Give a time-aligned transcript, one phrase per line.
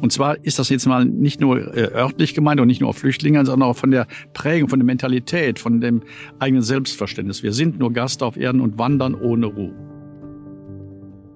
[0.00, 2.98] Und zwar ist das jetzt mal nicht nur äh, örtlich gemeint und nicht nur auf
[2.98, 6.02] Flüchtlinge, sondern auch von der Prägung, von der Mentalität, von dem
[6.38, 7.42] eigenen Selbstverständnis.
[7.42, 9.74] Wir sind nur Gast auf Erden und wandern ohne Ruhe.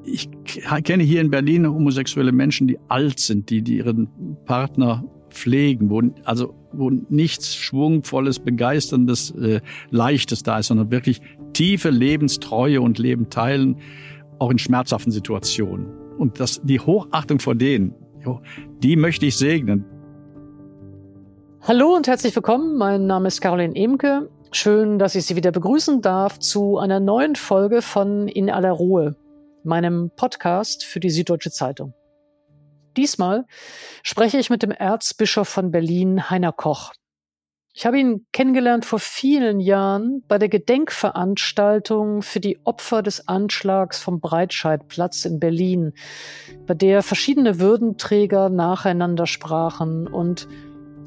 [0.04, 0.30] Ich
[0.84, 4.08] kenne hier in Berlin homosexuelle Menschen, die alt sind, die, die ihren
[4.46, 11.20] Partner pflegen, wo also wo nichts schwungvolles, begeisterndes, äh, leichtes da ist, sondern wirklich
[11.52, 13.76] tiefe Lebenstreue und Leben teilen,
[14.38, 15.86] auch in schmerzhaften Situationen.
[16.18, 17.94] Und das, die Hochachtung vor denen,
[18.82, 19.84] die möchte ich segnen.
[21.62, 22.76] Hallo und herzlich willkommen.
[22.76, 24.30] Mein Name ist Caroline Emke.
[24.52, 29.16] Schön, dass ich Sie wieder begrüßen darf zu einer neuen Folge von In aller Ruhe,
[29.64, 31.92] meinem Podcast für die Süddeutsche Zeitung.
[32.96, 33.44] Diesmal
[34.02, 36.92] spreche ich mit dem Erzbischof von Berlin, Heiner Koch.
[37.78, 44.00] Ich habe ihn kennengelernt vor vielen Jahren bei der Gedenkveranstaltung für die Opfer des Anschlags
[44.00, 45.92] vom Breitscheidplatz in Berlin,
[46.66, 50.48] bei der verschiedene Würdenträger nacheinander sprachen und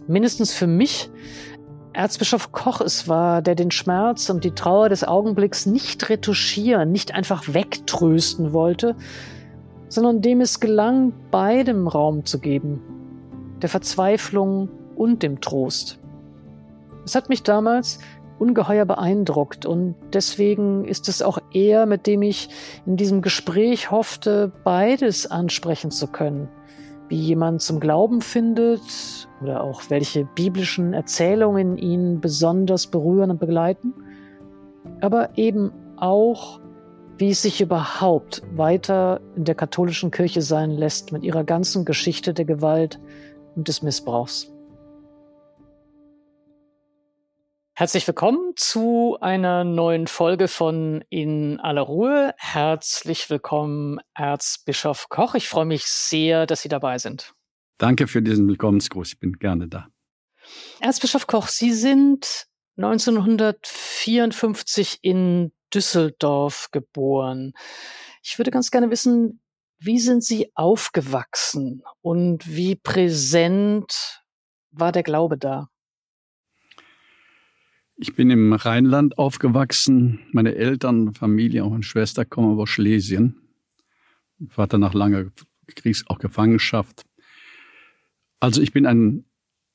[0.08, 1.10] mindestens für mich
[1.92, 7.14] Erzbischof Koch es war, der den Schmerz und die Trauer des Augenblicks nicht retuschieren, nicht
[7.14, 8.96] einfach wegtrösten wollte,
[9.90, 12.82] sondern dem es gelang, beidem Raum zu geben,
[13.62, 16.01] der Verzweiflung und dem Trost.
[17.06, 18.00] Es hat mich damals
[18.42, 22.50] ungeheuer beeindruckt und deswegen ist es auch er, mit dem ich
[22.88, 26.50] in diesem Gespräch hoffte, beides ansprechen zu können.
[27.08, 28.82] Wie jemand zum Glauben findet
[29.42, 33.94] oder auch welche biblischen Erzählungen ihn besonders berühren und begleiten,
[35.02, 36.60] aber eben auch,
[37.18, 42.34] wie es sich überhaupt weiter in der katholischen Kirche sein lässt mit ihrer ganzen Geschichte
[42.34, 43.00] der Gewalt
[43.56, 44.52] und des Missbrauchs.
[47.82, 52.36] Herzlich willkommen zu einer neuen Folge von In aller Ruhe.
[52.38, 55.34] Herzlich willkommen, Erzbischof Koch.
[55.34, 57.34] Ich freue mich sehr, dass Sie dabei sind.
[57.80, 59.14] Danke für diesen Willkommensgruß.
[59.14, 59.88] Ich bin gerne da.
[60.80, 62.46] Erzbischof Koch, Sie sind
[62.78, 67.54] 1954 in Düsseldorf geboren.
[68.22, 69.42] Ich würde ganz gerne wissen,
[69.80, 74.22] wie sind Sie aufgewachsen und wie präsent
[74.70, 75.71] war der Glaube da?
[78.02, 80.22] Ich bin im Rheinland aufgewachsen.
[80.32, 83.36] Meine Eltern, Familie, auch meine Schwester kommen aus Schlesien.
[84.50, 85.26] Vater nach langer
[85.68, 87.06] Kriegs-, auch Gefangenschaft.
[88.40, 89.26] Also ich bin ein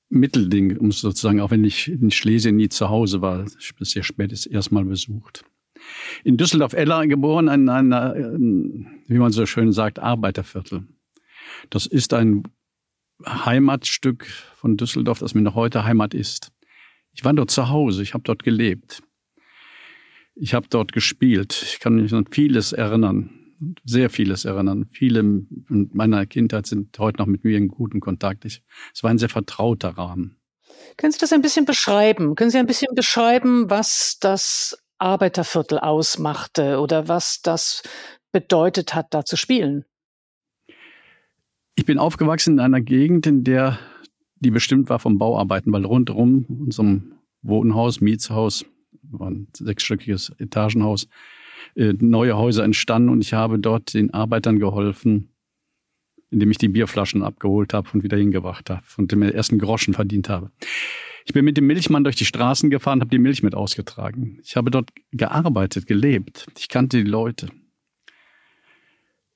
[0.08, 3.46] Mittelding, um sozusagen, auch wenn ich in Schlesien nie zu Hause war,
[3.78, 5.44] sehr spät ist erstmal besucht.
[6.24, 10.82] In Düsseldorf-Eller geboren, in einer, wie man so schön sagt, Arbeiterviertel.
[11.70, 12.42] Das ist ein
[13.24, 14.26] Heimatstück
[14.56, 16.50] von Düsseldorf, das mir noch heute Heimat ist.
[17.16, 19.02] Ich war dort zu Hause, ich habe dort gelebt.
[20.34, 21.62] Ich habe dort gespielt.
[21.62, 23.30] Ich kann mich an vieles erinnern,
[23.84, 24.86] sehr vieles erinnern.
[24.90, 28.44] Viele meiner Kindheit sind heute noch mit mir in gutem Kontakt.
[28.44, 28.62] Ich,
[28.94, 30.36] es war ein sehr vertrauter Rahmen.
[30.98, 32.34] Können Sie das ein bisschen beschreiben?
[32.34, 37.82] Können Sie ein bisschen beschreiben, was das Arbeiterviertel ausmachte oder was das
[38.30, 39.86] bedeutet hat, da zu spielen?
[41.76, 43.78] Ich bin aufgewachsen in einer Gegend, in der
[44.40, 48.64] die bestimmt war vom Bauarbeiten, weil rundherum unserem Wohnhaus, Mietshaus,
[49.02, 51.08] war ein sechsstöckiges Etagenhaus,
[51.74, 55.28] äh, neue Häuser entstanden und ich habe dort den Arbeitern geholfen,
[56.30, 60.28] indem ich die Bierflaschen abgeholt habe und wieder hingebracht habe und den ersten Groschen verdient
[60.28, 60.50] habe.
[61.24, 64.38] Ich bin mit dem Milchmann durch die Straßen gefahren, habe die Milch mit ausgetragen.
[64.44, 66.46] Ich habe dort gearbeitet, gelebt.
[66.56, 67.48] Ich kannte die Leute.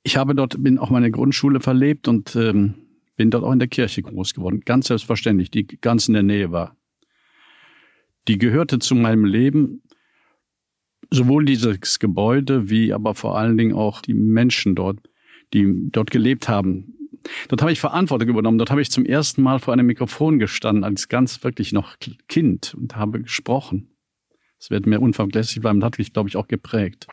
[0.03, 2.75] Ich habe dort, bin auch meine Grundschule verlebt und ähm,
[3.17, 4.61] bin dort auch in der Kirche groß geworden.
[4.65, 6.77] Ganz selbstverständlich, die ganz in der Nähe war.
[8.29, 9.83] Die gehörte zu meinem Leben,
[11.11, 14.99] sowohl dieses Gebäude wie aber vor allen Dingen auch die Menschen dort,
[15.53, 16.95] die dort gelebt haben.
[17.49, 18.59] Dort habe ich Verantwortung übernommen.
[18.59, 21.97] Dort habe ich zum ersten Mal vor einem Mikrofon gestanden, als ganz wirklich noch
[22.29, 23.91] Kind und habe gesprochen.
[24.59, 25.81] Das wird mir unvergesslich bleiben.
[25.81, 27.07] Das hat mich, glaube ich, auch geprägt.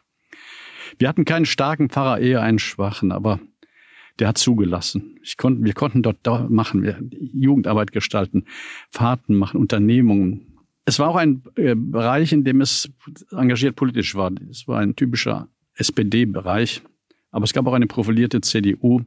[0.97, 3.39] Wir hatten keinen starken Pfarrer, eher einen schwachen, aber
[4.19, 5.19] der hat zugelassen.
[5.23, 8.45] Ich konnte, wir konnten dort machen, wir Jugendarbeit gestalten,
[8.89, 10.57] Fahrten machen, Unternehmungen.
[10.85, 12.89] Es war auch ein äh, Bereich, in dem es
[13.31, 14.31] engagiert politisch war.
[14.49, 16.81] Es war ein typischer SPD-Bereich.
[17.31, 19.01] Aber es gab auch eine profilierte CDU.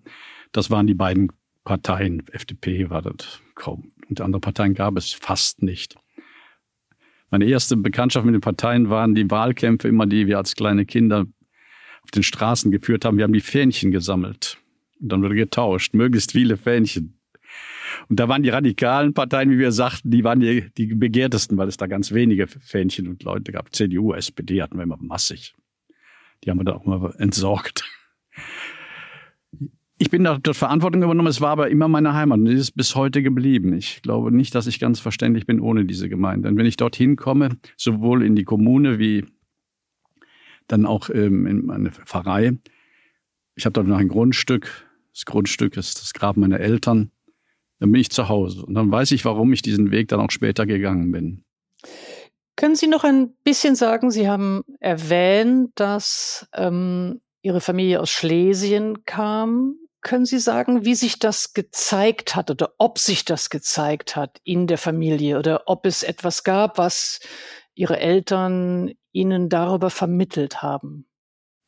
[0.53, 1.33] Das waren die beiden
[1.65, 2.23] Parteien.
[2.31, 3.93] FDP war das kaum.
[4.09, 5.97] Und andere Parteien gab es fast nicht.
[7.31, 11.27] Meine erste Bekanntschaft mit den Parteien waren die Wahlkämpfe, immer die wir als kleine Kinder
[12.03, 13.19] auf den Straßen geführt haben.
[13.19, 14.60] Wir haben die Fähnchen gesammelt.
[15.01, 17.21] Und dann wurde getauscht, möglichst viele Fähnchen.
[18.09, 21.69] Und da waren die radikalen Parteien, wie wir sagten, die waren die, die begehrtesten, weil
[21.69, 23.75] es da ganz wenige Fähnchen und Leute gab.
[23.75, 25.55] CDU, SPD hatten wir immer massig.
[26.45, 27.85] Die haben wir da auch mal entsorgt.
[29.99, 32.95] ich bin da dort Verantwortung übernommen, es war aber immer meine Heimat und ist bis
[32.95, 33.75] heute geblieben.
[33.75, 36.49] Ich glaube nicht, dass ich ganz verständlich bin ohne diese Gemeinde.
[36.49, 39.27] Und wenn ich dorthin komme, sowohl in die Kommune wie
[40.69, 42.57] dann auch ähm, in meine Pfarrei,
[43.57, 47.11] ich habe dort noch ein Grundstück, das Grundstück ist das Grab meiner Eltern,
[47.79, 50.31] dann bin ich zu Hause und dann weiß ich, warum ich diesen Weg dann auch
[50.31, 51.45] später gegangen bin.
[52.57, 59.07] Können Sie noch ein bisschen sagen, Sie haben erwähnt, dass ähm, Ihre Familie aus Schlesien
[59.07, 59.77] kam.
[60.03, 64.67] Können Sie sagen, wie sich das gezeigt hat oder ob sich das gezeigt hat in
[64.67, 67.21] der Familie oder ob es etwas gab, was
[67.75, 71.07] Ihre Eltern Ihnen darüber vermittelt haben?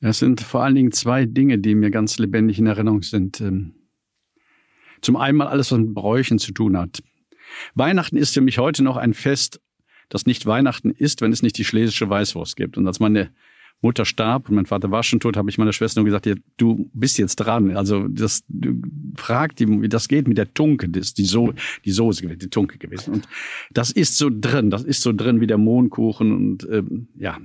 [0.03, 3.41] Es sind vor allen Dingen zwei Dinge, die mir ganz lebendig in Erinnerung sind.
[3.41, 3.75] Ähm,
[5.01, 7.03] zum einen alles, was mit Bräuchen zu tun hat.
[7.75, 9.61] Weihnachten ist für mich heute noch ein Fest,
[10.09, 12.77] das nicht Weihnachten ist, wenn es nicht die schlesische Weißwurst gibt.
[12.77, 13.31] Und als meine
[13.81, 16.35] Mutter starb und mein Vater war schon tot, habe ich meiner Schwester nur gesagt, ja,
[16.57, 17.77] du bist jetzt dran.
[17.77, 18.45] Also das
[19.17, 22.41] fragt die, wie das geht mit der Tunke, das ist die, so die Soße gewesen,
[22.41, 23.15] die Tunke gewesen.
[23.15, 23.29] Und
[23.71, 27.39] das ist so drin, das ist so drin wie der Mohnkuchen und ähm, ja.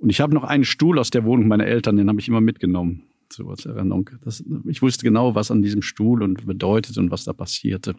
[0.00, 2.40] Und ich habe noch einen Stuhl aus der Wohnung meiner Eltern, den habe ich immer
[2.40, 3.04] mitgenommen.
[3.32, 4.10] So als Erinnerung.
[4.24, 7.94] Das, ich wusste genau, was an diesem Stuhl und bedeutet und was da passierte.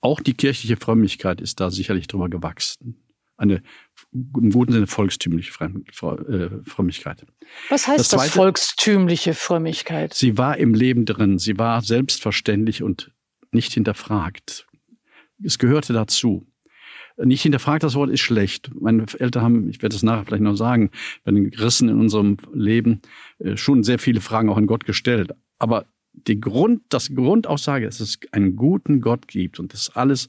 [0.00, 3.04] Auch die kirchliche Frömmigkeit ist da sicherlich drüber gewachsen
[3.36, 3.62] eine
[4.12, 7.26] im guten Sinne volkstümliche äh, Frömmigkeit.
[7.68, 10.14] Was heißt das, zweite, das volkstümliche Frömmigkeit?
[10.14, 13.12] Sie war im Leben drin, sie war selbstverständlich und
[13.50, 14.66] nicht hinterfragt.
[15.42, 16.46] Es gehörte dazu.
[17.16, 18.70] Nicht hinterfragt, das Wort ist schlecht.
[18.74, 20.90] Meine Eltern haben, ich werde es nachher vielleicht noch sagen,
[21.22, 23.02] bei den Gerissen in unserem Leben
[23.38, 25.32] äh, schon sehr viele Fragen auch an Gott gestellt.
[25.58, 30.28] Aber die Grund, das Grundaussage dass es einen guten Gott gibt und das alles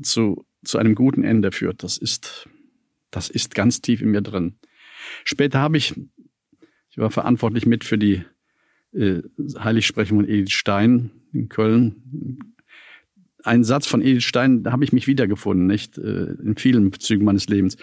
[0.00, 1.82] zu zu einem guten Ende führt.
[1.82, 2.48] Das ist,
[3.10, 4.54] das ist ganz tief in mir drin.
[5.24, 5.94] Später habe ich,
[6.90, 8.24] ich war verantwortlich mit für die
[8.92, 9.22] äh,
[9.58, 12.51] Heiligsprechung von Edith Stein in Köln.
[13.44, 15.98] Ein Satz von Edith Stein, da habe ich mich wiedergefunden, nicht?
[15.98, 17.76] Äh, in vielen Zügen meines Lebens.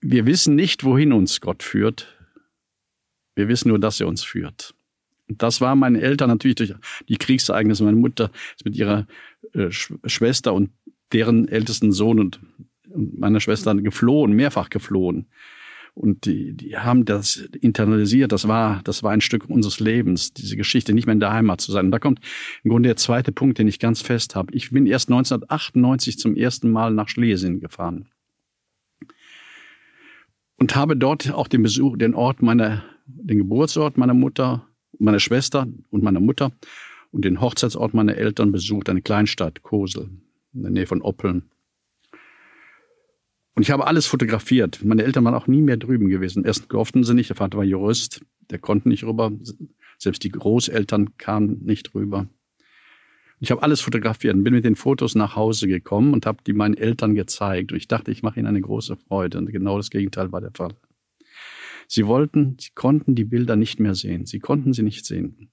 [0.00, 2.16] Wir wissen nicht, wohin uns Gott führt.
[3.34, 4.74] Wir wissen nur, dass er uns führt.
[5.28, 6.74] Das war meinen Eltern natürlich durch
[7.08, 7.84] die Kriegsereignisse.
[7.84, 9.06] Meine Mutter ist mit ihrer
[9.52, 10.70] äh, Schwester und
[11.12, 12.40] deren ältesten Sohn und
[12.94, 15.26] meiner Schwester geflohen, mehrfach geflohen.
[15.94, 18.32] Und die, die haben das internalisiert.
[18.32, 21.60] Das war, das war ein Stück unseres Lebens, diese Geschichte, nicht mehr in der Heimat
[21.60, 21.86] zu sein.
[21.86, 22.20] Und da kommt
[22.62, 24.54] im Grunde der zweite Punkt, den ich ganz fest habe.
[24.54, 28.06] Ich bin erst 1998 zum ersten Mal nach Schlesien gefahren.
[30.56, 34.66] Und habe dort auch den Besuch, den Ort meiner, den Geburtsort meiner Mutter,
[34.98, 36.52] meiner Schwester und meiner Mutter
[37.10, 40.10] und den Hochzeitsort meiner Eltern besucht, eine Kleinstadt, Kosel
[40.52, 41.50] in der Nähe von Oppeln.
[43.60, 44.82] Und ich habe alles fotografiert.
[44.86, 46.46] Meine Eltern waren auch nie mehr drüben gewesen.
[46.46, 49.30] Erst durften sie nicht, der Vater war Jurist, der konnte nicht rüber.
[49.98, 52.26] Selbst die Großeltern kamen nicht rüber.
[53.38, 56.54] Ich habe alles fotografiert und bin mit den Fotos nach Hause gekommen und habe die
[56.54, 57.72] meinen Eltern gezeigt.
[57.72, 59.36] Und ich dachte, ich mache ihnen eine große Freude.
[59.36, 60.72] Und genau das Gegenteil war der Fall.
[61.86, 64.24] Sie wollten, sie konnten die Bilder nicht mehr sehen.
[64.24, 65.50] Sie konnten sie nicht sehen.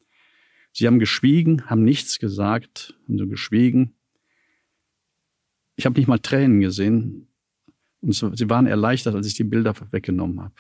[0.72, 3.96] Sie haben geschwiegen, haben nichts gesagt, haben so geschwiegen.
[5.76, 7.27] Ich habe nicht mal Tränen gesehen.
[8.02, 10.54] Und sie waren erleichtert, als ich die Bilder weggenommen habe.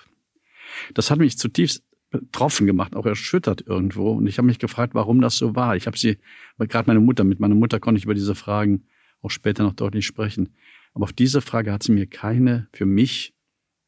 [0.93, 4.11] Das hat mich zutiefst betroffen gemacht, auch erschüttert irgendwo.
[4.11, 5.75] Und ich habe mich gefragt, warum das so war.
[5.75, 6.17] Ich habe sie,
[6.57, 8.85] gerade meine Mutter, mit meiner Mutter konnte ich über diese Fragen
[9.21, 10.55] auch später noch deutlich sprechen.
[10.93, 13.33] Aber auf diese Frage hat sie mir keine für mich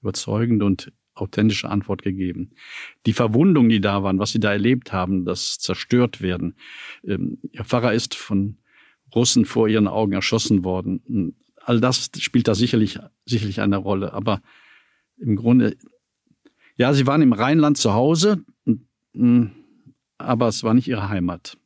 [0.01, 2.51] überzeugende und authentische Antwort gegeben.
[3.05, 6.55] Die Verwundungen, die da waren, was sie da erlebt haben, das zerstört werden.
[7.05, 8.57] Ähm, ihr Pfarrer ist von
[9.13, 11.35] Russen vor ihren Augen erschossen worden.
[11.69, 14.11] All das spielt da sicherlich, sicherlich eine Rolle.
[14.13, 14.41] Aber
[15.17, 15.77] im Grunde,
[16.77, 18.43] ja, sie waren im Rheinland zu Hause,
[20.17, 21.59] aber es war nicht ihre Heimat.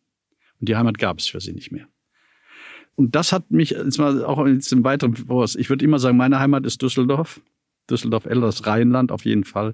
[0.59, 1.87] Und die Heimat gab es für sie nicht mehr.
[2.95, 5.55] Und das hat mich jetzt mal auch jetzt im weiteren Voraus.
[5.55, 7.39] Ich würde immer sagen, meine Heimat ist Düsseldorf.
[7.89, 9.73] Düsseldorf-Eller, das Rheinland auf jeden Fall.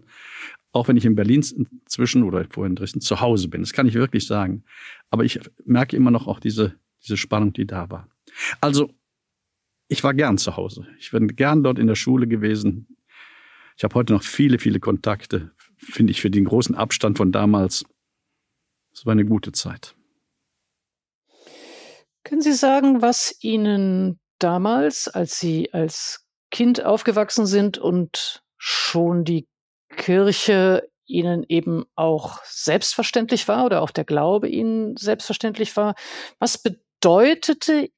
[0.74, 1.44] Auch wenn ich in Berlin
[1.82, 3.62] inzwischen oder vorhin in Dresden zu Hause bin.
[3.62, 4.64] Das kann ich wirklich sagen.
[5.10, 8.08] Aber ich merke immer noch auch diese diese Spannung, die da war.
[8.62, 8.92] Also,
[9.90, 10.88] ich war gern zu Hause.
[11.00, 12.96] Ich bin gern dort in der Schule gewesen.
[13.76, 17.84] Ich habe heute noch viele, viele Kontakte, finde ich, für den großen Abstand von damals.
[18.94, 19.96] Es war eine gute Zeit.
[22.24, 29.48] Können Sie sagen, was Ihnen damals, als Sie als Kind aufgewachsen sind und schon die
[29.90, 35.96] Kirche Ihnen eben auch selbstverständlich war oder auch der Glaube Ihnen selbstverständlich war,
[36.38, 37.90] was bedeutet bedeutete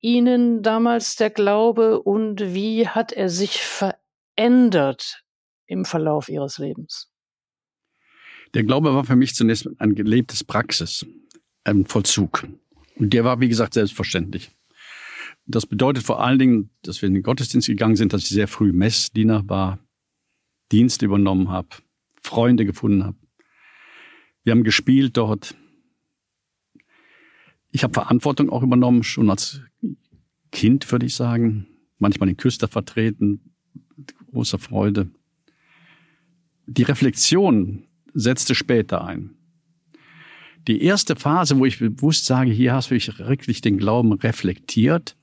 [0.00, 5.24] Ihnen damals der Glaube und wie hat er sich verändert
[5.66, 7.10] im Verlauf Ihres Lebens?
[8.54, 11.04] Der Glaube war für mich zunächst ein gelebtes Praxis,
[11.64, 12.46] ein Vollzug.
[12.96, 14.50] Und der war, wie gesagt, selbstverständlich.
[15.46, 18.48] Das bedeutet vor allen Dingen, dass wir in den Gottesdienst gegangen sind, dass ich sehr
[18.48, 19.78] früh Messdiener war,
[20.72, 21.68] Dienst übernommen habe,
[22.22, 23.16] Freunde gefunden habe.
[24.44, 25.54] Wir haben gespielt dort.
[27.78, 29.60] Ich habe Verantwortung auch übernommen, schon als
[30.50, 31.68] Kind, würde ich sagen.
[32.00, 33.54] Manchmal den Küster vertreten,
[34.32, 35.12] großer Freude.
[36.66, 39.36] Die Reflexion setzte später ein.
[40.66, 45.16] Die erste Phase, wo ich bewusst sage, hier hast du wirklich den Glauben reflektiert,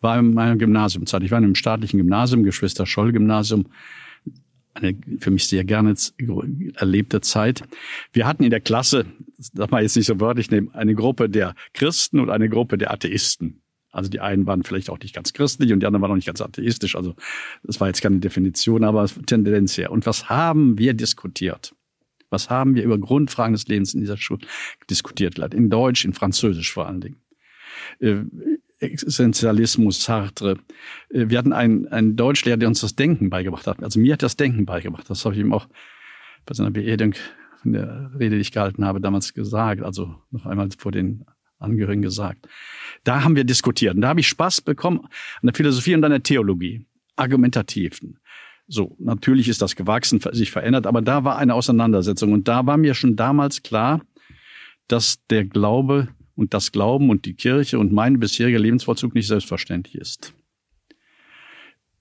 [0.00, 1.22] war in meiner Gymnasiumzeit.
[1.22, 3.68] Ich war in einem staatlichen Gymnasium, Geschwister-Scholl-Gymnasium,
[4.74, 5.94] eine für mich sehr gerne
[6.74, 7.62] erlebte Zeit.
[8.12, 9.06] Wir hatten in der Klasse,
[9.52, 12.92] darf man jetzt nicht so wörtlich nehmen, eine Gruppe der Christen und eine Gruppe der
[12.92, 13.62] Atheisten.
[13.92, 16.26] Also die einen waren vielleicht auch nicht ganz christlich und die anderen waren auch nicht
[16.26, 16.94] ganz atheistisch.
[16.94, 17.16] Also
[17.64, 19.90] das war jetzt keine Definition, aber Tendenz her.
[19.90, 21.74] Und was haben wir diskutiert?
[22.28, 24.46] Was haben wir über Grundfragen des Lebens in dieser Schule
[24.88, 25.38] diskutiert?
[25.52, 27.16] In Deutsch, in Französisch vor allen Dingen.
[28.80, 30.56] Existenzialismus, Sartre.
[31.10, 33.82] Äh, wir hatten einen, einen Deutschlehrer, der uns das Denken beigebracht hat.
[33.82, 35.08] Also mir hat das Denken beigebracht.
[35.08, 35.68] Das habe ich ihm auch
[36.46, 37.14] bei seiner Beerdigung
[37.64, 39.82] in der Rede, die ich gehalten habe, damals gesagt.
[39.82, 41.24] Also noch einmal vor den
[41.58, 42.48] Angehörigen gesagt.
[43.04, 43.94] Da haben wir diskutiert.
[43.94, 45.08] Und da habe ich Spaß bekommen an
[45.44, 46.86] der Philosophie und an der Theologie.
[47.16, 48.18] Argumentativen.
[48.66, 52.32] So, natürlich ist das gewachsen, sich verändert, aber da war eine Auseinandersetzung.
[52.32, 54.00] Und da war mir schon damals klar,
[54.88, 56.08] dass der Glaube
[56.40, 60.32] und das Glauben und die Kirche und mein bisheriger Lebensvollzug nicht selbstverständlich ist.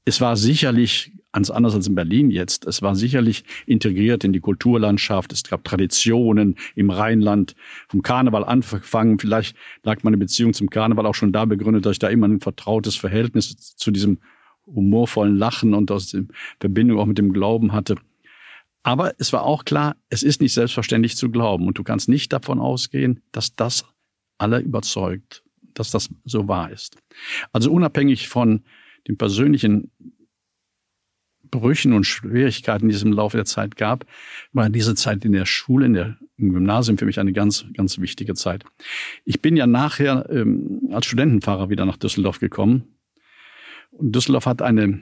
[0.06, 4.40] Es war sicherlich, ganz anders als in Berlin jetzt, es war sicherlich integriert in die
[4.40, 5.34] Kulturlandschaft.
[5.34, 7.54] Es gab Traditionen im Rheinland,
[7.90, 9.20] vom Karneval angefangen.
[9.20, 12.40] Vielleicht lag meine Beziehung zum Karneval auch schon da begründet, dass ich da immer ein
[12.40, 14.20] vertrautes Verhältnis zu diesem
[14.66, 16.24] humorvollen Lachen und aus der
[16.62, 17.98] Verbindung auch mit dem Glauben hatte.
[18.84, 21.68] Aber es war auch klar, es ist nicht selbstverständlich zu glauben.
[21.68, 23.84] Und du kannst nicht davon ausgehen, dass das
[24.40, 25.44] alle überzeugt,
[25.74, 26.98] dass das so wahr ist.
[27.52, 28.64] Also unabhängig von
[29.08, 29.92] den persönlichen
[31.52, 34.06] Brüchen und Schwierigkeiten, die es im Laufe der Zeit gab,
[34.54, 38.00] war diese Zeit in der Schule, in der, im Gymnasium für mich eine ganz, ganz
[38.00, 38.64] wichtige Zeit.
[39.26, 42.96] Ich bin ja nachher ähm, als Studentenfahrer wieder nach Düsseldorf gekommen.
[43.92, 45.02] Und Düsseldorf hat eine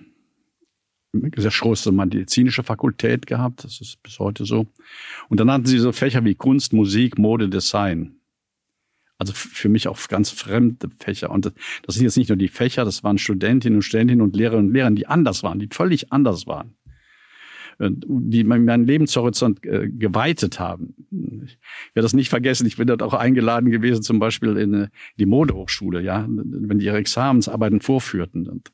[1.36, 4.68] sehr große medizinische Fakultät gehabt, das ist bis heute so.
[5.30, 8.17] Und dann hatten sie so Fächer wie Kunst, Musik, Mode, Design.
[9.20, 11.32] Also für mich auch ganz fremde Fächer.
[11.32, 11.52] Und
[11.84, 14.74] das sind jetzt nicht nur die Fächer, das waren Studentinnen und Studentinnen und Lehrerinnen und
[14.74, 16.76] Lehrer, die anders waren, die völlig anders waren.
[17.80, 20.96] Äh, die meinen Lebenshorizont äh, geweitet haben.
[21.12, 21.58] Ich
[21.94, 22.66] werde das nicht vergessen.
[22.66, 26.86] Ich bin dort auch eingeladen gewesen, zum Beispiel in äh, die Modehochschule, ja, wenn die
[26.86, 28.48] ihre Examensarbeiten vorführten.
[28.48, 28.72] Und,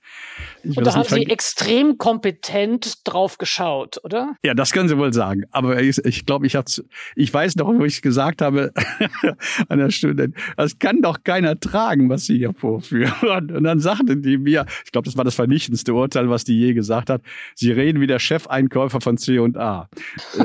[0.63, 4.35] und da haben Sie extrem kompetent drauf geschaut, oder?
[4.43, 5.43] Ja, das können Sie wohl sagen.
[5.51, 6.69] Aber ich, ich glaube, ich habe,
[7.15, 8.71] ich weiß noch, wo ich gesagt habe
[9.67, 13.51] an der Stunde, das kann doch keiner tragen, was Sie hier vorführen.
[13.51, 16.73] Und dann sagten die mir, ich glaube, das war das vernichtendste Urteil, was die je
[16.73, 17.21] gesagt hat.
[17.55, 19.89] Sie reden wie der Chefeinkäufer Verkäufer von C und A.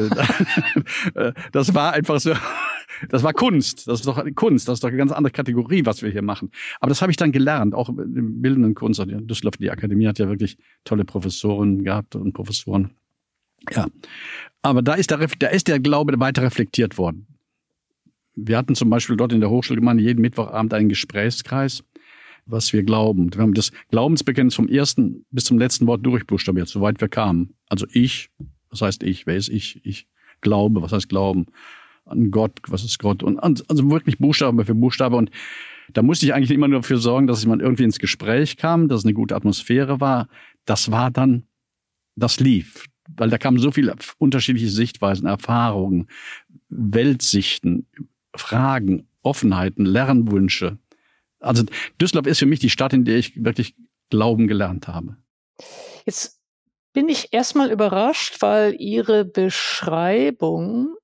[1.15, 2.33] Äh, das war einfach so,
[3.09, 3.87] das war Kunst.
[3.89, 4.69] Das ist doch Kunst.
[4.69, 6.51] Das ist doch eine ganz andere Kategorie, was wir hier machen.
[6.81, 9.01] Aber das habe ich dann gelernt, auch im bildenden Kunst.
[9.01, 12.91] Düsseldorf, die Akademie hat ja wirklich tolle Professoren gehabt und Professoren.
[13.71, 13.87] Ja.
[14.63, 17.27] Aber da ist der, da ist der Glaube weiter reflektiert worden.
[18.35, 21.83] Wir hatten zum Beispiel dort in der Hochschulgemeinde jeden Mittwochabend einen Gesprächskreis
[22.49, 23.33] was wir glauben.
[23.33, 27.55] Wir haben das Glaubensbekenntnis vom ersten bis zum letzten Wort durchbuchstabiert, soweit wir kamen.
[27.69, 28.31] Also ich,
[28.71, 29.27] was heißt ich?
[29.27, 29.81] Wer ist ich?
[29.85, 30.09] Ich
[30.41, 31.47] glaube, was heißt Glauben?
[32.05, 33.23] An Gott, was ist Gott?
[33.23, 35.17] Und also wirklich Buchstabe für Buchstabe.
[35.17, 35.31] Und
[35.93, 39.01] da musste ich eigentlich immer nur dafür sorgen, dass man irgendwie ins Gespräch kam, dass
[39.01, 40.29] es eine gute Atmosphäre war.
[40.65, 41.45] Das war dann,
[42.17, 42.87] das lief.
[43.17, 46.09] Weil da kamen so viele unterschiedliche Sichtweisen, Erfahrungen,
[46.69, 47.87] Weltsichten,
[48.35, 50.79] Fragen, Offenheiten, Lernwünsche.
[51.41, 51.65] Also
[52.01, 53.75] Düsseldorf ist für mich die Stadt, in der ich wirklich
[54.11, 55.17] Glauben gelernt habe.
[56.05, 56.41] Jetzt
[56.93, 60.95] bin ich erstmal überrascht, weil Ihre Beschreibung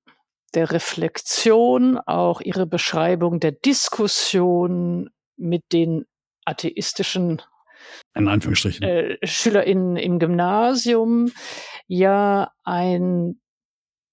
[0.53, 6.05] der Reflexion, auch Ihre Beschreibung der Diskussion mit den
[6.45, 7.41] atheistischen
[8.15, 8.83] in Anführungsstrichen.
[8.83, 11.31] Äh, SchülerInnen im Gymnasium
[11.87, 13.39] ja ein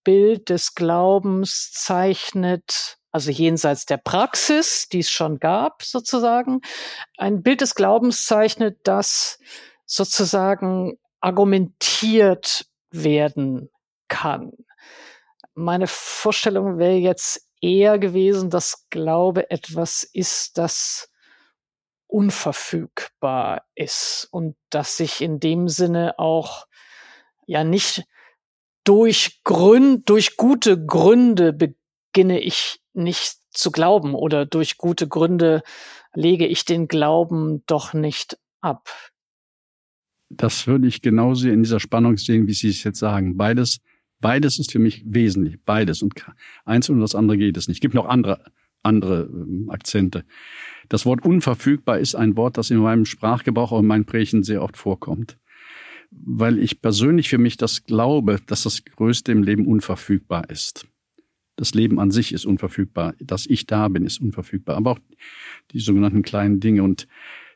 [0.04, 6.62] Bild des Glaubens zeichnet, also jenseits der Praxis, die es schon gab, sozusagen,
[7.18, 9.38] ein Bild des Glaubens zeichnet, das
[9.84, 13.70] sozusagen argumentiert werden
[14.08, 14.52] kann.
[15.54, 21.10] Meine Vorstellung wäre jetzt eher gewesen, dass Glaube etwas ist, das
[22.06, 26.66] unverfügbar ist und das sich in dem Sinne auch
[27.46, 28.04] ja nicht
[28.84, 35.62] durch Grund, durch gute Gründe beginne ich nicht zu glauben oder durch gute Gründe
[36.14, 38.88] lege ich den Glauben doch nicht ab.
[40.28, 43.36] Das würde ich genauso in dieser Spannung sehen, wie Sie es jetzt sagen.
[43.36, 43.80] Beides,
[44.20, 45.62] beides ist für mich wesentlich.
[45.64, 46.02] Beides.
[46.02, 46.14] Und
[46.64, 47.78] eins und das andere geht es nicht.
[47.78, 48.44] Es gibt noch andere,
[48.82, 50.24] andere ähm, Akzente.
[50.88, 54.62] Das Wort unverfügbar ist ein Wort, das in meinem Sprachgebrauch, auch in meinen Prächen sehr
[54.62, 55.38] oft vorkommt.
[56.10, 60.86] Weil ich persönlich für mich das glaube, dass das Größte im Leben unverfügbar ist.
[61.56, 63.14] Das Leben an sich ist unverfügbar.
[63.20, 64.76] Dass ich da bin, ist unverfügbar.
[64.76, 64.98] Aber auch
[65.72, 66.82] die sogenannten kleinen Dinge.
[66.82, 67.06] Und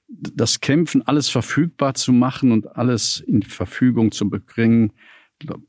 [0.08, 4.92] das Kämpfen, alles verfügbar zu machen und alles in Verfügung zu bringen,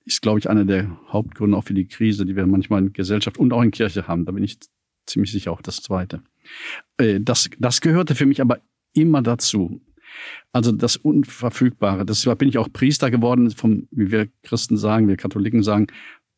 [0.05, 3.37] ist, glaube ich, einer der Hauptgründe auch für die Krise, die wir manchmal in Gesellschaft
[3.37, 4.25] und auch in Kirche haben.
[4.25, 4.57] Da bin ich
[5.05, 6.21] ziemlich sicher auch das Zweite.
[6.97, 8.59] Äh, das, das gehörte für mich aber
[8.93, 9.81] immer dazu.
[10.51, 12.05] Also das Unverfügbare.
[12.05, 15.87] Deshalb bin ich auch Priester geworden, vom, wie wir Christen sagen, wir Katholiken sagen,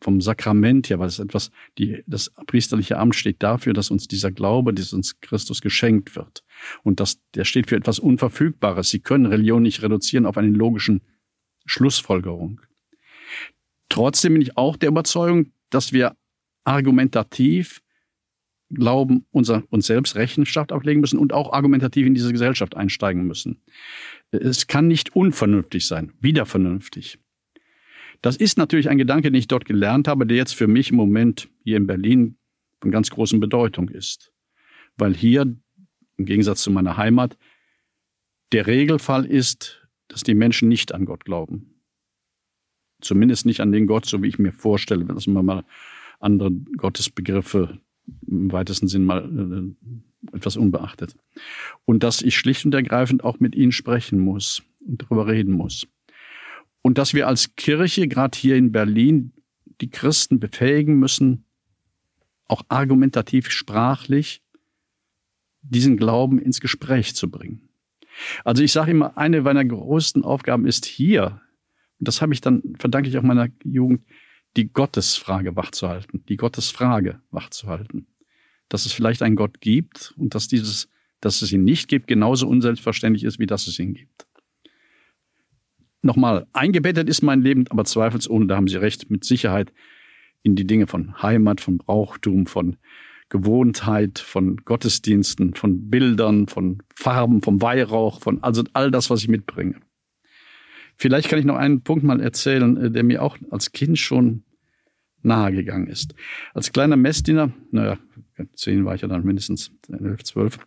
[0.02, 4.32] vom Sakrament her, weil es etwas, die, das priesterliche Amt steht dafür, dass uns dieser
[4.32, 6.44] Glaube, das uns Christus geschenkt wird.
[6.84, 8.90] Und das, der steht für etwas Unverfügbares.
[8.90, 11.02] Sie können Religion nicht reduzieren auf eine logischen
[11.66, 12.62] Schlussfolgerung.
[13.90, 16.16] Trotzdem bin ich auch der Überzeugung, dass wir
[16.64, 17.82] argumentativ
[18.70, 23.62] glauben, unser, uns selbst Rechenschaft ablegen müssen und auch argumentativ in diese Gesellschaft einsteigen müssen.
[24.32, 27.18] Es kann nicht unvernünftig sein, wieder vernünftig.
[28.22, 30.98] Das ist natürlich ein Gedanke, den ich dort gelernt habe, der jetzt für mich im
[30.98, 32.38] Moment hier in Berlin
[32.82, 34.32] von ganz großen Bedeutung ist.
[34.98, 35.42] Weil hier,
[36.18, 37.38] im Gegensatz zu meiner Heimat,
[38.52, 41.82] der Regelfall ist, dass die Menschen nicht an Gott glauben.
[43.02, 45.64] Zumindest nicht an den Gott, so wie ich mir vorstelle, wenn man mal
[46.20, 47.80] andere Gottesbegriffe
[48.28, 51.16] im weitesten Sinn mal äh, etwas unbeachtet.
[51.86, 55.88] Und dass ich schlicht und ergreifend auch mit ihnen sprechen muss und darüber reden muss.
[56.82, 59.34] Und dass wir als Kirche, gerade hier in Berlin,
[59.82, 61.46] die Christen befähigen müssen,
[62.48, 64.42] auch argumentativ, sprachlich,
[65.62, 67.70] diesen Glauben ins Gespräch zu bringen.
[68.44, 71.42] Also ich sage immer, eine meiner größten Aufgaben ist hier,
[72.00, 74.04] und das habe ich dann, verdanke ich auch meiner Jugend,
[74.58, 78.08] die Gottesfrage wachzuhalten, die Gottesfrage wachzuhalten.
[78.68, 80.90] Dass es vielleicht einen Gott gibt und dass dieses,
[81.22, 84.28] dass es ihn nicht gibt, genauso unselbstverständlich ist, wie dass es ihn gibt.
[86.02, 89.74] Nochmal, eingebettet ist mein Leben, aber zweifelsohne, da haben Sie recht, mit Sicherheit
[90.44, 92.78] in die Dinge von Heimat, von Brauchtum, von
[93.28, 99.28] Gewohntheit, von Gottesdiensten, von Bildern, von Farben, vom Weihrauch, von also all das, was ich
[99.28, 99.76] mitbringe.
[100.96, 104.44] Vielleicht kann ich noch einen Punkt mal erzählen, äh, der mir auch als Kind schon
[105.22, 106.16] nahe gegangen ist.
[106.54, 107.98] Als kleiner Messdiener, naja,
[108.54, 110.60] zehn war ich ja dann mindestens, elf, zwölf,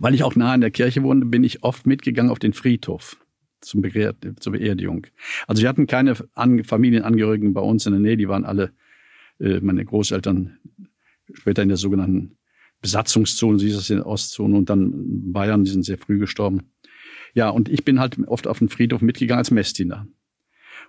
[0.00, 3.16] weil ich auch nah in der Kirche wohnte, bin ich oft mitgegangen auf den Friedhof
[3.60, 5.06] zum Begehr, zur Beerdigung.
[5.46, 8.72] Also wir hatten keine An Familienangehörigen bei uns in der Nähe, die waren alle,
[9.40, 10.58] äh, meine Großeltern
[11.32, 12.36] später in der sogenannten
[12.80, 16.70] Besatzungszone, sie ist es in der Ostzone und dann Bayern, die sind sehr früh gestorben.
[17.34, 20.06] Ja, und ich bin halt oft auf den Friedhof mitgegangen als Messdiener.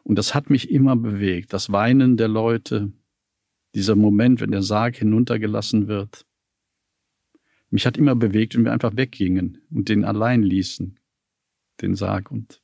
[0.04, 1.54] Und das hat mich immer bewegt.
[1.54, 2.94] Das Weinen der Leute,
[3.76, 6.26] dieser Moment, wenn der Sarg hinuntergelassen wird.
[7.70, 10.99] Mich hat immer bewegt, wenn wir einfach weggingen und den allein ließen,
[11.82, 12.32] den Sarg.
[12.32, 12.62] Und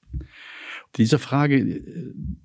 [0.95, 1.81] diese Frage,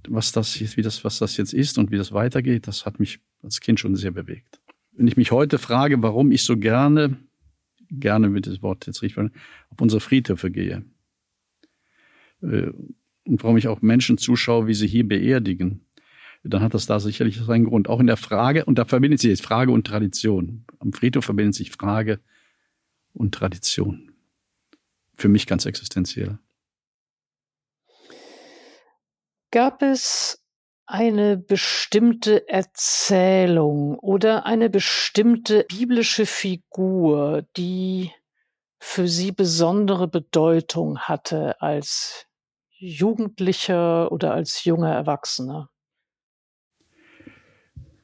[0.08, 3.00] was das jetzt, wie das, was das jetzt ist und wie das weitergeht, das hat
[3.00, 4.60] mich als Kind schon sehr bewegt.
[4.92, 7.16] Wenn ich mich heute frage, warum ich so gerne,
[7.90, 10.84] gerne mit das Wort jetzt richtig, auf unsere Friedhöfe gehe,
[12.42, 12.70] äh,
[13.24, 15.86] und warum ich auch Menschen zuschaue, wie sie hier beerdigen,
[16.42, 17.88] dann hat das da sicherlich seinen Grund.
[17.88, 20.64] Auch in der Frage, und da verbindet sich jetzt Frage und Tradition.
[20.78, 22.18] Am Friedhof verbindet sich Frage
[23.12, 24.10] und Tradition.
[25.14, 26.38] Für mich ganz existenziell.
[29.50, 30.44] Gab es
[30.86, 38.12] eine bestimmte Erzählung oder eine bestimmte biblische Figur, die
[38.78, 42.26] für Sie besondere Bedeutung hatte als
[42.70, 45.70] Jugendlicher oder als junger Erwachsener?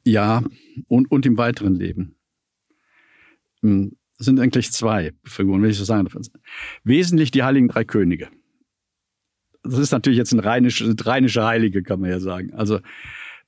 [0.05, 0.43] Ja,
[0.87, 2.17] und, und im weiteren Leben.
[3.57, 6.21] Es hm, sind eigentlich zwei Figuren, wenn ich so sagen darf.
[6.83, 8.29] Wesentlich die Heiligen Drei Könige.
[9.67, 12.53] Das ist natürlich jetzt ein rheinische, rheinische Heilige, kann man ja sagen.
[12.53, 12.79] Also,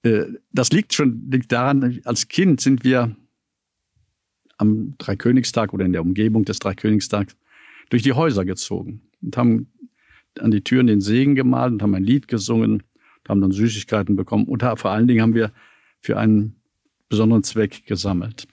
[0.03, 3.15] äh, das liegt schon liegt daran, als Kind sind wir
[4.57, 7.35] am Dreikönigstag oder in der Umgebung des Dreikönigstags
[7.89, 9.71] durch die Häuser gezogen und haben
[10.39, 14.15] an die Türen den Segen gemalt und haben ein Lied gesungen und haben dann Süßigkeiten
[14.15, 14.45] bekommen.
[14.45, 15.51] Und vor allen Dingen haben wir
[16.01, 16.55] für einen
[17.09, 18.47] besonderen Zweck gesammelt.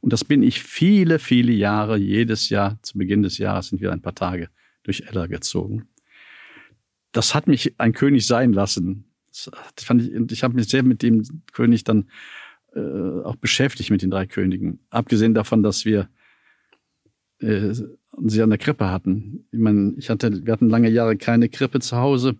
[0.00, 3.92] Und das bin ich viele, viele Jahre, jedes Jahr, zu Beginn des Jahres sind wir
[3.92, 4.50] ein paar Tage
[4.82, 5.88] durch Eller gezogen.
[7.16, 9.06] Das hat mich ein König sein lassen.
[9.28, 9.50] Das,
[9.84, 12.08] fand ich, ich habe mich sehr mit dem König dann
[12.74, 12.80] äh,
[13.24, 14.80] auch beschäftigt, mit den drei Königen.
[14.90, 16.10] Abgesehen davon, dass wir
[17.38, 19.46] äh, sie an der Krippe hatten.
[19.50, 22.36] Ich meine, ich hatte, wir hatten lange Jahre keine Krippe zu Hause.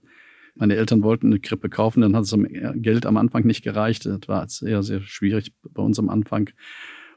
[0.55, 4.05] Meine Eltern wollten eine Krippe kaufen, dann hat es um Geld am Anfang nicht gereicht.
[4.05, 6.51] Das war sehr, sehr schwierig bei uns am Anfang.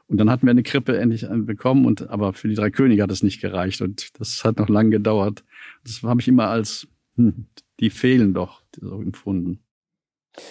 [0.06, 3.12] Und dann hatten wir eine Krippe endlich bekommen, und aber für die drei Könige hat
[3.12, 3.80] es nicht gereicht.
[3.80, 5.44] Und das hat noch lange gedauert.
[5.84, 6.88] Das habe ich immer als,
[7.80, 9.64] die fehlen doch, so empfunden.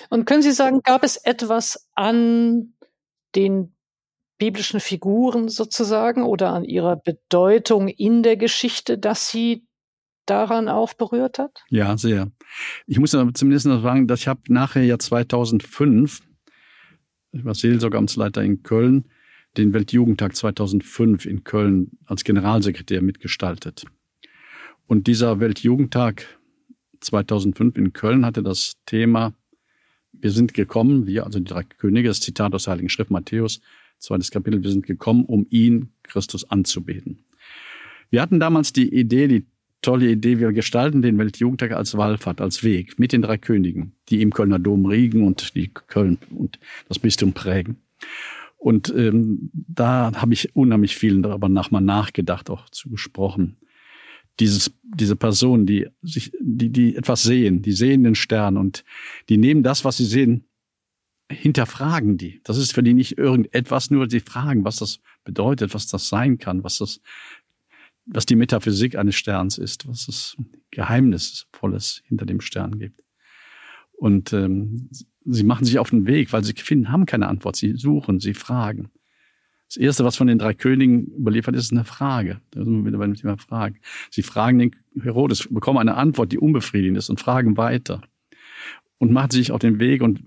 [0.09, 2.73] Und können Sie sagen, gab es etwas an
[3.35, 3.73] den
[4.37, 9.67] biblischen Figuren sozusagen oder an ihrer Bedeutung in der Geschichte, dass Sie
[10.25, 11.63] daran auch berührt hat?
[11.69, 12.31] Ja, sehr.
[12.87, 16.21] Ich muss zumindest noch sagen, dass ich habe nachher ja 2005,
[17.31, 19.09] ich war Seelsorgeamtsleiter in Köln,
[19.57, 23.85] den Weltjugendtag 2005 in Köln als Generalsekretär mitgestaltet.
[24.87, 26.38] Und dieser Weltjugendtag
[26.99, 29.33] 2005 in Köln hatte das Thema,
[30.11, 33.61] wir sind gekommen, wir, also die drei Könige, das Zitat aus der Heiligen Schrift Matthäus,
[33.99, 37.25] zweites Kapitel, wir sind gekommen, um ihn, Christus, anzubeten.
[38.09, 39.45] Wir hatten damals die Idee, die
[39.81, 44.21] tolle Idee, wir gestalten den Weltjugendtag als Wallfahrt, als Weg mit den drei Königen, die
[44.21, 47.77] im Kölner Dom riegen und die Köln und das Bistum prägen.
[48.57, 53.55] Und ähm, da habe ich unheimlich viel darüber nach mal nachgedacht, auch zu gesprochen.
[54.39, 58.83] Dieses, diese Personen, die sich, die, die etwas sehen, die sehen den Stern und
[59.27, 60.45] die nehmen das, was sie sehen,
[61.31, 62.41] hinterfragen die.
[62.43, 66.37] Das ist für die nicht irgendetwas, nur sie fragen, was das bedeutet, was das sein
[66.37, 67.01] kann, was das,
[68.05, 70.37] was die Metaphysik eines Sterns ist, was es
[70.71, 73.03] Geheimnisvolles hinter dem Stern gibt.
[73.93, 74.89] Und ähm,
[75.25, 77.57] sie machen sich auf den Weg, weil sie finden, haben keine Antwort.
[77.57, 78.89] Sie suchen, sie fragen.
[79.69, 82.41] Das Erste, was von den drei Königen überliefert ist, ist eine Frage.
[82.51, 83.79] Da sind wir wieder beim Thema Fragen.
[84.09, 88.01] Sie fragen den Herodes, bekommen eine Antwort, die unbefriedigend ist und fragen weiter.
[88.97, 90.23] Und machen sich auf den Weg und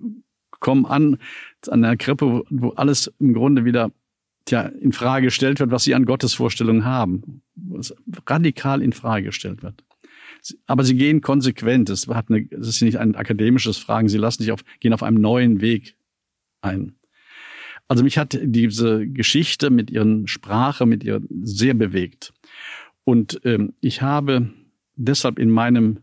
[0.60, 1.18] kommen an,
[1.68, 3.90] an einer Krippe, wo alles im Grunde wieder
[4.44, 7.42] tja, in Frage gestellt wird, was sie an Gottes Vorstellungen haben.
[7.56, 7.94] Was
[8.26, 9.82] radikal in Frage gestellt wird
[10.66, 11.90] aber sie gehen konsequent.
[11.90, 14.08] Es, hat eine, es ist nicht ein akademisches Fragen.
[14.08, 15.96] Sie lassen sich auf, gehen auf einem neuen Weg
[16.60, 16.96] ein.
[17.92, 22.32] Also mich hat diese Geschichte mit ihren Sprache, mit ihr sehr bewegt.
[23.04, 24.48] Und ähm, ich habe
[24.96, 25.98] deshalb in meinem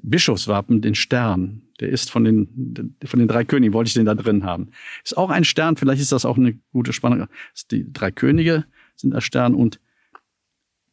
[0.00, 1.62] Bischofswappen den Stern.
[1.80, 4.68] Der ist von den, von den drei Königen, wollte ich den da drin haben.
[5.02, 7.26] Ist auch ein Stern, vielleicht ist das auch eine gute Spannung.
[7.72, 9.80] Die drei Könige sind der Stern und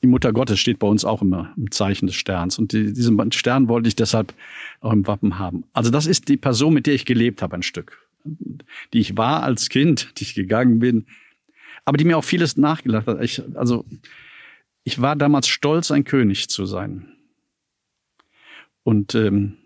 [0.01, 2.57] die Mutter Gottes steht bei uns auch immer im Zeichen des Sterns.
[2.57, 4.33] Und die, diesen Stern wollte ich deshalb
[4.79, 5.65] auch im Wappen haben.
[5.73, 8.04] Also das ist die Person, mit der ich gelebt habe, ein Stück.
[8.93, 11.05] Die ich war als Kind, die ich gegangen bin.
[11.85, 13.21] Aber die mir auch vieles nachgelacht hat.
[13.23, 13.85] Ich, also,
[14.83, 17.11] ich war damals stolz, ein König zu sein.
[18.83, 19.57] Und ähm,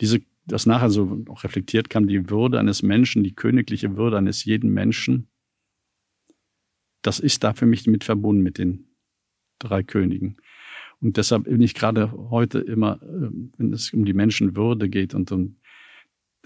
[0.00, 4.44] diese, das nachher so auch reflektiert kam, die Würde eines Menschen, die königliche Würde eines
[4.44, 5.28] jeden Menschen,
[7.02, 8.86] das ist da für mich mit verbunden mit den
[9.58, 10.36] drei Königen.
[11.00, 15.32] Und deshalb bin ich gerade heute immer, ähm, wenn es um die Menschenwürde geht und
[15.32, 15.56] um,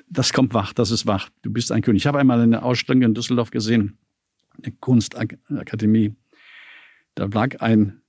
[0.08, 1.30] das kommt wach, das ist wach.
[1.42, 2.02] Du bist ein König.
[2.02, 3.98] Ich habe einmal eine Ausstellung in Düsseldorf gesehen,
[4.62, 6.14] eine Kunstakademie.
[7.14, 8.00] Da lag ein,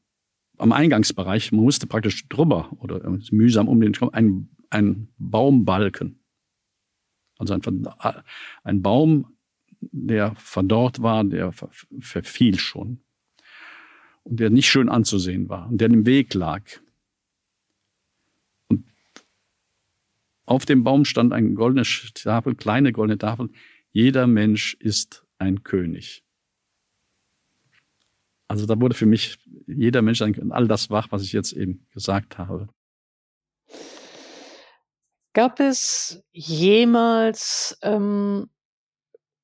[0.58, 6.20] am Eingangsbereich, man musste praktisch drüber oder mühsam um den, ein, ein Baumbalken.
[7.38, 7.62] Also ein,
[8.64, 9.36] ein Baum,
[9.82, 11.52] der verdorrt war, der
[12.00, 13.02] verfiel schon
[14.24, 16.64] und der nicht schön anzusehen war und der im Weg lag.
[20.46, 23.50] Auf dem Baum stand eine goldene Tafel, kleine goldene Tafel.
[23.92, 26.24] Jeder Mensch ist ein König.
[28.48, 31.88] Also da wurde für mich jeder Mensch ein, all das wach, was ich jetzt eben
[31.92, 32.70] gesagt habe.
[35.34, 38.50] Gab es jemals ähm,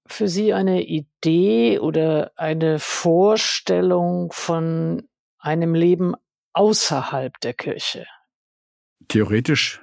[0.06, 5.10] für Sie eine Idee oder eine Vorstellung von
[5.40, 6.14] einem Leben
[6.54, 8.06] außerhalb der Kirche?
[9.08, 9.82] Theoretisch,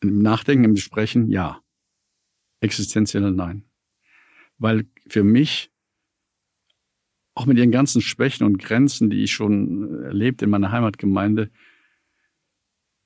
[0.00, 1.62] im Nachdenken, im Sprechen, ja.
[2.60, 3.64] Existenziell nein.
[4.58, 5.70] Weil für mich,
[7.34, 11.50] auch mit ihren ganzen Schwächen und Grenzen, die ich schon erlebt in meiner Heimatgemeinde,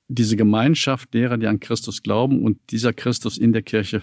[0.07, 4.01] diese Gemeinschaft derer, die an Christus glauben und dieser Christus in der Kirche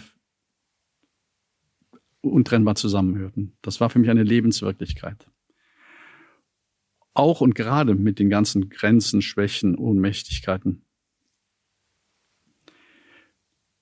[2.20, 3.56] untrennbar zusammenhörten.
[3.62, 5.28] Das war für mich eine Lebenswirklichkeit.
[7.14, 10.84] Auch und gerade mit den ganzen Grenzen, Schwächen, Ohnmächtigkeiten.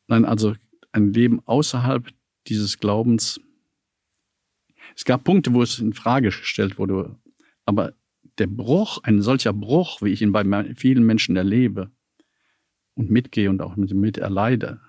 [0.08, 0.54] Nein, also
[0.92, 2.08] ein Leben außerhalb
[2.46, 3.40] dieses Glaubens.
[4.96, 7.16] Es gab Punkte, wo es in Frage gestellt wurde,
[7.66, 7.92] aber
[8.38, 10.44] der Bruch, ein solcher Bruch, wie ich ihn bei
[10.74, 11.90] vielen Menschen erlebe,
[12.98, 14.80] und mitgehe und auch mit, erleide,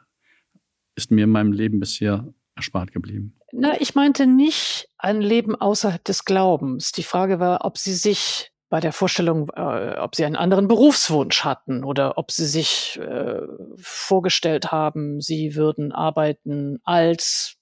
[0.95, 3.36] ist mir in meinem Leben bisher erspart geblieben.
[3.51, 6.91] Na, ich meinte nicht ein Leben außerhalb des Glaubens.
[6.91, 11.43] Die Frage war, ob Sie sich bei der Vorstellung, äh, ob Sie einen anderen Berufswunsch
[11.43, 13.41] hatten oder ob Sie sich äh,
[13.77, 17.58] vorgestellt haben, Sie würden arbeiten als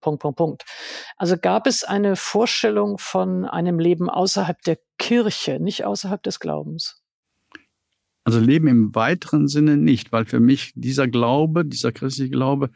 [0.00, 0.64] Punkt, Punkt, Punkt.
[1.16, 7.02] Also gab es eine Vorstellung von einem Leben außerhalb der Kirche, nicht außerhalb des Glaubens?
[8.24, 12.70] Also Leben im weiteren Sinne nicht, weil für mich dieser Glaube, dieser christliche Glaube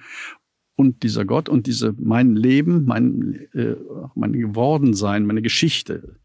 [0.77, 3.77] und dieser Gott und diese mein Leben, mein äh,
[4.15, 6.19] mein Gewordensein, meine Geschichte,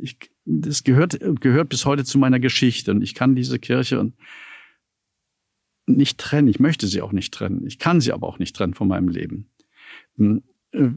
[0.00, 4.12] ich, das gehört gehört bis heute zu meiner Geschichte und ich kann diese Kirche
[5.86, 6.48] nicht trennen.
[6.48, 7.66] Ich möchte sie auch nicht trennen.
[7.66, 9.50] Ich kann sie aber auch nicht trennen von meinem Leben.
[10.16, 10.88] Hm, äh,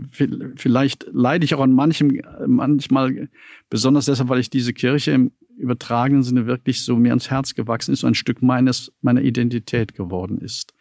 [0.56, 3.30] vielleicht leide ich auch an manchem, manchmal,
[3.70, 7.94] besonders deshalb, weil ich diese Kirche im übertragenen Sinne wirklich so mir ans Herz gewachsen
[7.94, 10.74] ist, so ein Stück meines, meiner Identität geworden ist,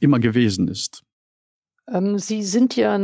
[0.00, 1.02] immer gewesen ist.
[1.88, 2.96] Ähm, Sie sind ja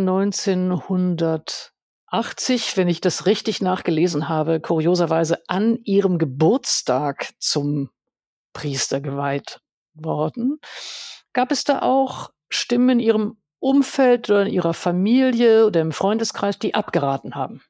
[2.13, 7.91] 1980, wenn ich das richtig nachgelesen habe, kurioserweise an Ihrem Geburtstag zum
[8.53, 9.61] Priester geweiht
[9.95, 10.59] worden.
[11.33, 16.59] Gab es da auch Stimmen in Ihrem Umfeld oder in ihrer Familie oder im Freundeskreis,
[16.59, 17.61] die abgeraten haben.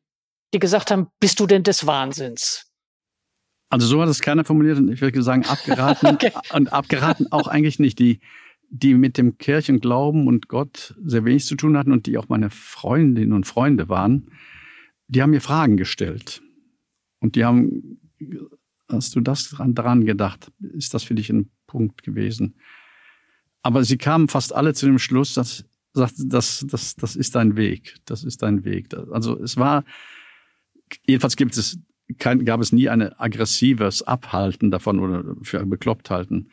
[0.54, 2.70] Die gesagt haben, bist du denn des Wahnsinns?
[3.68, 6.32] Also so hat es keiner formuliert und ich würde sagen, abgeraten okay.
[6.52, 7.98] und abgeraten auch eigentlich nicht.
[7.98, 8.20] Die,
[8.70, 12.28] die mit dem Kirchen Glauben und Gott sehr wenig zu tun hatten und die auch
[12.28, 14.30] meine Freundinnen und Freunde waren,
[15.08, 16.40] die haben mir Fragen gestellt.
[17.18, 18.00] Und die haben,
[18.88, 20.52] hast du das daran gedacht?
[20.60, 22.54] Ist das für dich ein Punkt gewesen?
[23.62, 27.56] Aber sie kamen fast alle zu dem Schluss, dass sagt, das, das, das ist dein
[27.56, 27.96] Weg.
[28.04, 28.88] Das ist dein Weg.
[29.10, 29.84] Also es war,
[31.06, 31.78] jedenfalls gibt es
[32.18, 36.50] kein, gab es nie ein aggressives Abhalten davon oder für bekloppt halten.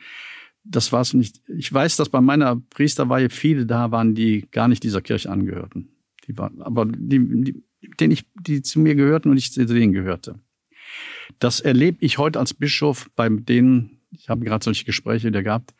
[0.70, 1.40] Das war es nicht.
[1.48, 5.88] Ich weiß, dass bei meiner Priesterweihe viele da waren, die gar nicht dieser Kirche angehörten.
[6.26, 7.62] Die waren, aber die, die,
[7.98, 10.38] denen ich, die zu mir gehörten und ich zu denen gehörte.
[11.38, 15.74] Das erlebe ich heute als Bischof bei denen, ich habe gerade solche Gespräche wieder gehabt,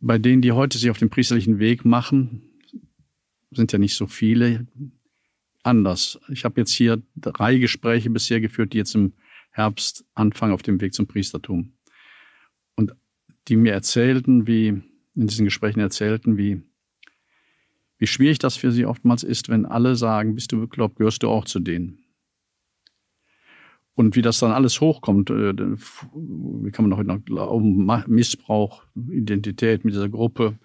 [0.00, 2.42] bei denen, die heute sich auf den priesterlichen Weg machen,
[3.50, 4.66] sind ja nicht so viele,
[5.66, 6.18] anders.
[6.28, 9.12] Ich habe jetzt hier drei Gespräche bisher geführt, die jetzt im
[9.50, 11.72] Herbst anfangen auf dem Weg zum Priestertum.
[13.48, 16.62] Die mir erzählten, wie, in diesen Gesprächen erzählten, wie,
[17.98, 21.28] wie schwierig das für sie oftmals ist, wenn alle sagen, bist du bekloppt, gehörst du
[21.28, 21.98] auch zu denen.
[23.94, 29.84] Und wie das dann alles hochkommt, äh, wie kann man noch, noch glauben, Missbrauch, Identität
[29.84, 30.58] mit dieser Gruppe,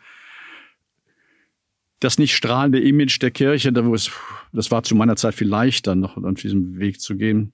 [2.01, 6.41] das nicht strahlende Image der Kirche, das war zu meiner Zeit viel leichter, noch auf
[6.41, 7.53] diesem Weg zu gehen.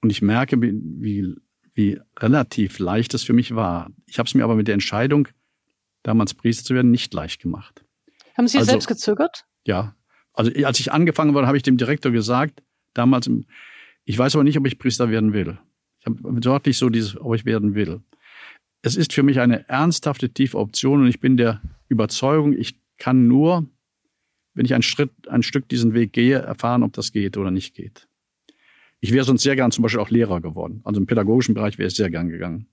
[0.00, 1.36] Und ich merke, wie,
[1.76, 3.90] wie relativ leicht es für mich war.
[4.06, 5.28] Ich habe es mir aber mit der Entscheidung,
[6.02, 7.84] damals Priester zu werden, nicht leicht gemacht.
[8.36, 9.44] Haben Sie also, selbst gezögert?
[9.64, 9.94] Ja.
[10.32, 12.62] Also als ich angefangen war, habe ich dem Direktor gesagt,
[12.94, 13.30] damals
[14.04, 15.58] ich weiß aber nicht, ob ich Priester werden will.
[16.00, 18.00] Ich habe deutlich so dieses, ob ich werden will.
[18.82, 23.26] Es ist für mich eine ernsthafte, tiefe Option und ich bin der Überzeugung, ich kann
[23.26, 23.66] nur,
[24.54, 27.74] wenn ich einen Schritt, ein Stück diesen Weg gehe, erfahren, ob das geht oder nicht
[27.74, 28.08] geht.
[29.06, 30.80] Ich wäre sonst sehr gern zum Beispiel auch Lehrer geworden.
[30.82, 32.66] Also im pädagogischen Bereich wäre ich sehr gern gegangen.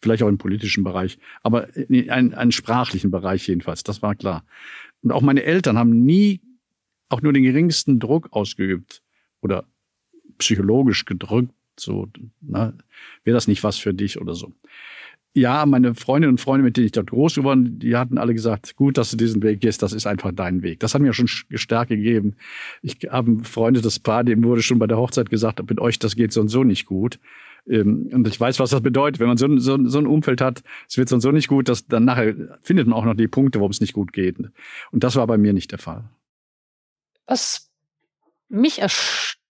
[0.00, 4.44] Vielleicht auch im politischen Bereich, aber in einen, einen sprachlichen Bereich jedenfalls, das war klar.
[5.02, 6.40] Und auch meine Eltern haben nie
[7.08, 9.02] auch nur den geringsten Druck ausgeübt
[9.40, 9.64] oder
[10.38, 12.08] psychologisch gedrückt, so,
[12.40, 12.78] ne,
[13.24, 14.52] wäre das nicht was für dich oder so.
[15.36, 18.76] Ja, meine Freundinnen und Freunde, mit denen ich dort groß geworden, die hatten alle gesagt,
[18.76, 20.78] gut, dass du diesen Weg gehst, das ist einfach dein Weg.
[20.78, 22.36] Das hat mir schon Stärke gegeben.
[22.82, 26.14] Ich habe ein befreundetes Paar, dem wurde schon bei der Hochzeit gesagt, mit euch, das
[26.14, 27.18] geht so und so nicht gut.
[27.66, 30.62] Ähm, und ich weiß, was das bedeutet, wenn man so, so, so ein Umfeld hat,
[30.88, 33.26] es wird so und so nicht gut, dass dann nachher findet man auch noch die
[33.26, 34.38] Punkte, warum es nicht gut geht.
[34.38, 36.04] Und das war bei mir nicht der Fall.
[37.26, 37.72] Was
[38.48, 39.43] mich erstaunt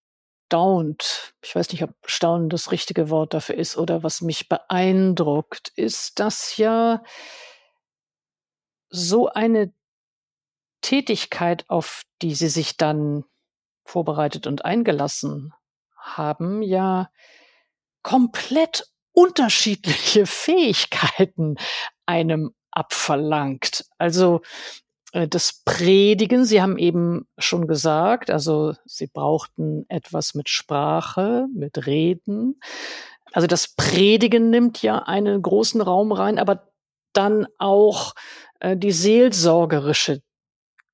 [0.44, 5.68] erstaunt, ich weiß nicht, ob staunen das richtige Wort dafür ist oder was mich beeindruckt,
[5.76, 7.02] ist, dass ja
[8.90, 9.72] so eine
[10.80, 13.24] Tätigkeit, auf die sie sich dann
[13.84, 15.52] vorbereitet und eingelassen
[15.96, 17.10] haben, ja
[18.02, 21.56] komplett unterschiedliche Fähigkeiten
[22.06, 23.86] einem abverlangt.
[23.98, 24.42] Also
[25.14, 32.60] das Predigen, Sie haben eben schon gesagt, also Sie brauchten etwas mit Sprache, mit Reden.
[33.32, 36.68] Also das Predigen nimmt ja einen großen Raum rein, aber
[37.12, 38.14] dann auch
[38.58, 40.20] äh, die seelsorgerische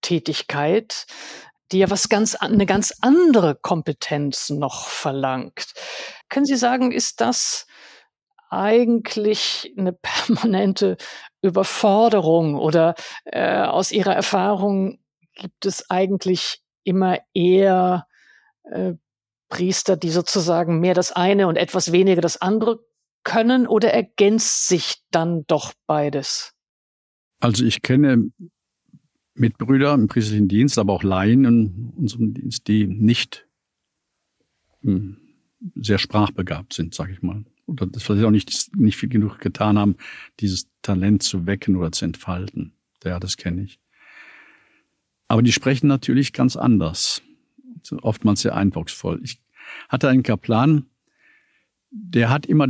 [0.03, 1.07] Tätigkeit,
[1.73, 5.73] die ja was ganz, eine ganz andere Kompetenz noch verlangt.
[6.29, 7.67] Können Sie sagen, ist das
[8.51, 10.97] eigentlich eine permanente
[11.43, 14.99] Überforderung oder äh, aus Ihrer Erfahrung
[15.35, 18.07] gibt es eigentlich immer eher
[18.65, 18.95] äh,
[19.49, 22.85] Priester, die sozusagen mehr das eine und etwas weniger das andere
[23.25, 26.55] können oder ergänzt sich dann doch beides?
[27.41, 28.31] Also ich kenne
[29.35, 33.47] Mitbrüder im priesterlichen Dienst, aber auch Laien in unserem Dienst, die nicht
[34.83, 35.19] hm,
[35.75, 37.45] sehr sprachbegabt sind, sage ich mal.
[37.71, 39.97] Oder das vielleicht auch nicht, nicht viel genug getan haben,
[40.41, 42.73] dieses Talent zu wecken oder zu entfalten.
[43.05, 43.79] Ja, das kenne ich.
[45.29, 47.23] Aber die sprechen natürlich ganz anders.
[48.03, 49.21] Oftmals sehr eindrucksvoll.
[49.23, 49.41] Ich
[49.89, 50.87] hatte einen Kaplan,
[51.91, 52.67] der hat immer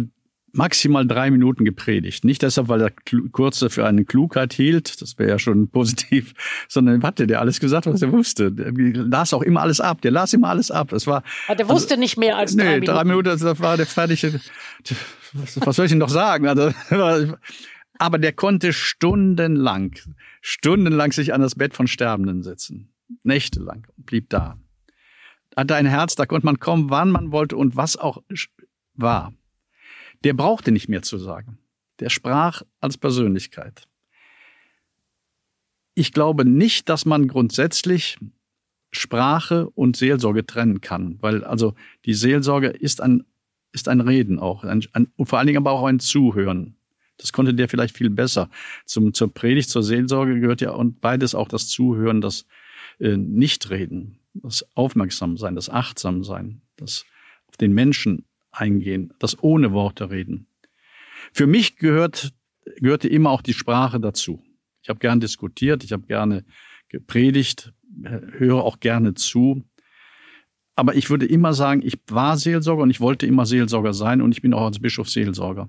[0.53, 2.25] maximal drei Minuten gepredigt.
[2.25, 2.93] Nicht deshalb, weil er
[3.33, 6.35] kurze für eine Klugheit hielt, das wäre ja schon positiv,
[6.69, 8.53] sondern hatte der alles gesagt, was er wusste.
[8.53, 10.89] Der las auch immer alles ab, der las immer alles ab.
[10.91, 11.23] Das war.
[11.47, 12.93] Aber der wusste also, nicht mehr als drei nee, Minuten.
[12.93, 14.41] drei Minuten, das war der fertige.
[15.33, 16.47] Was soll ich denn noch sagen?
[16.47, 16.73] Also,
[17.99, 19.97] aber der konnte stundenlang,
[20.41, 22.93] stundenlang sich an das Bett von Sterbenden setzen.
[23.23, 23.87] Nächtelang.
[23.97, 24.59] Blieb da.
[25.57, 28.23] Hatte ein Herz, da konnte man kommen, wann man wollte und was auch
[28.95, 29.33] war
[30.25, 31.59] der brauchte nicht mehr zu sagen.
[32.01, 33.87] Der sprach als Persönlichkeit.
[35.95, 38.19] Ich glaube nicht, dass man grundsätzlich
[38.93, 43.25] Sprache und Seelsorge trennen kann, weil also die Seelsorge ist ein,
[43.73, 46.77] ist ein Reden auch, ein, ein, und vor allen Dingen aber auch ein Zuhören.
[47.19, 48.49] Das konnte der vielleicht viel besser.
[48.87, 52.47] Zum, zur Predigt, zur Seelsorge gehört ja und beides auch das Zuhören, das
[52.99, 57.05] äh, Nichtreden, das Aufmerksamsein, das Achtsamsein, das
[57.47, 58.25] auf den Menschen
[58.61, 60.47] eingehen, das ohne Worte reden.
[61.33, 62.33] Für mich gehört,
[62.77, 64.43] gehörte immer auch die Sprache dazu.
[64.83, 66.45] Ich habe gern diskutiert, ich habe gerne
[66.89, 69.65] gepredigt, höre auch gerne zu.
[70.77, 74.33] Aber ich würde immer sagen, ich war Seelsorger und ich wollte immer Seelsorger sein und
[74.33, 75.69] ich bin auch als Bischof Seelsorger.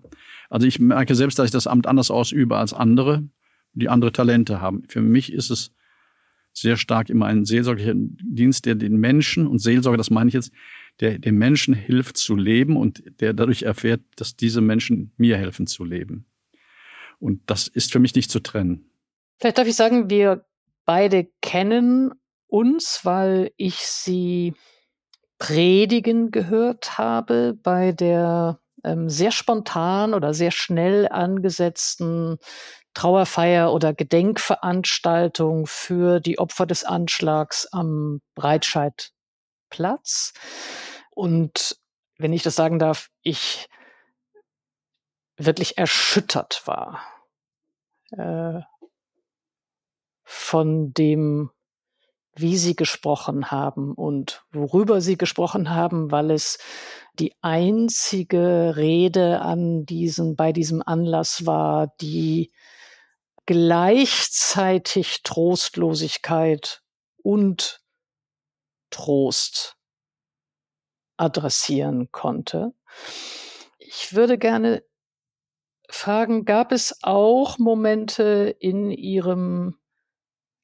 [0.49, 3.27] Also ich merke selbst, dass ich das Amt anders ausübe als andere,
[3.73, 4.84] die andere Talente haben.
[4.88, 5.73] Für mich ist es
[6.54, 10.51] sehr stark immer ein seelsorglicher Dienst, der den Menschen und Seelsorger, das meine ich jetzt,
[10.99, 15.67] der dem Menschen hilft zu leben und der dadurch erfährt, dass diese Menschen mir helfen
[15.67, 16.25] zu leben.
[17.19, 18.91] Und das ist für mich nicht zu trennen.
[19.39, 20.45] Vielleicht darf ich sagen, wir
[20.86, 22.12] beide kennen
[22.47, 24.54] uns, weil ich sie
[25.39, 32.38] predigen gehört habe bei der ähm, sehr spontan oder sehr schnell angesetzten
[32.93, 38.21] Trauerfeier oder Gedenkveranstaltung für die Opfer des Anschlags am
[39.71, 40.34] Breitscheidplatz.
[41.12, 41.77] Und
[42.17, 43.67] wenn ich das sagen darf, ich
[45.38, 47.01] wirklich erschüttert war
[48.12, 48.62] äh,
[50.23, 51.49] von dem,
[52.36, 56.60] wie sie gesprochen haben und worüber sie gesprochen haben, weil es
[57.19, 62.51] die einzige Rede an diesen, bei diesem Anlass war, die
[63.45, 66.84] gleichzeitig Trostlosigkeit
[67.17, 67.80] und
[68.91, 69.77] Trost
[71.17, 72.73] adressieren konnte.
[73.80, 74.84] Ich würde gerne
[75.89, 79.77] fragen, gab es auch Momente in Ihrem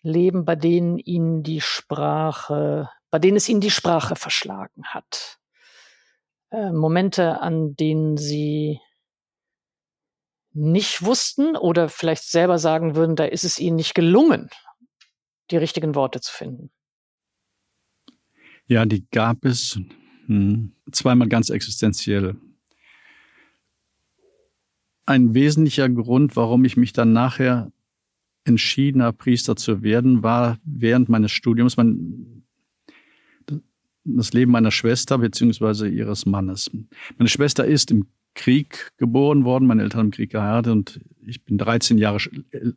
[0.02, 5.38] Leben, bei denen Ihnen die Sprache, bei denen es Ihnen die Sprache verschlagen hat?
[6.52, 8.80] Äh, Momente, an denen Sie
[10.54, 14.50] nicht wussten oder vielleicht selber sagen würden, da ist es Ihnen nicht gelungen,
[15.52, 16.72] die richtigen Worte zu finden?
[18.68, 19.80] Ja, die gab es.
[20.28, 20.74] Hm.
[20.92, 22.36] Zweimal ganz existenziell.
[25.06, 27.72] Ein wesentlicher Grund, warum ich mich dann nachher
[28.44, 32.44] entschiedener Priester zu werden, war während meines Studiums mein,
[34.04, 36.70] das Leben meiner Schwester beziehungsweise ihres Mannes.
[37.18, 41.58] Meine Schwester ist im Krieg geboren worden, meine Eltern im Krieg geheiratet und ich bin
[41.58, 42.20] 13 Jahre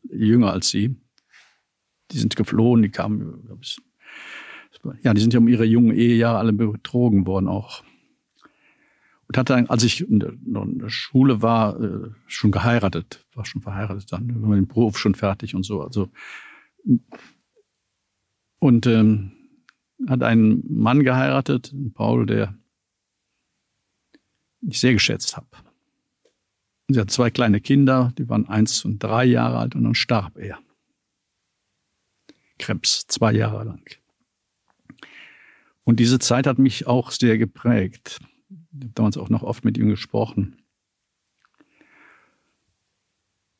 [0.09, 0.96] jünger als sie.
[2.11, 3.79] Die sind geflohen, die kamen, glaube ich,
[5.03, 7.83] ja, die sind ja um ihre jungen Ehejahre alle betrogen worden auch.
[9.29, 13.62] Und hatte, als ich in der, in der Schule war, äh, schon geheiratet, war schon
[13.62, 15.83] verheiratet dann, war den Beruf schon fertig und so.
[15.83, 16.11] Also
[18.59, 19.33] und ähm,
[20.09, 22.55] hat einen Mann geheiratet, Paul, der
[24.62, 25.49] ich sehr geschätzt habe.
[26.89, 30.37] Sie hat zwei kleine Kinder, die waren eins und drei Jahre alt und dann starb
[30.39, 30.59] er.
[32.59, 33.99] Krebs, zwei Jahre lang.
[35.91, 38.20] Und diese Zeit hat mich auch sehr geprägt.
[38.49, 40.62] Ich habe damals auch noch oft mit ihm gesprochen.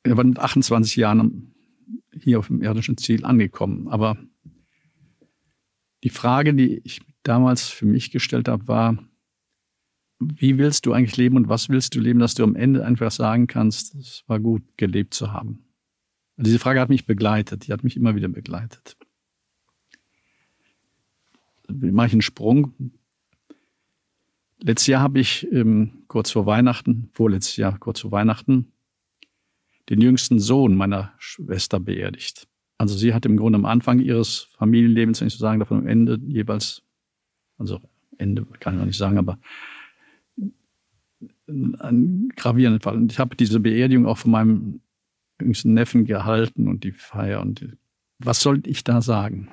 [0.05, 1.53] Er war mit 28 Jahren
[2.13, 3.89] hier auf dem irdischen Ziel angekommen.
[3.89, 4.17] Aber
[6.05, 8.97] die Frage, die ich damals für mich gestellt habe, war,
[10.21, 13.11] wie willst du eigentlich leben und was willst du leben, dass du am Ende einfach
[13.11, 15.65] sagen kannst, es war gut, gelebt zu haben.
[16.37, 18.97] Und diese Frage hat mich begleitet, die hat mich immer wieder begleitet.
[21.71, 22.93] Mache ich einen Sprung?
[24.63, 28.73] Letztes Jahr habe ich ähm, kurz vor Weihnachten, vorletztes Jahr kurz vor Weihnachten,
[29.89, 32.47] den jüngsten Sohn meiner Schwester beerdigt.
[32.77, 35.87] Also sie hat im Grunde am Anfang ihres Familienlebens, wenn ich so sagen darf, am
[35.87, 36.83] Ende jeweils,
[37.59, 37.81] also
[38.19, 39.39] Ende kann ich noch nicht sagen, aber
[41.47, 42.97] einen gravierenden Fall.
[42.97, 44.81] Und ich habe diese Beerdigung auch von meinem
[45.41, 47.41] jüngsten Neffen gehalten und die Feier.
[47.41, 47.73] Und die,
[48.19, 49.49] was sollte ich da sagen?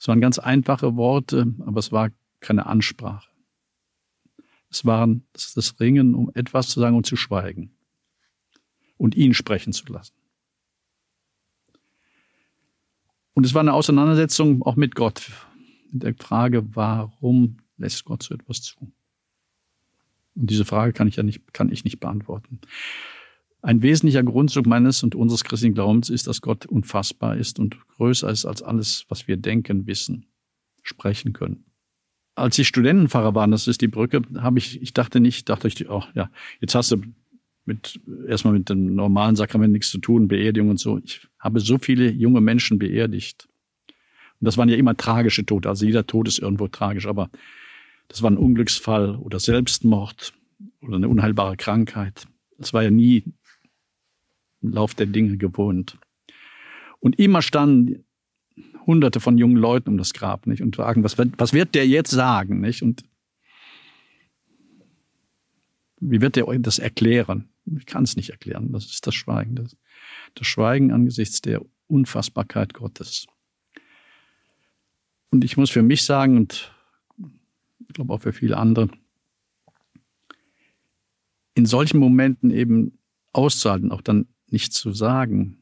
[0.00, 3.28] Es waren ganz einfache Worte, aber es war keine Ansprache.
[4.70, 7.76] Es waren das, das Ringen, um etwas zu sagen und zu schweigen
[8.96, 10.14] und ihn sprechen zu lassen.
[13.34, 15.30] Und es war eine Auseinandersetzung auch mit Gott,
[15.92, 18.92] mit der Frage, warum lässt Gott so etwas zu?
[20.34, 22.60] Und diese Frage kann ich ja nicht, kann ich nicht beantworten.
[23.62, 28.30] Ein wesentlicher Grundzug meines und unseres christlichen Glaubens ist, dass Gott unfassbar ist und größer
[28.30, 30.26] ist als alles, was wir denken, wissen,
[30.82, 31.64] sprechen können.
[32.36, 35.90] Als ich Studentenpfarrer war, das ist die Brücke, habe ich, ich dachte nicht, dachte ich,
[35.90, 36.30] oh, ja,
[36.60, 37.02] jetzt hast du
[37.66, 40.98] mit, erstmal mit dem normalen Sakrament nichts zu tun, Beerdigung und so.
[40.98, 43.46] Ich habe so viele junge Menschen beerdigt.
[44.40, 45.68] Und das waren ja immer tragische Tote.
[45.68, 47.30] Also jeder Tod ist irgendwo tragisch, aber
[48.08, 50.32] das war ein Unglücksfall oder Selbstmord
[50.80, 52.26] oder eine unheilbare Krankheit.
[52.58, 53.24] Das war ja nie
[54.62, 55.98] Lauf der Dinge gewohnt.
[56.98, 58.04] Und immer standen
[58.86, 60.62] hunderte von jungen Leuten um das Grab, nicht?
[60.62, 62.82] Und fragen, was, was wird der jetzt sagen, nicht?
[62.82, 63.04] Und
[66.00, 67.48] wie wird der euch das erklären?
[67.76, 68.72] Ich kann es nicht erklären.
[68.72, 69.54] Das ist das Schweigen.
[69.54, 69.76] Das,
[70.34, 73.26] das Schweigen angesichts der Unfassbarkeit Gottes.
[75.30, 76.72] Und ich muss für mich sagen, und
[77.86, 78.88] ich glaube auch für viele andere,
[81.54, 82.98] in solchen Momenten eben
[83.32, 85.58] auszuhalten, auch dann nichts zu sagen,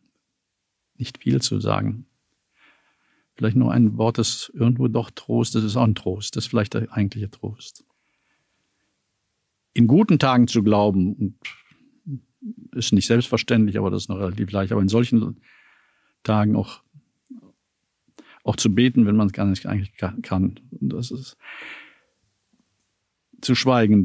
[0.97, 2.07] nicht viel zu sagen.
[3.36, 6.51] Vielleicht nur ein Wort, das irgendwo doch Trost, das ist auch ein Trost, das ist
[6.51, 7.84] vielleicht der eigentliche Trost.
[9.74, 11.39] In guten Tagen zu glauben,
[12.72, 15.41] ist nicht selbstverständlich, aber das ist noch relativ leicht, aber in solchen
[16.24, 16.82] Tagen auch,
[18.43, 20.59] auch zu beten, wenn man es gar nicht eigentlich kann.
[20.80, 21.36] Und das ist,
[23.41, 24.05] zu schweigen,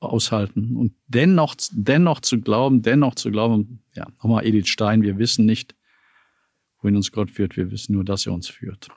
[0.00, 5.46] aushalten und dennoch, dennoch zu glauben, dennoch zu glauben, ja, nochmal Edith Stein, wir wissen
[5.46, 5.74] nicht,
[6.82, 8.88] wohin uns Gott führt, wir wissen nur, dass er uns führt.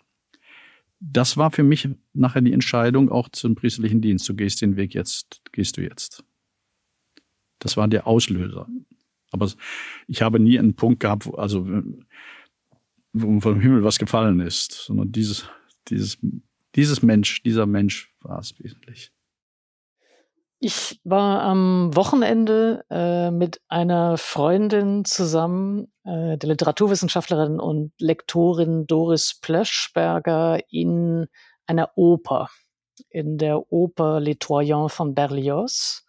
[0.99, 4.28] Das war für mich nachher die Entscheidung auch zum priesterlichen Dienst.
[4.30, 6.24] Du gehst den Weg jetzt, gehst du jetzt.
[7.59, 8.67] Das war der Auslöser.
[9.32, 9.51] Aber
[10.07, 11.67] ich habe nie einen Punkt gehabt, wo, also,
[13.11, 15.49] wo vom Himmel was gefallen ist, sondern dieses,
[15.89, 16.19] dieses,
[16.76, 19.11] dieses Mensch, dieser Mensch war es wesentlich.
[20.65, 29.38] Ich war am Wochenende äh, mit einer Freundin zusammen, äh, der Literaturwissenschaftlerin und Lektorin Doris
[29.41, 31.28] Plöschberger, in
[31.65, 32.49] einer Oper,
[33.09, 36.05] in der Oper Les Troyens von Berlioz,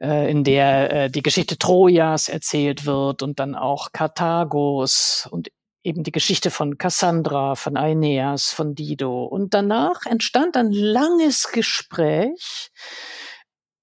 [0.00, 5.48] äh, in der äh, die Geschichte Trojas erzählt wird und dann auch Karthagos und
[5.84, 9.24] eben die Geschichte von Cassandra, von Aeneas, von Dido.
[9.24, 12.70] Und danach entstand ein langes Gespräch,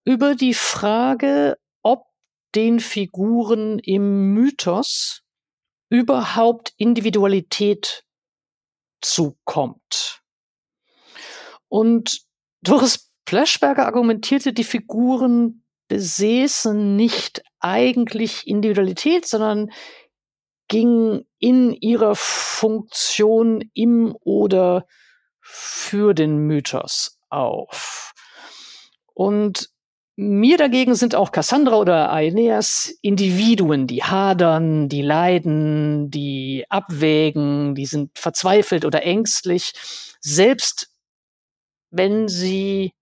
[0.04, 2.06] über die Frage, ob
[2.56, 5.22] den Figuren im Mythos
[5.90, 8.04] überhaupt Individualität
[9.02, 10.22] zukommt.
[11.68, 12.22] Und
[12.62, 19.72] Doris Pleschberger argumentierte, die Figuren besäßen nicht eigentlich Individualität, sondern
[20.72, 24.88] gingen in ihrer Funktion im oder
[25.42, 28.14] für den Mythos auf.
[29.14, 29.70] Und
[30.16, 37.86] mir dagegen sind auch Cassandra oder Aeneas Individuen, die hadern, die leiden, die abwägen, die
[37.86, 39.74] sind verzweifelt oder ängstlich,
[40.22, 40.90] selbst
[41.90, 42.94] wenn sie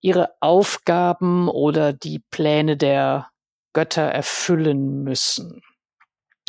[0.00, 3.28] ihre Aufgaben oder die Pläne der
[3.72, 5.62] Götter erfüllen müssen.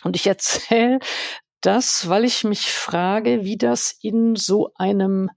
[0.03, 0.99] Und ich erzähle
[1.61, 5.29] das, weil ich mich frage, wie das in so einem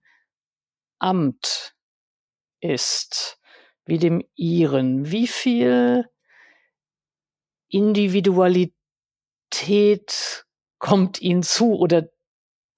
[0.99, 1.75] Amt
[2.61, 3.41] ist
[3.91, 5.11] wie dem Ihren.
[5.11, 6.09] Wie viel
[7.69, 8.75] Individualität
[10.79, 12.09] kommt Ihnen zu oder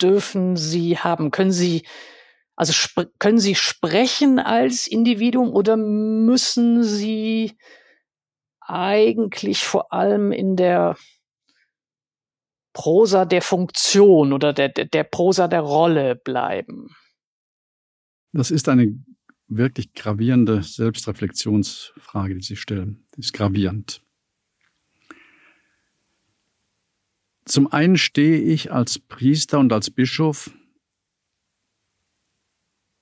[0.01, 1.31] dürfen Sie haben?
[1.31, 1.87] Können Sie,
[2.57, 2.73] also
[3.19, 7.57] können Sie sprechen als Individuum oder müssen Sie
[8.61, 10.97] eigentlich vor allem in der
[12.73, 16.95] Prosa der Funktion oder der, der Prosa der Rolle bleiben?
[18.33, 18.99] Das ist eine
[19.49, 23.07] wirklich gravierende Selbstreflexionsfrage, die Sie stellen.
[23.17, 24.03] Die ist gravierend.
[27.45, 30.53] Zum einen stehe ich als Priester und als Bischof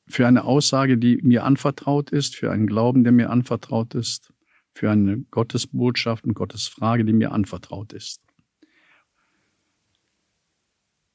[0.08, 4.32] für eine Aussage, die mir anvertraut ist, für einen Glauben, der mir anvertraut ist,
[4.74, 8.20] für eine Gottesbotschaft und Gottesfrage, die mir anvertraut ist.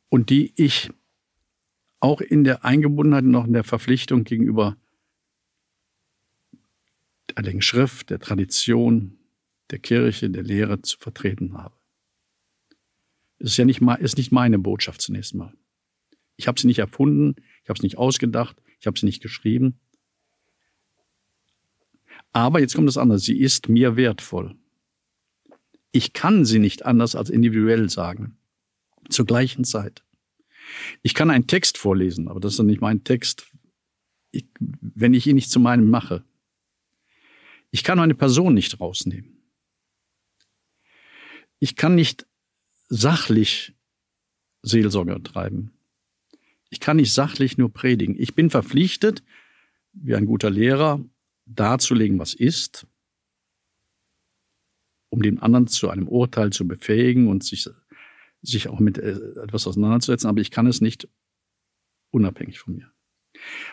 [0.10, 0.90] Und die ich
[2.00, 4.78] auch in der Eingebundenheit und auch in der Verpflichtung gegenüber
[7.28, 9.18] der Schrift, der Tradition,
[9.72, 11.76] der Kirche, der Lehre zu vertreten habe.
[13.40, 15.54] Es ist ja nicht, ist nicht meine Botschaft zunächst mal.
[16.38, 19.80] Ich habe sie nicht erfunden, ich habe es nicht ausgedacht, ich habe sie nicht geschrieben.
[22.32, 24.56] Aber jetzt kommt das andere, sie ist mir wertvoll.
[25.92, 28.38] Ich kann sie nicht anders als individuell sagen.
[29.10, 30.04] Zur gleichen Zeit.
[31.02, 33.48] Ich kann einen Text vorlesen, aber das ist dann nicht mein Text,
[34.32, 36.24] ich, wenn ich ihn nicht zu meinem mache.
[37.72, 39.38] Ich kann eine Person nicht rausnehmen.
[41.60, 42.26] Ich kann nicht
[42.88, 43.74] sachlich
[44.62, 45.72] Seelsorge treiben.
[46.70, 48.16] Ich kann nicht sachlich nur predigen.
[48.20, 49.24] Ich bin verpflichtet,
[49.94, 51.04] wie ein guter Lehrer,
[51.46, 52.88] darzulegen, was ist,
[55.10, 57.70] um den anderen zu einem Urteil zu befähigen und sich,
[58.46, 61.08] sich auch mit äh, etwas auseinanderzusetzen, aber ich kann es nicht
[62.12, 62.92] unabhängig von mir.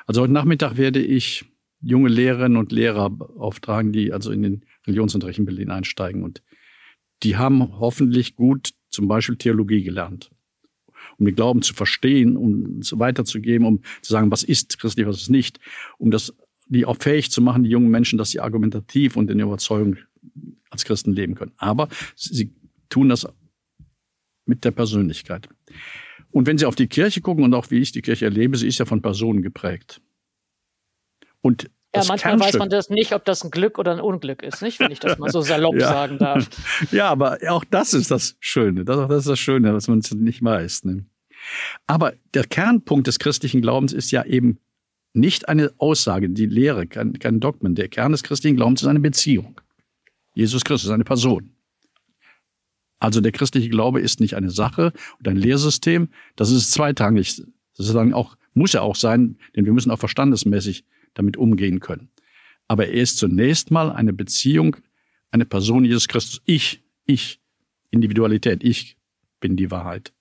[0.06, 1.44] Also heute Nachmittag werde ich
[1.80, 6.42] junge Lehrerinnen und Lehrer auftragen, die also in den Religionsunterricht in Berlin einsteigen und
[7.22, 10.30] die haben hoffentlich gut zum Beispiel Theologie gelernt
[11.18, 15.20] um den Glauben zu verstehen, um es weiterzugeben, um zu sagen, was ist christlich, was
[15.20, 15.58] ist nicht,
[15.98, 16.34] um das,
[16.66, 19.96] die auch fähig zu machen, die jungen Menschen, dass sie argumentativ und in der Überzeugung
[20.70, 21.52] als Christen leben können.
[21.56, 22.52] Aber sie
[22.88, 23.26] tun das
[24.44, 25.48] mit der Persönlichkeit.
[26.30, 28.66] Und wenn Sie auf die Kirche gucken und auch wie ich die Kirche erlebe, sie
[28.66, 30.00] ist ja von Personen geprägt.
[31.42, 34.62] Und ja, manchmal weiß man das nicht, ob das ein Glück oder ein Unglück ist,
[34.62, 34.80] nicht?
[34.80, 35.88] Wenn ich das mal so salopp ja.
[35.88, 36.48] sagen darf.
[36.90, 38.84] Ja, aber auch das ist das Schöne.
[38.84, 40.84] Das, das ist das Schöne, dass man es nicht weiß.
[40.84, 41.04] Ne?
[41.86, 44.58] Aber der Kernpunkt des christlichen Glaubens ist ja eben
[45.12, 47.74] nicht eine Aussage, die Lehre, kein, kein Dogmen.
[47.74, 49.60] Der Kern des christlichen Glaubens ist eine Beziehung.
[50.34, 51.54] Jesus Christus ist eine Person.
[53.02, 56.08] Also der christliche Glaube ist nicht eine Sache und ein Lehrsystem.
[56.36, 57.42] Das ist zweitrangig.
[57.76, 60.84] Dann auch, muss ja auch sein, denn wir müssen auch verstandesmäßig
[61.14, 62.10] damit umgehen können.
[62.68, 64.76] Aber er ist zunächst mal eine Beziehung,
[65.32, 66.42] eine Person Jesus Christus.
[66.44, 67.40] Ich, ich,
[67.90, 68.96] Individualität, ich
[69.40, 70.12] bin die Wahrheit.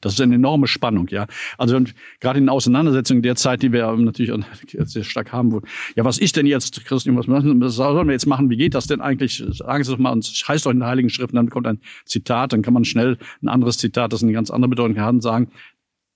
[0.00, 1.26] Das ist eine enorme Spannung, ja.
[1.58, 1.78] Also
[2.20, 4.32] gerade in Auseinandersetzungen der Zeit, die wir natürlich
[4.86, 5.60] sehr stark haben, wo,
[5.94, 8.50] ja, was ist denn jetzt Christen, was, sollen wir jetzt machen?
[8.50, 9.44] Wie geht das denn eigentlich?
[9.50, 12.52] Sagen Sie doch mal, und heißt doch in den Heiligen Schriften, dann kommt ein Zitat,
[12.52, 15.50] dann kann man schnell ein anderes Zitat, das eine ganz andere Bedeutung hat, sagen,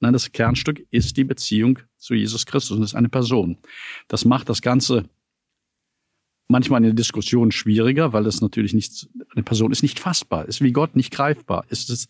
[0.00, 3.56] Nein, das Kernstück ist die Beziehung zu Jesus Christus und ist eine Person.
[4.06, 5.08] Das macht das Ganze
[6.46, 10.60] manchmal in der Diskussion schwieriger, weil es natürlich nicht, eine Person ist nicht fassbar, ist
[10.60, 12.08] wie Gott nicht greifbar, ist es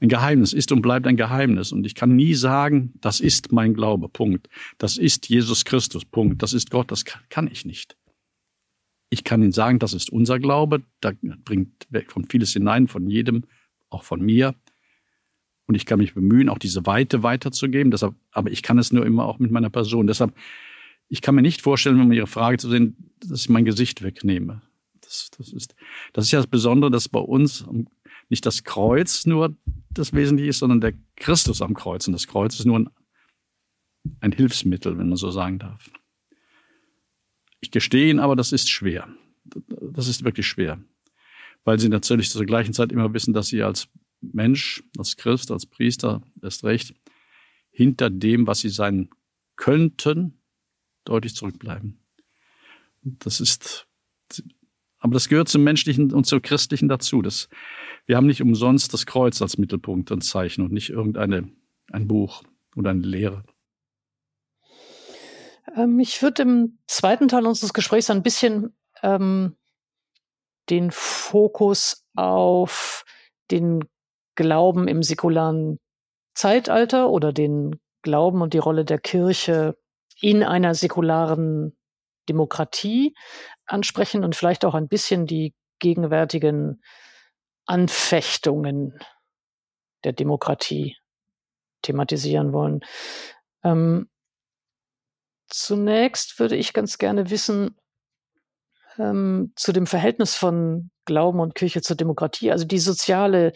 [0.00, 1.72] ein Geheimnis, ist und bleibt ein Geheimnis.
[1.72, 4.48] Und ich kann nie sagen, das ist mein Glaube, Punkt.
[4.78, 6.42] Das ist Jesus Christus, Punkt.
[6.42, 7.96] Das ist Gott, das kann ich nicht.
[9.10, 11.12] Ich kann Ihnen sagen, das ist unser Glaube, da
[11.44, 13.44] bringt, kommt vieles hinein von jedem,
[13.88, 14.54] auch von mir.
[15.66, 17.90] Und ich kann mich bemühen, auch diese Weite weiterzugeben.
[17.90, 20.06] Deshalb, aber ich kann es nur immer auch mit meiner Person.
[20.06, 20.34] Deshalb,
[21.08, 24.62] ich kann mir nicht vorstellen, um Ihre Frage zu sehen, dass ich mein Gesicht wegnehme.
[25.00, 25.74] Das, das, ist,
[26.12, 27.66] das ist ja das Besondere, dass bei uns
[28.28, 29.56] nicht das Kreuz nur
[29.90, 32.06] das Wesentliche ist, sondern der Christus am Kreuz.
[32.06, 32.90] Und das Kreuz ist nur ein,
[34.20, 35.90] ein Hilfsmittel, wenn man so sagen darf.
[37.60, 39.08] Ich gestehe Ihnen aber, das ist schwer.
[39.70, 40.78] Das ist wirklich schwer.
[41.64, 43.88] Weil Sie natürlich zur gleichen Zeit immer wissen, dass Sie als
[44.20, 46.94] Mensch, als Christ, als Priester, erst recht,
[47.70, 49.08] hinter dem, was sie sein
[49.56, 50.40] könnten,
[51.04, 52.00] deutlich zurückbleiben.
[53.02, 53.86] Das ist,
[54.98, 57.22] aber das gehört zum menschlichen und zum christlichen dazu.
[57.22, 57.48] Das,
[58.08, 61.52] wir haben nicht umsonst das Kreuz als Mittelpunkt und Zeichen und nicht irgendeine,
[61.92, 62.42] ein Buch
[62.74, 63.44] oder eine Lehre.
[65.76, 69.56] Ähm, ich würde im zweiten Teil unseres Gesprächs ein bisschen ähm,
[70.70, 73.04] den Fokus auf
[73.50, 73.84] den
[74.34, 75.78] Glauben im säkularen
[76.34, 79.76] Zeitalter oder den Glauben und die Rolle der Kirche
[80.18, 81.76] in einer säkularen
[82.26, 83.14] Demokratie
[83.66, 86.80] ansprechen und vielleicht auch ein bisschen die gegenwärtigen
[87.68, 88.98] Anfechtungen
[90.04, 90.96] der Demokratie
[91.82, 92.80] thematisieren wollen.
[93.62, 94.08] Ähm,
[95.48, 97.76] zunächst würde ich ganz gerne wissen
[98.98, 103.52] ähm, zu dem Verhältnis von Glauben und Kirche zur Demokratie, also die soziale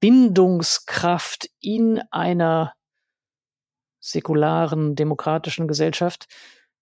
[0.00, 2.74] Bindungskraft in einer
[4.00, 6.26] säkularen, demokratischen Gesellschaft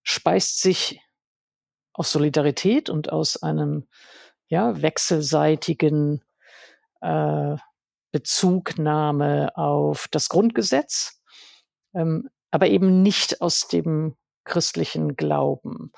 [0.02, 1.00] speist sich
[1.92, 3.88] aus Solidarität und aus einem
[4.48, 6.22] ja, wechselseitigen
[7.00, 7.56] äh,
[8.12, 11.20] Bezugnahme auf das Grundgesetz,
[11.94, 15.92] ähm, aber eben nicht aus dem christlichen Glauben.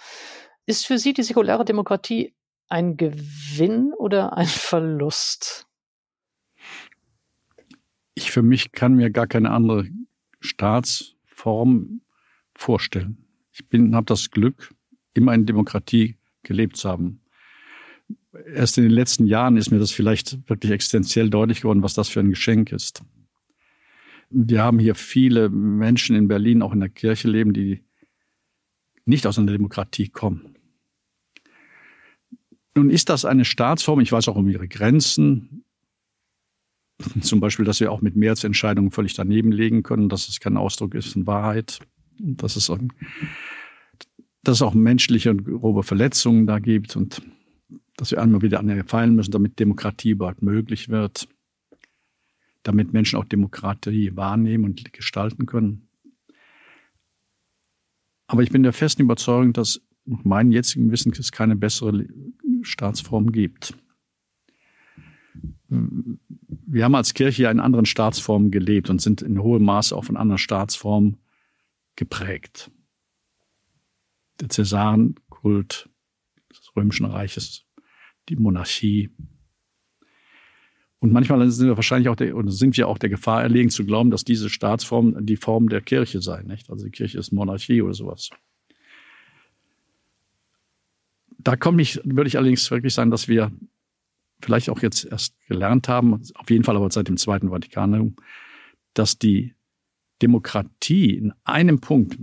[0.67, 2.35] Ist für Sie die säkulare Demokratie
[2.69, 5.67] ein Gewinn oder ein Verlust?
[8.15, 9.87] Ich für mich kann mir gar keine andere
[10.41, 12.01] Staatsform
[12.55, 13.25] vorstellen.
[13.53, 14.75] Ich habe das Glück,
[15.15, 17.21] immer in Demokratie gelebt zu haben.
[18.55, 22.09] Erst in den letzten Jahren ist mir das vielleicht wirklich existenziell deutlich geworden, was das
[22.09, 23.03] für ein Geschenk ist.
[24.31, 27.83] Wir haben hier viele Menschen in Berlin, auch in der Kirche leben, die
[29.07, 30.55] nicht aus einer Demokratie kommen.
[32.75, 35.65] Nun ist das eine Staatsform, ich weiß auch um ihre Grenzen,
[37.23, 40.95] zum Beispiel, dass wir auch mit Mehrheitsentscheidungen völlig daneben legen können, dass es kein Ausdruck
[40.95, 41.79] ist von Wahrheit,
[42.19, 42.67] dass es,
[44.43, 47.23] dass es auch menschliche und grobe Verletzungen da gibt und
[47.99, 51.29] dass wir einmal wieder an fallen müssen, damit Demokratie überhaupt möglich wird,
[52.63, 55.89] damit Menschen auch Demokratie wahrnehmen und gestalten können.
[58.29, 62.07] Aber ich bin der festen Überzeugung, dass nach meinem jetzigen Wissen es keine bessere
[62.63, 63.75] Staatsform gibt.
[65.69, 70.17] Wir haben als Kirche in anderen Staatsformen gelebt und sind in hohem Maße auch von
[70.17, 71.17] anderen Staatsformen
[71.97, 72.71] geprägt.
[74.41, 75.91] Der Cäsarenkult
[76.51, 77.68] des Römischen Reiches,
[78.29, 79.11] die Monarchie.
[81.01, 83.85] Und manchmal sind wir wahrscheinlich auch der, oder sind wir auch der Gefahr erlegen zu
[83.85, 86.71] glauben, dass diese Staatsform die Form der Kirche sei, nicht?
[86.71, 88.31] Also die Kirche ist Monarchie oder sowas.
[91.39, 93.53] Da komme ich, würde ich allerdings wirklich sagen, dass wir
[94.41, 98.17] vielleicht auch jetzt erst gelernt haben, auf jeden Fall aber seit dem Zweiten Vatikanum,
[98.95, 99.55] dass die
[100.21, 102.19] Demokratie in einem Punkt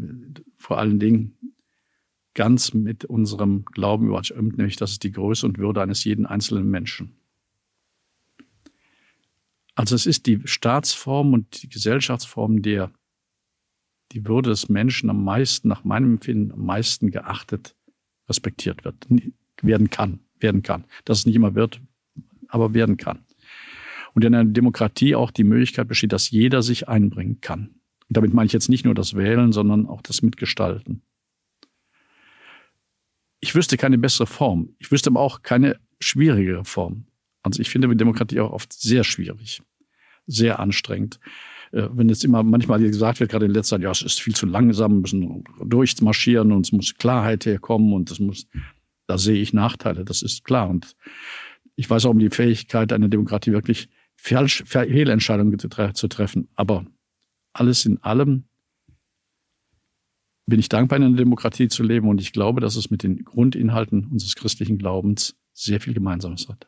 [0.57, 1.44] vor allen Dingen
[2.35, 6.69] ganz mit unserem Glauben übereinstimmt, nämlich dass es die Größe und Würde eines jeden einzelnen
[6.69, 7.15] Menschen.
[9.73, 12.91] Also es ist die Staatsform und die Gesellschaftsform, der
[14.11, 17.75] die Würde des Menschen am meisten, nach meinem Empfinden, am meisten geachtet,
[18.29, 19.07] respektiert wird,
[19.61, 20.85] werden kann, werden kann.
[21.03, 21.81] Dass es nicht immer wird,
[22.47, 23.25] aber werden kann.
[24.13, 27.75] Und in einer Demokratie auch die Möglichkeit besteht, dass jeder sich einbringen kann.
[28.07, 31.01] Und damit meine ich jetzt nicht nur das Wählen, sondern auch das Mitgestalten.
[33.45, 34.69] Ich wüsste keine bessere Form.
[34.79, 37.05] Ich wüsste aber auch keine schwierigere Form.
[37.43, 39.61] Also ich finde Demokratie auch oft sehr schwierig,
[40.25, 41.19] sehr anstrengend.
[41.71, 44.35] Äh, wenn jetzt immer manchmal gesagt wird, gerade in letzter Zeit, ja, es ist viel
[44.35, 48.47] zu langsam, wir müssen durchmarschieren und es muss Klarheit herkommen und es muss,
[49.05, 50.67] da sehe ich Nachteile, das ist klar.
[50.67, 50.95] Und
[51.75, 56.47] ich weiß auch um die Fähigkeit einer Demokratie wirklich Fehlentscheidungen zu treffen.
[56.55, 56.87] Aber
[57.53, 58.45] alles in allem
[60.45, 63.23] bin ich dankbar, in einer Demokratie zu leben und ich glaube, dass es mit den
[63.23, 66.67] Grundinhalten unseres christlichen Glaubens sehr viel Gemeinsames hat.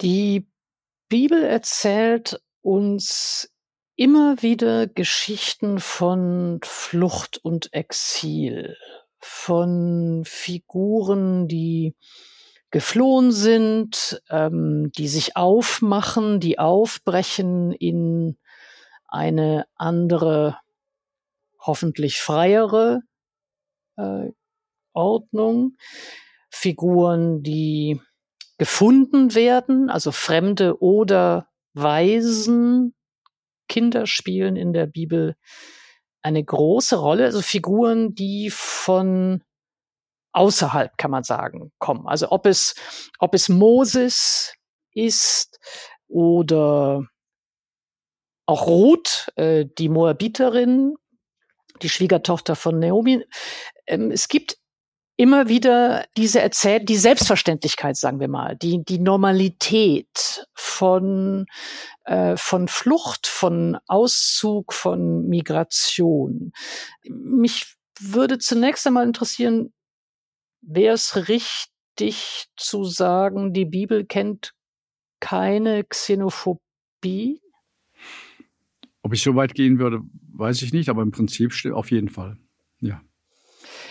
[0.00, 0.46] Die
[1.08, 3.50] Bibel erzählt uns
[3.96, 8.76] immer wieder Geschichten von Flucht und Exil,
[9.18, 11.94] von Figuren, die
[12.70, 18.38] geflohen sind, ähm, die sich aufmachen, die aufbrechen in
[19.06, 20.58] eine andere,
[21.62, 23.00] hoffentlich freiere
[23.96, 24.30] äh,
[24.92, 25.76] Ordnung.
[26.50, 28.00] Figuren, die
[28.58, 32.94] gefunden werden, also Fremde oder Waisen.
[33.68, 35.34] Kinder spielen in der Bibel
[36.22, 39.42] eine große Rolle, also Figuren, die von
[40.32, 42.06] außerhalb, kann man sagen, kommen.
[42.06, 42.74] Also ob es,
[43.18, 44.54] ob es Moses
[44.92, 45.58] ist
[46.08, 47.06] oder
[48.46, 50.96] auch Ruth, äh, die Moabiterin,
[51.82, 53.24] die Schwiegertochter von Naomi.
[53.86, 54.56] Ähm, es gibt
[55.16, 61.46] immer wieder diese Erzähl die Selbstverständlichkeit, sagen wir mal, die, die Normalität von,
[62.04, 66.52] äh, von Flucht, von Auszug, von Migration.
[67.04, 69.72] Mich würde zunächst einmal interessieren,
[70.60, 74.54] wäre es richtig zu sagen, die Bibel kennt
[75.20, 77.40] keine Xenophobie?
[79.02, 80.00] Ob ich so weit gehen würde,
[80.32, 82.36] weiß ich nicht, aber im Prinzip auf jeden Fall.
[82.80, 83.00] Ja.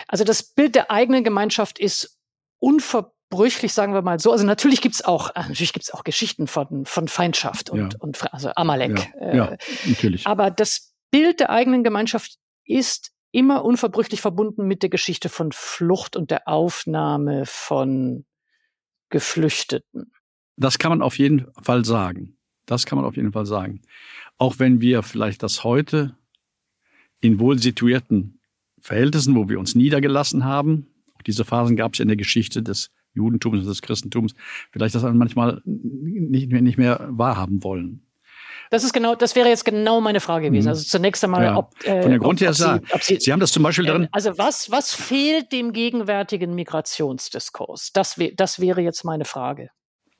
[0.07, 2.19] Also das Bild der eigenen Gemeinschaft ist
[2.59, 4.31] unverbrüchlich, sagen wir mal so.
[4.31, 7.99] Also natürlich gibt's auch, äh, natürlich gibt's auch Geschichten von, von Feindschaft und, ja.
[7.99, 9.11] und also Amalek.
[9.15, 10.27] Ja, äh, ja, natürlich.
[10.27, 16.15] Aber das Bild der eigenen Gemeinschaft ist immer unverbrüchlich verbunden mit der Geschichte von Flucht
[16.15, 18.25] und der Aufnahme von
[19.09, 20.11] Geflüchteten.
[20.57, 22.37] Das kann man auf jeden Fall sagen.
[22.65, 23.81] Das kann man auf jeden Fall sagen.
[24.37, 26.15] Auch wenn wir vielleicht das heute
[27.19, 28.39] in wohl situierten
[28.79, 30.87] Verhältnissen, wo wir uns niedergelassen haben.
[31.15, 34.33] Auch diese Phasen gab es ja in der Geschichte des Judentums und des Christentums.
[34.71, 38.05] Vielleicht das manchmal nicht mehr, nicht mehr wahrhaben wollen.
[38.71, 40.67] Das ist genau, das wäre jetzt genau meine Frage gewesen.
[40.67, 40.69] Mhm.
[40.69, 41.57] Also zunächst einmal, ja.
[41.57, 42.85] ob äh, von der Grund her sagen.
[43.01, 44.07] Sie, Sie, haben das zum Beispiel drin.
[44.13, 47.91] Also was was fehlt dem gegenwärtigen Migrationsdiskurs?
[47.91, 49.71] Das, das wäre jetzt meine Frage.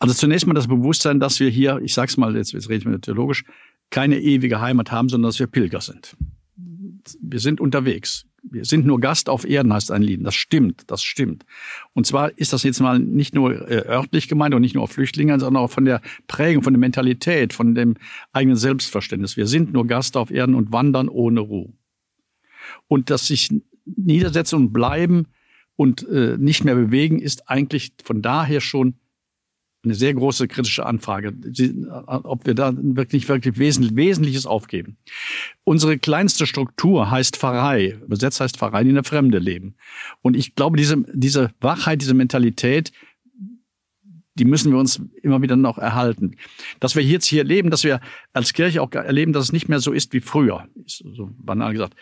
[0.02, 3.00] Also zunächst mal das Bewusstsein, dass wir hier, ich sag's mal, jetzt, jetzt reden wir
[3.00, 3.44] theologisch,
[3.90, 6.16] keine ewige Heimat haben, sondern dass wir Pilger sind.
[7.22, 10.26] Wir sind unterwegs wir sind nur Gast auf Erden, heißt ein Lied.
[10.26, 11.46] Das stimmt, das stimmt.
[11.94, 14.92] Und zwar ist das jetzt mal nicht nur äh, örtlich gemeint und nicht nur auf
[14.92, 17.96] Flüchtlinge, sondern auch von der Prägung, von der Mentalität, von dem
[18.34, 19.38] eigenen Selbstverständnis.
[19.38, 21.74] Wir sind nur Gast auf Erden und wandern ohne Ruhe.
[22.88, 23.50] Und das sich
[23.86, 25.28] niedersetzen und bleiben
[25.76, 28.96] und äh, nicht mehr bewegen, ist eigentlich von daher schon
[29.84, 31.34] eine sehr große kritische Anfrage,
[32.06, 34.98] ob wir da wirklich wirklich Wesentliches aufgeben.
[35.64, 38.00] Unsere kleinste Struktur heißt Pfarrei.
[38.04, 39.76] Übersetzt heißt Pfarrei, die in der Fremde leben.
[40.22, 42.92] Und ich glaube, diese, diese Wachheit, diese Mentalität,
[44.36, 46.38] die müssen wir uns immer wieder noch erhalten.
[46.80, 48.00] Dass wir jetzt hier leben, dass wir
[48.34, 51.96] als Kirche auch erleben, dass es nicht mehr so ist wie früher, so banal gesagt,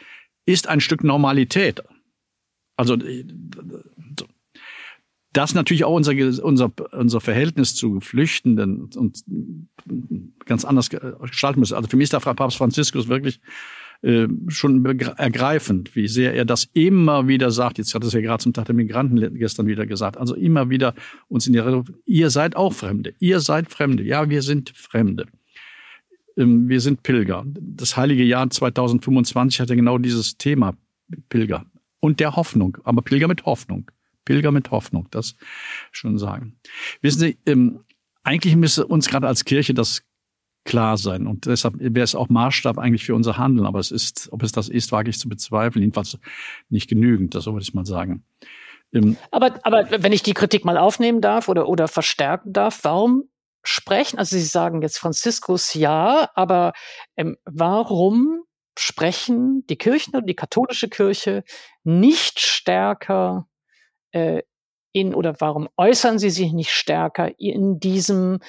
[0.45, 1.81] ist ein Stück Normalität.
[2.75, 2.97] Also
[5.33, 6.13] das natürlich auch unser,
[6.43, 9.23] unser, unser Verhältnis zu Flüchtenden und
[10.45, 11.75] ganz anders gestalten müssen.
[11.75, 13.39] Also für mich ist der Papst Franziskus wirklich
[14.01, 17.77] äh, schon ergreifend, wie sehr er das immer wieder sagt.
[17.77, 20.17] Jetzt hat es ja gerade zum Tag der Migranten gestern wieder gesagt.
[20.17, 20.95] Also immer wieder
[21.27, 24.03] uns in die Reduktion, ihr seid auch Fremde, ihr seid Fremde.
[24.03, 25.27] Ja, wir sind Fremde.
[26.37, 27.43] Ähm, wir sind Pilger.
[27.45, 30.75] Das heilige Jahr 2025 hat ja genau dieses Thema
[31.27, 31.65] Pilger
[31.99, 33.91] und der Hoffnung, aber Pilger mit Hoffnung.
[34.29, 35.35] Pilger mit Hoffnung, das
[35.91, 36.59] schon sagen.
[37.01, 37.83] Wissen Sie, ähm,
[38.21, 40.03] eigentlich müsste uns gerade als Kirche das
[40.65, 41.25] klar sein.
[41.25, 43.65] Und deshalb wäre es auch Maßstab eigentlich für unser Handeln.
[43.65, 45.81] Aber es ist, ob es das ist, wage ich zu bezweifeln.
[45.81, 46.19] Jedenfalls
[46.69, 48.23] nicht genügend, das würde ich mal sagen.
[48.93, 53.23] Ähm, aber, aber wenn ich die Kritik mal aufnehmen darf oder, oder verstärken darf, warum
[53.63, 56.73] sprechen, also Sie sagen jetzt Franziskus ja, aber
[57.17, 58.43] ähm, warum
[58.77, 61.43] sprechen die Kirchen und die katholische Kirche
[61.83, 63.48] nicht stärker
[64.11, 64.41] äh,
[64.91, 68.39] in oder warum äußern sie sich nicht stärker in diesem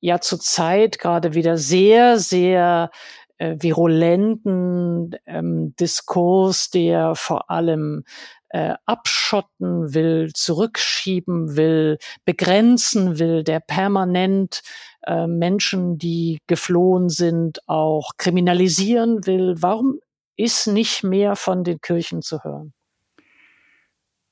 [0.00, 2.90] ja zurzeit gerade wieder sehr, sehr
[3.38, 8.04] äh, virulenten ähm, Diskurs, der vor allem
[8.50, 14.62] äh, abschotten will, zurückschieben will, begrenzen will, der permanent
[15.06, 19.56] äh, Menschen, die geflohen sind, auch kriminalisieren will.
[19.58, 19.98] Warum
[20.36, 22.74] ist nicht mehr von den Kirchen zu hören?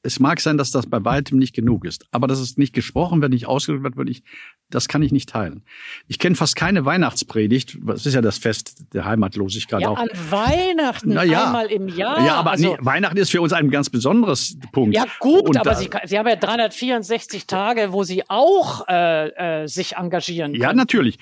[0.03, 3.23] Es mag sein, dass das bei weitem nicht genug ist, aber dass es nicht gesprochen
[3.23, 4.25] wird, nicht ausgedrückt wird, würde ich,
[4.69, 5.63] das kann ich nicht teilen.
[6.09, 9.99] Ich kenne fast keine Weihnachtspredigt, das ist ja das Fest der Heimatlosigkeit ja, auch.
[9.99, 11.47] An Weihnachten Na ja.
[11.47, 12.25] einmal im Jahr.
[12.27, 14.97] Ja, aber also, nee, Weihnachten ist für uns ein ganz besonderes Punkt.
[14.97, 19.63] Ja gut, Und aber da, Sie, Sie haben ja 364 Tage, wo Sie auch äh,
[19.63, 20.53] äh, sich engagieren.
[20.53, 20.63] Können.
[20.63, 21.19] Ja, natürlich.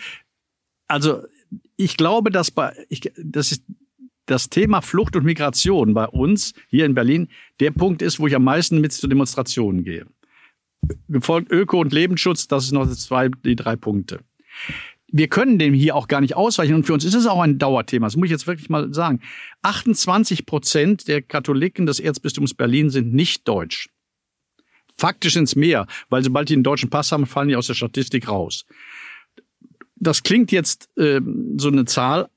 [0.89, 1.23] Also
[1.77, 3.65] ich glaube, dass bei, ich, das ist
[4.27, 8.35] das Thema Flucht und Migration bei uns hier in Berlin der Punkt ist, wo ich
[8.35, 10.07] am meisten mit zu Demonstrationen gehe.
[11.09, 14.21] Gefolgt Öko- und Lebensschutz, das sind noch zwei, die drei Punkte.
[15.13, 17.59] Wir können dem hier auch gar nicht ausweichen und für uns ist es auch ein
[17.59, 18.07] Dauerthema.
[18.07, 19.21] Das muss ich jetzt wirklich mal sagen.
[19.63, 23.89] 28 Prozent der Katholiken des Erzbistums Berlin sind nicht deutsch.
[24.97, 28.29] Faktisch ins Meer, weil sobald die einen deutschen Pass haben, fallen die aus der Statistik
[28.29, 28.67] raus.
[29.97, 31.21] Das klingt jetzt äh,
[31.57, 32.29] so eine Zahl,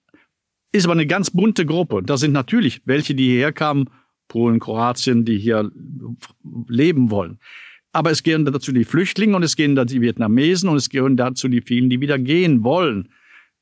[0.74, 2.02] ist aber eine ganz bunte Gruppe.
[2.04, 3.90] Da sind natürlich welche, die hierher kamen,
[4.28, 5.72] Polen, Kroatien, die hier
[6.68, 7.40] leben wollen.
[7.92, 11.16] Aber es gehören dazu die Flüchtlinge und es gehen dazu die Vietnamesen und es gehören
[11.16, 13.10] dazu die vielen, die wieder gehen wollen.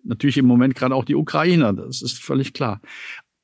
[0.04, 2.82] Natürlich im Moment gerade auch die Ukrainer, das ist völlig klar.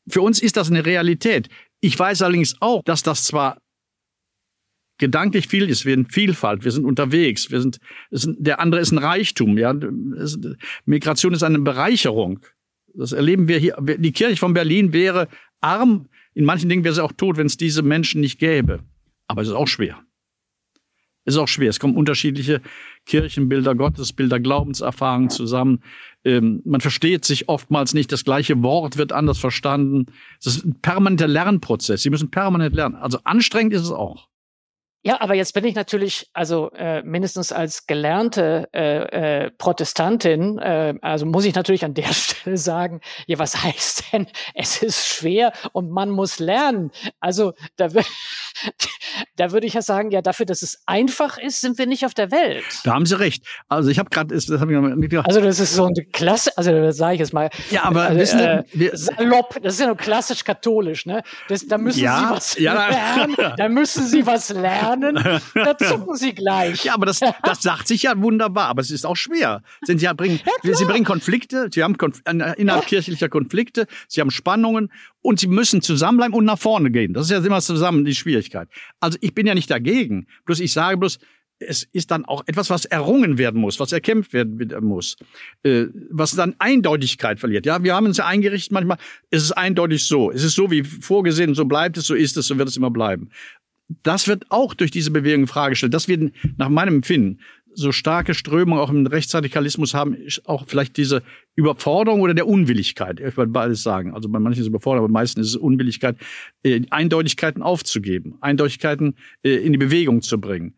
[0.07, 1.49] Für uns ist das eine Realität.
[1.81, 3.61] Ich weiß allerdings auch, dass das zwar
[4.97, 8.97] gedanklich viel ist, wir sind Vielfalt, wir sind unterwegs, wir sind, der andere ist ein
[8.97, 9.75] Reichtum, ja.
[10.85, 12.39] Migration ist eine Bereicherung.
[12.97, 13.77] Das erleben wir hier.
[13.79, 15.27] Die Kirche von Berlin wäre
[15.61, 16.07] arm.
[16.33, 18.79] In manchen Dingen wäre sie auch tot, wenn es diese Menschen nicht gäbe.
[19.27, 19.99] Aber es ist auch schwer.
[21.25, 21.69] Es ist auch schwer.
[21.69, 22.61] Es kommen unterschiedliche
[23.05, 25.83] Kirchenbilder, Gottesbilder, Glaubenserfahrungen zusammen.
[26.23, 28.11] Ähm, man versteht sich oftmals nicht.
[28.11, 30.05] Das gleiche Wort wird anders verstanden.
[30.39, 32.01] Es ist ein permanenter Lernprozess.
[32.01, 32.95] Sie müssen permanent lernen.
[32.95, 34.29] Also anstrengend ist es auch.
[35.03, 40.95] Ja, aber jetzt bin ich natürlich, also äh, mindestens als gelernte äh, äh, Protestantin, äh,
[41.01, 45.53] also muss ich natürlich an der Stelle sagen, ja, was heißt denn, es ist schwer
[45.71, 46.91] und man muss lernen.
[47.19, 47.87] Also da,
[49.35, 52.13] da würde ich ja sagen, ja, dafür, dass es einfach ist, sind wir nicht auf
[52.13, 52.65] der Welt.
[52.83, 53.45] Da haben Sie recht.
[53.67, 55.27] Also ich habe gerade, das habe ich noch gedacht.
[55.27, 57.49] Also das ist so eine Klasse, also das sage ich jetzt mal.
[57.71, 61.23] Ja, aber also, wissen äh, wir, salopp, das ist ja nur klassisch katholisch, ne?
[61.47, 65.19] Das, da müssen ja, Sie was ja, lernen, da müssen Sie was lernen,
[65.53, 66.85] da zucken Sie gleich.
[66.85, 69.61] Ja, aber das, das sagt sich ja wunderbar, aber es ist auch schwer.
[69.83, 74.91] Sie, ja, bringen, ja, Sie bringen Konflikte, Sie haben Konf innerkirchlicher Konflikte, Sie haben Spannungen
[75.27, 77.11] und Sie müssen zusammenbleiben und nach vorne gehen.
[77.11, 78.69] Das ist ja immer zusammen die Schwierigkeit.
[79.01, 80.25] Also ich bin ja nicht dagegen.
[80.45, 81.19] Bloß ich sage bloß,
[81.59, 85.17] es ist dann auch etwas, was errungen werden muss, was erkämpft werden muss,
[85.63, 87.65] äh, was dann Eindeutigkeit verliert.
[87.65, 88.99] Ja, wir haben uns ja eingerichtet manchmal,
[89.29, 90.31] ist es eindeutig so.
[90.31, 92.91] Es ist so wie vorgesehen, so bleibt es, so ist es, so wird es immer
[92.91, 93.29] bleiben.
[94.03, 95.93] Das wird auch durch diese Bewegung in Frage gestellt.
[95.93, 97.39] Das wird nach meinem Empfinden
[97.77, 101.21] so starke Strömungen auch im Rechtsradikalismus haben, auch vielleicht diese
[101.55, 103.19] Überforderung oder der Unwilligkeit.
[103.19, 104.15] Ich würde beides sagen.
[104.15, 106.17] Also bei manchen ist es Überforderung, aber meistens ist es Unwilligkeit,
[106.63, 110.75] äh, Eindeutigkeiten aufzugeben, Eindeutigkeiten äh, in die Bewegung zu bringen.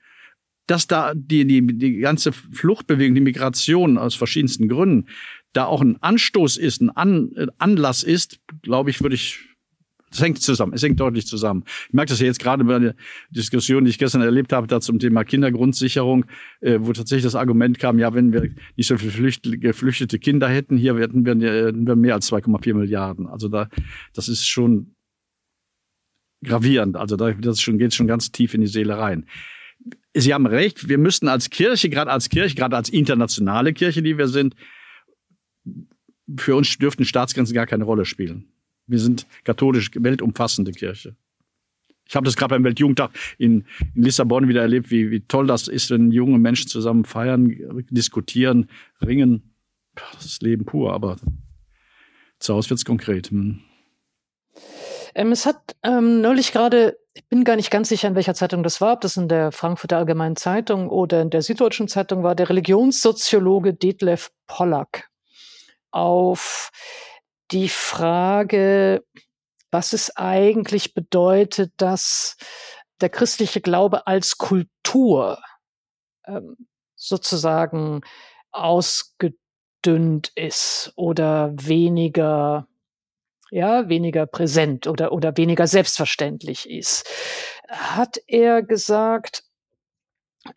[0.67, 5.07] Dass da die, die, die ganze Fluchtbewegung, die Migration aus verschiedensten Gründen,
[5.53, 9.48] da auch ein Anstoß ist, ein An äh, Anlass ist, glaube ich, würde ich
[10.11, 11.63] es hängt zusammen, es hängt deutlich zusammen.
[11.87, 12.95] Ich merke das ja jetzt gerade bei der
[13.29, 16.25] Diskussion, die ich gestern erlebt habe, da zum Thema Kindergrundsicherung,
[16.61, 20.77] äh, wo tatsächlich das Argument kam, ja, wenn wir nicht so viele geflüchtete Kinder hätten,
[20.77, 23.27] hier hätten wir, hätten wir mehr als 2,4 Milliarden.
[23.27, 23.69] Also da,
[24.13, 24.95] das ist schon
[26.43, 26.95] gravierend.
[26.97, 29.25] Also da das schon, geht schon ganz tief in die Seele rein.
[30.15, 34.17] Sie haben recht, wir müssten als Kirche, gerade als Kirche, gerade als internationale Kirche, die
[34.17, 34.55] wir sind,
[36.37, 38.51] für uns dürften Staatsgrenzen gar keine Rolle spielen.
[38.89, 41.15] Wir sind katholisch weltumfassende Kirche.
[42.07, 45.67] Ich habe das gerade beim Weltjugendtag in, in, Lissabon wieder erlebt, wie, wie toll das
[45.67, 47.55] ist, wenn junge Menschen zusammen feiern,
[47.91, 48.67] diskutieren,
[48.99, 49.53] ringen.
[49.93, 51.17] Das ist Leben pur, aber
[52.39, 53.29] zu Hause wird's konkret.
[53.29, 53.59] Hm.
[55.13, 58.63] Ähm, es hat ähm, neulich gerade, ich bin gar nicht ganz sicher, in welcher Zeitung
[58.63, 62.33] das war, ob das in der Frankfurter Allgemeinen Zeitung oder in der Süddeutschen Zeitung war,
[62.35, 65.09] der Religionssoziologe Detlef Pollack
[65.91, 66.71] auf
[67.51, 69.03] die Frage,
[69.71, 72.37] was es eigentlich bedeutet, dass
[73.01, 75.41] der christliche Glaube als Kultur
[76.25, 76.55] ähm,
[76.95, 78.01] sozusagen
[78.51, 82.67] ausgedünnt ist oder weniger
[83.51, 87.07] ja, weniger präsent oder, oder weniger selbstverständlich ist,
[87.67, 89.43] hat er gesagt,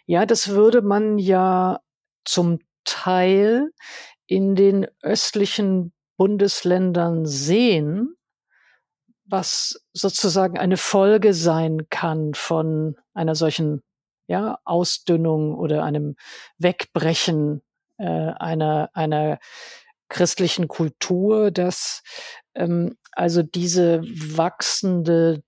[0.07, 1.81] ja, das würde man ja
[2.25, 3.71] zum Teil
[4.27, 5.93] in den östlichen
[6.23, 8.15] Bundesländern sehen,
[9.25, 13.83] was sozusagen eine Folge sein kann von einer solchen
[14.29, 16.15] ja, Ausdünnung oder einem
[16.59, 17.61] Wegbrechen
[17.99, 19.41] äh, einer, einer
[20.09, 22.05] christlichen Kultur, dass
[22.55, 25.43] ähm, also diese wachsende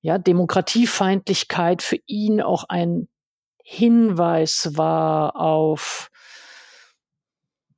[0.00, 3.08] ja, Demokratiefeindlichkeit für ihn auch ein
[3.62, 6.10] Hinweis war auf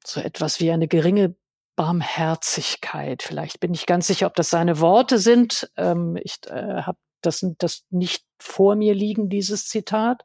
[0.02, 1.36] so etwas wie eine geringe
[1.76, 3.22] Barmherzigkeit.
[3.22, 5.70] Vielleicht bin ich ganz sicher, ob das seine Worte sind.
[5.76, 10.22] Ähm, ich äh, habe das, das nicht vor mir liegen, dieses Zitat.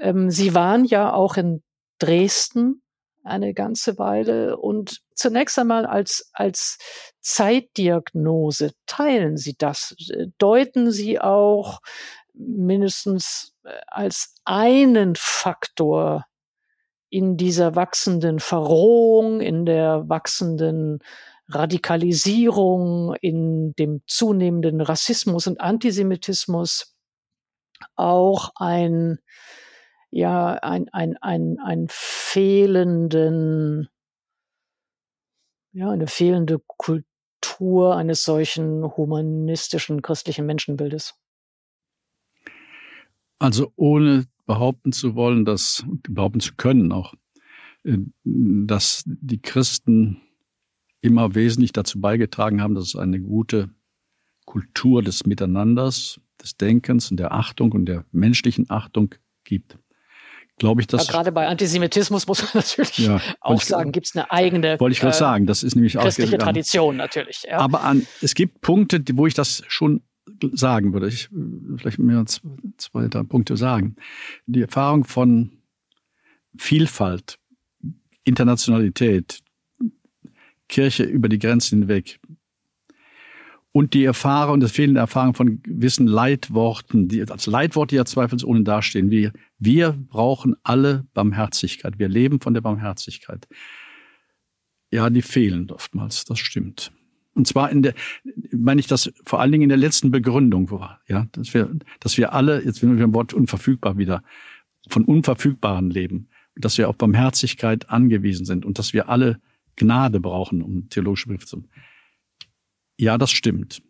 [0.00, 1.62] Ähm, Sie waren ja auch in
[1.98, 2.82] Dresden
[3.22, 6.78] eine ganze Weile und zunächst einmal als, als
[7.20, 9.94] Zeitdiagnose teilen Sie das,
[10.38, 11.80] deuten Sie auch
[12.32, 16.24] mindestens äh, als einen Faktor
[17.10, 21.00] in dieser wachsenden Verrohung, in der wachsenden
[21.48, 26.94] Radikalisierung, in dem zunehmenden Rassismus und Antisemitismus
[27.96, 29.18] auch ein,
[30.10, 33.88] ja, ein, ein, ein, ein fehlenden,
[35.72, 41.14] ja, eine fehlende Kultur eines solchen humanistischen christlichen Menschenbildes.
[43.40, 47.14] Also ohne behaupten zu wollen, dass, behaupten zu können auch,
[47.84, 50.20] äh, dass die Christen
[51.02, 53.70] immer wesentlich dazu beigetragen haben, dass es eine gute
[54.46, 59.78] Kultur des Miteinanders, des Denkens und der Achtung und der menschlichen Achtung gibt.
[60.56, 61.06] Glaube ich, dass.
[61.06, 64.80] Ja, gerade bei Antisemitismus muss man natürlich ja, auch sagen, gibt es eine eigene.
[64.80, 67.44] Wollte ich gerade äh, sagen, das ist nämlich christliche Tradition natürlich.
[67.48, 67.58] Ja.
[67.58, 70.02] Aber an, es gibt Punkte, wo ich das schon
[70.52, 71.08] sagen würde.
[71.08, 71.28] Ich
[71.76, 73.96] vielleicht mehr zwei, drei Punkte sagen.
[74.46, 75.52] Die Erfahrung von
[76.56, 77.38] Vielfalt,
[78.24, 79.40] Internationalität,
[80.68, 82.20] Kirche über die Grenzen hinweg
[83.72, 89.10] und die Erfahrung, das fehlende Erfahrung von gewissen Leitworten, die als Leitworte ja zweifelsohne dastehen,
[89.10, 91.98] wie wir brauchen alle Barmherzigkeit.
[91.98, 93.46] Wir leben von der Barmherzigkeit.
[94.90, 96.92] Ja, die fehlen oftmals, das stimmt.
[97.40, 97.94] Und zwar in der,
[98.52, 100.70] meine ich das vor allen Dingen in der letzten Begründung
[101.08, 101.70] ja, dass wir,
[102.00, 104.22] dass wir alle, jetzt bin ich beim Wort unverfügbar wieder,
[104.88, 109.40] von Unverfügbaren leben, dass wir auf Barmherzigkeit angewiesen sind und dass wir alle
[109.76, 111.64] Gnade brauchen, um theologische Briefe zu.
[112.98, 113.82] Ja, das stimmt.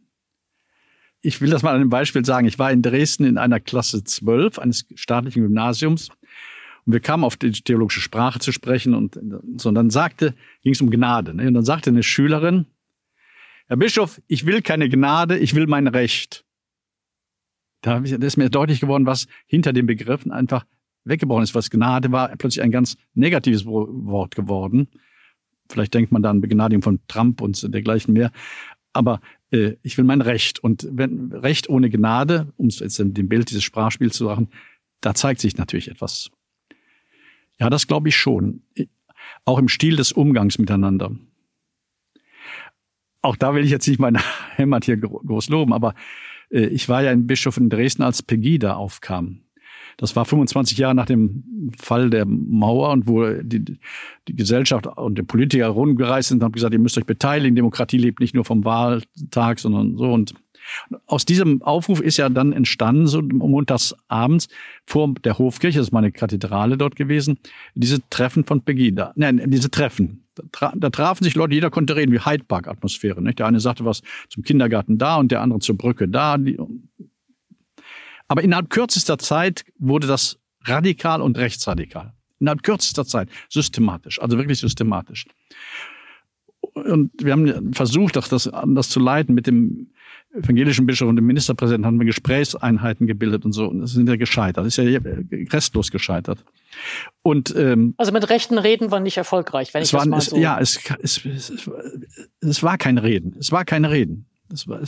[1.23, 2.47] Ich will das mal an einem Beispiel sagen.
[2.47, 6.11] Ich war in Dresden in einer Klasse 12 eines staatlichen Gymnasiums
[6.87, 9.17] und wir kamen auf die theologische Sprache zu sprechen und.
[9.17, 11.35] Und dann sagte, ging es um Gnade.
[11.35, 11.49] Ne?
[11.49, 12.67] Und dann sagte eine Schülerin,
[13.71, 16.45] Herr Bischof, ich will keine Gnade, ich will mein Recht.
[17.83, 20.67] Da ist mir deutlich geworden, was hinter den Begriffen einfach
[21.05, 21.55] weggebrochen ist.
[21.55, 24.89] Was Gnade war, plötzlich ein ganz negatives Wort geworden.
[25.69, 28.33] Vielleicht denkt man da an Begnadigung von Trump und dergleichen mehr.
[28.93, 29.21] Aber
[29.53, 30.59] äh, ich will mein Recht.
[30.59, 34.49] Und wenn Recht ohne Gnade, um es jetzt in dem Bild dieses Sprachspiels zu machen,
[35.01, 36.29] da zeigt sich natürlich etwas.
[37.61, 38.65] Ja, das glaube ich schon.
[39.45, 41.13] Auch im Stil des Umgangs miteinander.
[43.23, 44.21] Auch da will ich jetzt nicht meine
[44.59, 45.95] Heimat hier groß loben, aber
[46.51, 49.43] äh, ich war ja ein Bischof in Dresden, als Pegida aufkam.
[49.97, 53.79] Das war 25 Jahre nach dem Fall der Mauer und wo die,
[54.29, 57.55] die Gesellschaft und die Politiker rumgereist sind und haben gesagt, ihr müsst euch beteiligen.
[57.55, 60.11] Demokratie lebt nicht nur vom Wahltag, sondern so.
[60.11, 60.35] Und
[61.07, 64.49] aus diesem Aufruf ist ja dann entstanden, so montags abends
[64.87, 67.39] vor der Hofkirche, das ist meine Kathedrale dort gewesen,
[67.75, 69.13] diese Treffen von Pegida.
[69.17, 70.25] Nein, diese Treffen.
[70.41, 73.23] Da, tra da trafen sich Leute, jeder konnte reden, wie Hyde Park-Atmosphäre.
[73.23, 76.37] Der eine sagte was zum Kindergarten da und der andere zur Brücke da.
[78.29, 82.15] Aber innerhalb kürzester Zeit wurde das radikal und rechtsradikal.
[82.39, 83.29] Innerhalb kürzester Zeit.
[83.49, 84.21] Systematisch.
[84.21, 85.27] Also wirklich systematisch.
[86.75, 89.35] Und wir haben versucht, auch das anders zu leiten.
[89.35, 89.89] Mit dem
[90.33, 93.69] evangelischen Bischof und dem Ministerpräsidenten haben wir Gesprächseinheiten gebildet und so.
[93.69, 94.65] Und das sind ja gescheitert.
[94.65, 95.01] Das ist ja
[95.53, 96.45] restlos gescheitert.
[97.23, 100.37] Und, ähm, also mit rechten Reden war nicht erfolgreich, wenn ich das waren, mal so...
[100.37, 101.71] Es, ja, es, es, es,
[102.41, 103.37] es war kein Reden.
[103.39, 104.27] Es war kein Reden.
[104.49, 104.81] Das war,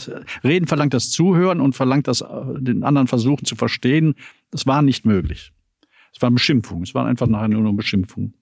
[0.43, 2.23] Reden verlangt das Zuhören und verlangt das,
[2.59, 4.15] den anderen versuchen zu verstehen.
[4.51, 5.51] Das war nicht möglich.
[6.15, 6.83] Es war Beschimpfung.
[6.83, 8.33] Es war einfach nachher nur Beschimpfung.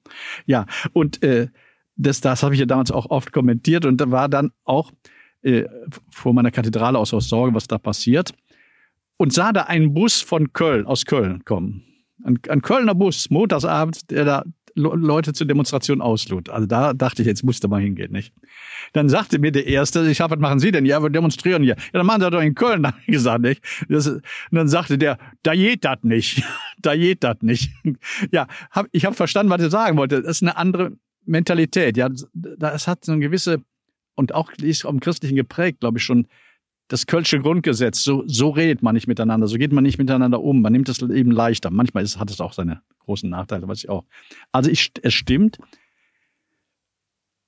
[0.46, 1.48] Ja, und äh,
[2.02, 4.92] das, das habe ich ja damals auch oft kommentiert und da war dann auch
[5.42, 5.66] äh,
[6.10, 8.34] vor meiner Kathedrale aus, aus Sorge, was da passiert.
[9.18, 11.84] Und sah da einen Bus von Köln, aus Köln kommen.
[12.24, 14.44] Ein, ein Kölner Bus, montagsabends, der da
[14.76, 16.50] Leute zur Demonstration auslud.
[16.50, 18.34] Also da dachte ich, jetzt musste mal hingehen, nicht?
[18.94, 20.86] Dann sagte mir der Erste, ich habe, was machen Sie denn?
[20.86, 21.76] Ja, wir demonstrieren hier.
[21.76, 23.62] Ja, dann machen Sie doch in Köln, habe ich gesagt, nicht?
[23.90, 26.44] Das, und dann sagte der, da geht das nicht.
[26.80, 27.72] da geht das nicht.
[28.32, 30.22] ja, hab, ich habe verstanden, was er sagen wollte.
[30.22, 30.94] Das ist eine andere
[31.26, 31.98] Mentalität.
[31.98, 33.64] Ja, das hat so eine gewisse,
[34.16, 36.28] und auch die ist im Christlichen geprägt, glaube ich schon,
[36.88, 40.62] das Kölsche Grundgesetz, so, so redet man nicht miteinander, so geht man nicht miteinander um,
[40.62, 41.70] man nimmt das Leben leichter.
[41.70, 44.04] Manchmal ist, hat es auch seine großen Nachteile, weiß ich auch.
[44.52, 45.58] Also ich, es stimmt.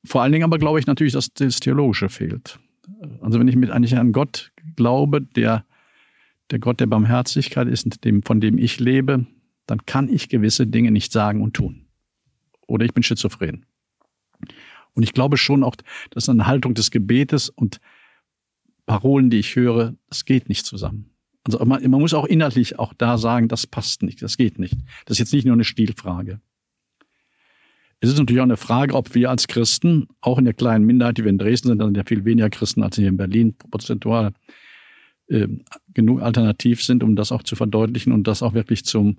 [0.05, 2.57] Vor allen Dingen aber glaube ich natürlich, dass das Theologische fehlt.
[3.21, 5.65] Also wenn ich mit eigentlich an Gott glaube, der
[6.51, 9.25] der Gott der Barmherzigkeit ist, dem, von dem ich lebe,
[9.65, 11.82] dann kann ich gewisse Dinge nicht sagen und tun.
[12.67, 13.65] Oder ich bin schizophren.
[14.93, 15.75] Und ich glaube schon auch,
[16.11, 17.79] dass eine Haltung des Gebetes und
[18.85, 21.09] Parolen, die ich höre, das geht nicht zusammen.
[21.45, 24.75] Also man, man muss auch inhaltlich auch da sagen, das passt nicht, das geht nicht.
[25.05, 26.39] Das ist jetzt nicht nur eine Stilfrage.
[27.99, 31.17] Es ist natürlich auch eine Frage, ob wir als Christen, auch in der kleinen Minderheit,
[31.17, 34.33] die wir in Dresden sind, sind ja viel weniger Christen als hier in Berlin prozentual,
[35.27, 35.47] äh,
[35.93, 39.17] genug alternativ sind, um das auch zu verdeutlichen und das auch wirklich zum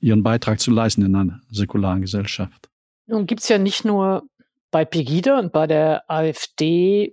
[0.00, 2.68] ihren Beitrag zu leisten in einer säkularen Gesellschaft.
[3.06, 4.24] Nun gibt's ja nicht nur
[4.70, 7.12] bei Pegida und bei der AfD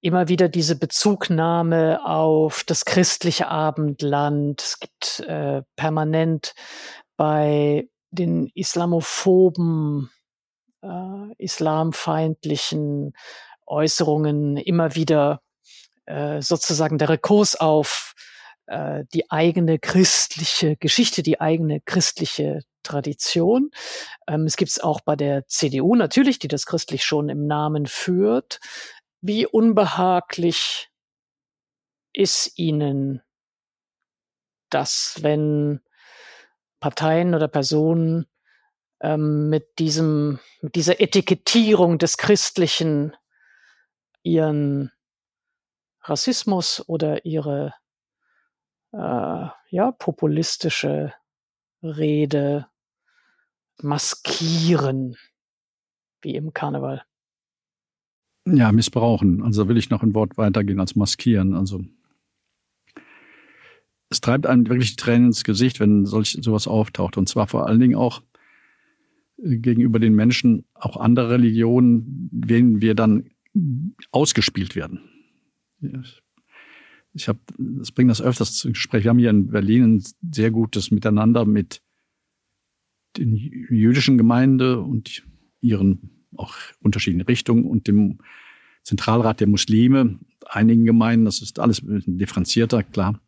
[0.00, 4.60] immer wieder diese Bezugnahme auf das christliche Abendland.
[4.60, 6.54] Es gibt äh, permanent
[7.16, 10.10] bei den islamophoben,
[10.82, 13.12] äh, islamfeindlichen
[13.66, 15.40] Äußerungen immer wieder
[16.06, 18.14] äh, sozusagen der Rekurs auf
[18.72, 23.70] äh, die eigene christliche Geschichte, die eigene christliche Tradition.
[24.26, 27.86] Ähm, es gibt es auch bei der CDU natürlich, die das christlich schon im Namen
[27.86, 28.60] führt.
[29.20, 30.88] Wie unbehaglich
[32.14, 33.20] ist Ihnen
[34.70, 35.80] das, wenn
[36.80, 38.26] Parteien oder Personen
[39.02, 43.14] ähm, mit diesem, mit dieser Etikettierung des Christlichen
[44.22, 44.90] ihren
[46.00, 47.74] Rassismus oder ihre
[48.92, 51.12] äh, ja, populistische
[51.82, 52.66] Rede
[53.82, 55.16] maskieren,
[56.20, 57.02] wie im Karneval.
[58.46, 59.42] Ja, missbrauchen.
[59.42, 61.54] Also will ich noch ein Wort weitergehen als maskieren.
[61.54, 61.84] Also
[64.10, 67.16] es treibt einem wirklich Tränen ins Gesicht, wenn solch sowas auftaucht.
[67.16, 68.22] Und zwar vor allen Dingen auch
[69.38, 73.30] äh, gegenüber den Menschen, auch anderer Religionen, denen wir dann
[74.10, 75.00] ausgespielt werden.
[77.14, 79.04] Ich habe, das bringt das öfters zu Gespräch.
[79.04, 81.82] Wir haben hier in Berlin ein sehr gutes Miteinander mit
[83.16, 85.22] den jüdischen Gemeinde und
[85.60, 88.18] ihren auch unterschiedlichen Richtungen und dem
[88.82, 91.26] Zentralrat der Muslime, einigen Gemeinden.
[91.26, 93.20] Das ist alles differenzierter, klar.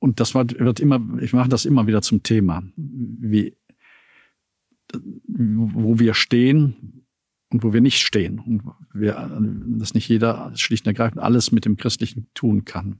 [0.00, 3.56] Und das wird immer, ich mache das immer wieder zum Thema, wie,
[5.26, 6.97] wo wir stehen
[7.50, 8.38] und wo wir nicht stehen.
[8.38, 9.30] Und wir,
[9.78, 12.98] dass nicht jeder schlicht und ergreifend alles mit dem Christlichen tun kann.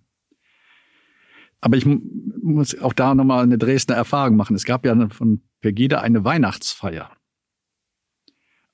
[1.61, 4.55] Aber ich muss auch da nochmal eine Dresdner Erfahrung machen.
[4.55, 7.11] Es gab ja von Pegida eine Weihnachtsfeier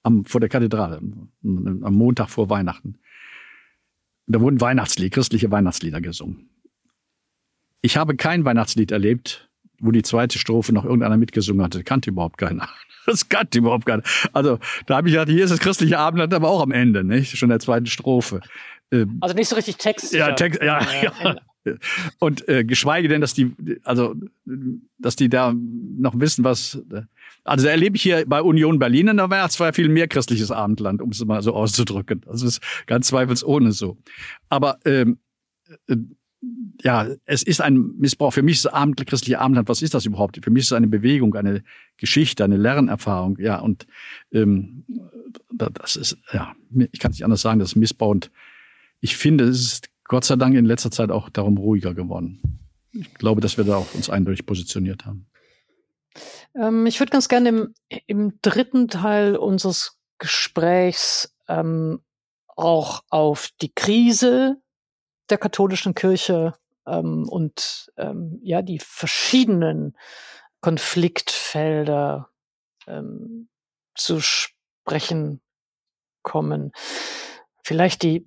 [0.02, 1.00] am, vor der Kathedrale,
[1.42, 2.98] am Montag vor Weihnachten.
[4.26, 6.50] Da wurden Weihnachtslieder, christliche Weihnachtslieder gesungen.
[7.80, 9.50] Ich habe kein Weihnachtslied erlebt,
[9.80, 11.84] wo die zweite Strophe noch irgendeiner mitgesungen hatte.
[11.84, 12.68] Kannte überhaupt keiner.
[13.14, 14.02] Das kannte überhaupt keiner.
[14.32, 17.36] Also da habe ich gedacht, hier ist das christliche Abendland, aber auch am Ende, nicht?
[17.36, 18.40] Schon der zweiten Strophe.
[18.90, 20.12] Ähm, also nicht so richtig Text.
[20.12, 21.36] Ja, Text, ja, ja.
[22.18, 24.14] Und äh, geschweige denn, dass die, also,
[24.98, 26.82] dass die da noch wissen, was.
[27.42, 31.10] Also erlebe ich hier bei Union Berlin in der Weihnachtsfeier viel mehr christliches Abendland, um
[31.10, 32.22] es mal so auszudrücken.
[32.26, 33.98] Das ist ganz zweifelsohne so.
[34.48, 35.18] Aber ähm,
[35.88, 35.96] äh,
[36.82, 38.32] ja, es ist ein Missbrauch.
[38.32, 40.38] Für mich ist Abend, christliche Abendland, was ist das überhaupt?
[40.42, 41.62] Für mich ist es eine Bewegung, eine
[41.96, 43.38] Geschichte, eine Lernerfahrung.
[43.38, 43.86] Ja, und
[44.32, 44.84] ähm,
[45.52, 46.54] das ist, ja,
[46.92, 48.10] ich kann es nicht anders sagen, das ist Missbrauch.
[48.10, 48.30] Und
[49.00, 52.60] ich finde, es ist Gott sei Dank in letzter Zeit auch darum ruhiger geworden.
[52.92, 55.26] Ich glaube, dass wir da auch uns eindeutig positioniert haben.
[56.54, 57.74] Ähm, ich würde ganz gerne im,
[58.06, 62.00] im dritten Teil unseres Gesprächs ähm,
[62.56, 64.58] auch auf die Krise
[65.30, 66.54] der katholischen Kirche
[66.86, 69.96] ähm, und ähm, ja die verschiedenen
[70.60, 72.30] Konfliktfelder
[72.86, 73.48] ähm,
[73.94, 75.40] zu sprechen
[76.22, 76.72] kommen.
[77.62, 78.26] Vielleicht die,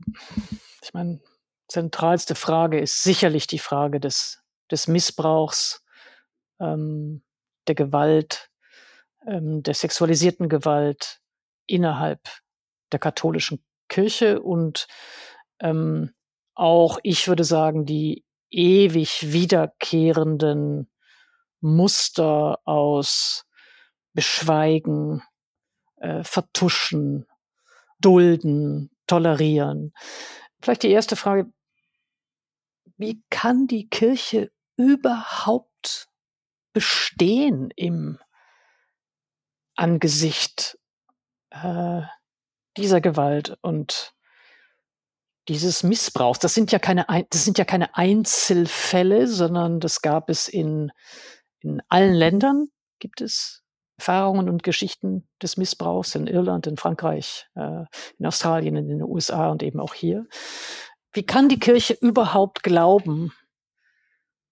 [0.82, 1.20] ich meine,
[1.68, 5.84] zentralste Frage ist sicherlich die Frage des, des Missbrauchs,
[6.60, 7.24] ähm,
[7.68, 8.50] der Gewalt,
[9.28, 11.20] ähm, der sexualisierten Gewalt
[11.66, 12.22] innerhalb
[12.92, 14.88] der katholischen Kirche und
[15.60, 16.14] ähm,
[16.58, 20.90] auch, ich würde sagen, die ewig wiederkehrenden
[21.60, 23.46] Muster aus
[24.14, 25.22] Beschweigen,
[25.98, 27.28] äh, Vertuschen,
[28.00, 29.94] Dulden, Tolerieren.
[30.62, 31.52] Vielleicht die erste Frage,
[32.98, 36.08] wie kann die Kirche überhaupt
[36.74, 38.20] bestehen im
[39.76, 40.78] Angesicht
[41.52, 42.02] äh,
[42.76, 44.14] dieser Gewalt und
[45.48, 46.40] dieses Missbrauchs.
[46.40, 50.92] Das sind ja keine, das sind ja keine Einzelfälle, sondern das gab es in,
[51.60, 52.68] in allen Ländern,
[53.00, 53.64] gibt es
[53.98, 57.86] Erfahrungen und Geschichten des Missbrauchs in Irland, in Frankreich, äh,
[58.20, 60.28] in Australien, in den USA und eben auch hier.
[61.14, 63.32] Wie kann die Kirche überhaupt glauben,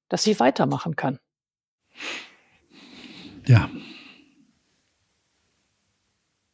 [0.09, 1.19] dass sie weitermachen kann?
[3.45, 3.69] Ja.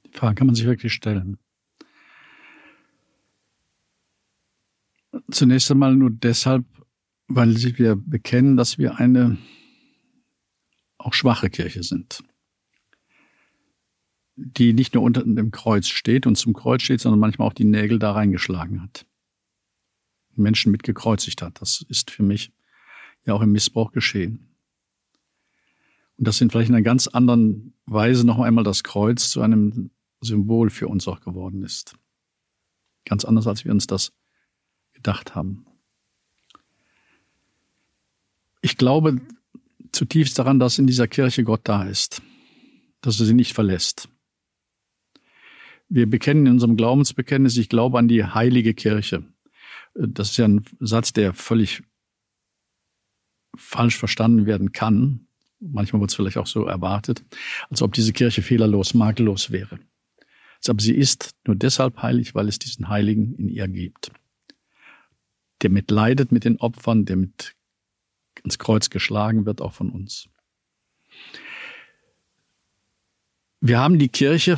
[0.05, 1.39] Die Frage kann man sich wirklich stellen.
[5.31, 6.65] Zunächst einmal nur deshalb,
[7.27, 9.37] weil wir bekennen, dass wir eine
[10.97, 12.23] auch schwache Kirche sind,
[14.35, 17.65] die nicht nur unter dem Kreuz steht und zum Kreuz steht, sondern manchmal auch die
[17.65, 19.05] Nägel da reingeschlagen hat.
[20.35, 21.61] Menschen mitgekreuzigt hat.
[21.61, 22.51] Das ist für mich
[23.25, 24.55] ja auch im Missbrauch geschehen.
[26.17, 29.91] Und das sind vielleicht in einer ganz anderen Weise noch einmal das Kreuz zu einem
[30.21, 31.95] Symbol für uns auch geworden ist.
[33.05, 34.13] Ganz anders, als wir uns das
[35.01, 35.65] gedacht haben.
[38.61, 39.19] Ich glaube
[39.91, 42.21] zutiefst daran, dass in dieser Kirche Gott da ist,
[43.01, 44.09] dass er sie nicht verlässt.
[45.89, 49.25] Wir bekennen in unserem Glaubensbekenntnis, ich glaube an die heilige Kirche.
[49.95, 51.83] Das ist ja ein Satz, der völlig
[53.57, 55.27] falsch verstanden werden kann.
[55.59, 57.23] Manchmal wird es vielleicht auch so erwartet,
[57.69, 59.79] als ob diese Kirche fehlerlos, makellos wäre.
[60.67, 64.11] Aber sie ist nur deshalb heilig, weil es diesen Heiligen in ihr gibt.
[65.61, 67.55] Der mitleidet mit den Opfern, der mit
[68.43, 70.27] ins Kreuz geschlagen wird, auch von uns.
[73.59, 74.57] Wir haben die Kirche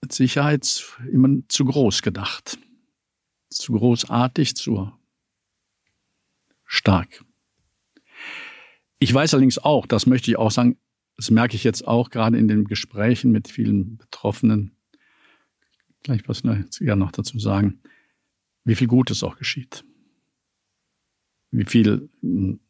[0.00, 2.58] mit Sicherheit immer zu groß gedacht
[3.50, 4.92] zu großartig, zu
[6.64, 7.24] stark.
[8.98, 10.78] Ich weiß allerdings auch, das möchte ich auch sagen,
[11.16, 14.76] das merke ich jetzt auch gerade in den Gesprächen mit vielen Betroffenen,
[16.02, 16.42] gleich was
[16.80, 17.80] ja noch dazu sagen,
[18.66, 19.84] wie viel Gutes auch geschieht.
[21.52, 22.60] Wie viel hm,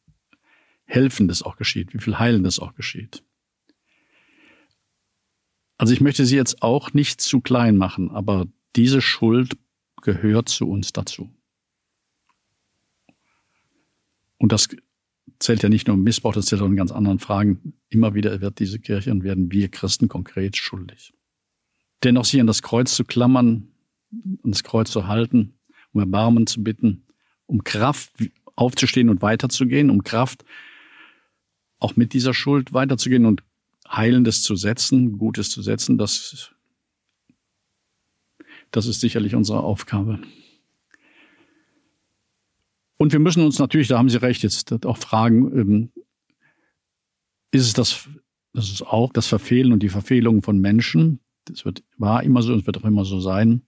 [0.85, 3.25] Helfendes auch geschieht, wie viel Heilendes auch geschieht.
[5.79, 8.47] Also ich möchte sie jetzt auch nicht zu klein machen, aber
[8.77, 9.57] diese Schuld
[10.03, 11.35] gehört zu uns dazu.
[14.39, 14.69] Und das
[15.39, 17.75] zählt ja nicht nur um Missbrauch, das zählt auch in ganz anderen Fragen.
[17.89, 21.15] Immer wieder wird diese Kirche und werden wir Christen konkret schuldig.
[22.05, 23.69] Dennoch sich an das Kreuz zu klammern,
[24.13, 25.56] an das Kreuz zu halten,
[25.93, 27.05] um Erbarmen zu bitten,
[27.47, 28.13] um Kraft
[28.55, 30.45] aufzustehen und weiterzugehen, um Kraft
[31.79, 33.43] auch mit dieser Schuld weiterzugehen und
[33.89, 36.51] Heilendes zu setzen, Gutes zu setzen, das,
[38.71, 40.21] das ist sicherlich unsere Aufgabe.
[42.97, 45.91] Und wir müssen uns natürlich, da haben Sie recht, jetzt auch fragen, ähm,
[47.51, 48.09] ist es das,
[48.53, 51.21] das ist auch das Verfehlen und die Verfehlung von Menschen.
[51.45, 53.63] Das wird, war immer so und es wird auch immer so sein.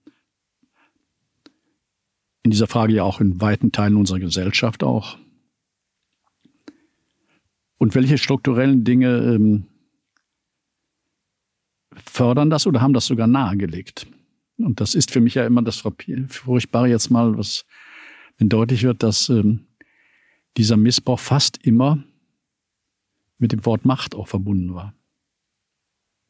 [2.49, 5.19] In dieser Frage ja auch in weiten Teilen unserer Gesellschaft auch.
[7.77, 9.67] Und welche strukturellen Dinge ähm,
[12.07, 14.07] fördern das oder haben das sogar nahegelegt?
[14.57, 15.85] Und das ist für mich ja immer das
[16.31, 17.67] Furchtbare jetzt mal, was
[18.39, 19.67] wenn deutlich wird, dass ähm,
[20.57, 22.03] dieser Missbrauch fast immer
[23.37, 24.95] mit dem Wort Macht auch verbunden war.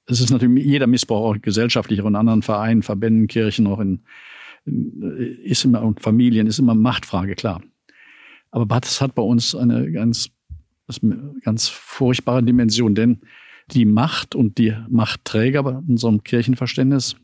[0.07, 4.03] Es ist natürlich jeder Missbrauch, auch gesellschaftlicher und anderen Vereinen, Verbänden, Kirchen, auch in,
[5.43, 7.63] ist immer und Familien ist immer Machtfrage, klar.
[8.51, 10.31] Aber das hat bei uns eine ganz,
[11.43, 13.21] ganz furchtbare Dimension, denn
[13.73, 17.17] die Macht und die Machtträger bei unserem Kirchenverständnis,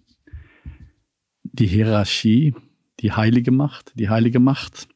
[1.42, 2.54] die Hierarchie,
[3.00, 4.88] die heilige Macht, die heilige Macht,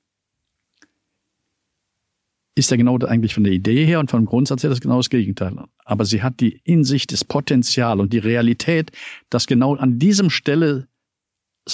[2.54, 5.10] ist ja genau eigentlich von der Idee her und vom Grundsatz her das genau das
[5.10, 5.56] Gegenteil.
[5.84, 8.90] Aber sie hat die in sich das Potenzial und die Realität,
[9.30, 10.87] dass genau an diesem Stelle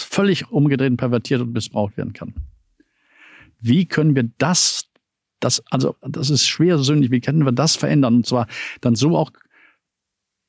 [0.00, 2.34] völlig umgedreht pervertiert und missbraucht werden kann.
[3.60, 4.88] Wie können wir das,
[5.40, 8.16] das, also, das ist schwersündig, wie können wir das verändern?
[8.16, 8.46] Und zwar
[8.80, 9.30] dann so auch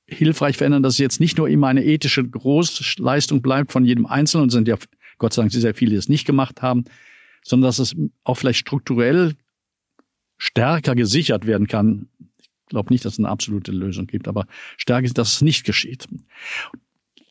[0.08, 4.44] hilfreich verändern, dass es jetzt nicht nur immer eine ethische Großleistung bleibt von jedem Einzelnen
[4.44, 4.78] und sind ja
[5.18, 6.86] Gott sei Dank sehr viele, die es nicht gemacht haben,
[7.44, 9.36] sondern dass es auch vielleicht strukturell
[10.38, 12.10] stärker gesichert werden kann.
[12.30, 14.48] Ich glaube nicht, dass es eine absolute Lösung gibt, aber
[14.78, 16.08] stärker, dass es nicht geschieht.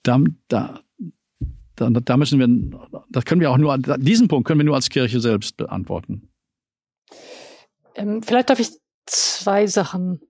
[0.02, 0.80] Da, da,
[1.76, 5.20] da, müssen wir, das können wir auch nur, diesen Punkt können wir nur als Kirche
[5.20, 6.30] selbst beantworten.
[7.94, 8.70] Ähm, vielleicht darf ich
[9.06, 10.20] zwei Sachen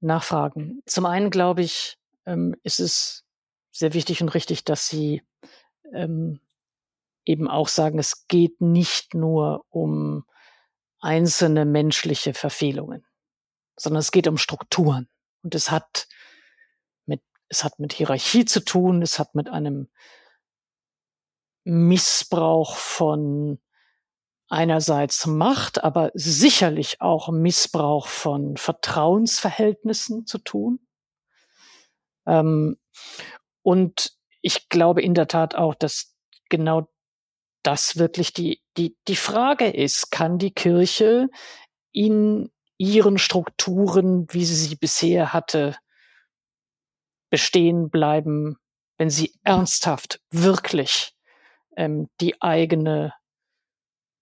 [0.00, 0.82] nachfragen.
[0.86, 3.24] Zum einen glaube ich, ähm, ist es
[3.72, 5.22] sehr wichtig und richtig, dass Sie
[5.92, 6.40] ähm,
[7.24, 10.24] eben auch sagen, es geht nicht nur um
[11.00, 13.04] einzelne menschliche Verfehlungen,
[13.76, 15.08] sondern es geht um Strukturen.
[15.42, 16.08] Und es hat
[17.06, 19.88] mit, es hat mit Hierarchie zu tun, es hat mit einem
[21.64, 23.60] Missbrauch von
[24.48, 30.80] einerseits Macht, aber sicherlich auch Missbrauch von Vertrauensverhältnissen zu tun.
[32.26, 32.76] Ähm,
[33.62, 34.12] und
[34.42, 36.16] ich glaube in der Tat auch, dass
[36.48, 36.88] genau
[37.62, 41.28] das wirklich die, die, die Frage ist, kann die Kirche
[41.92, 45.76] in ihren Strukturen, wie sie sie bisher hatte,
[47.30, 48.56] bestehen bleiben,
[48.96, 51.14] wenn sie ernsthaft wirklich
[51.76, 53.14] ähm, die eigene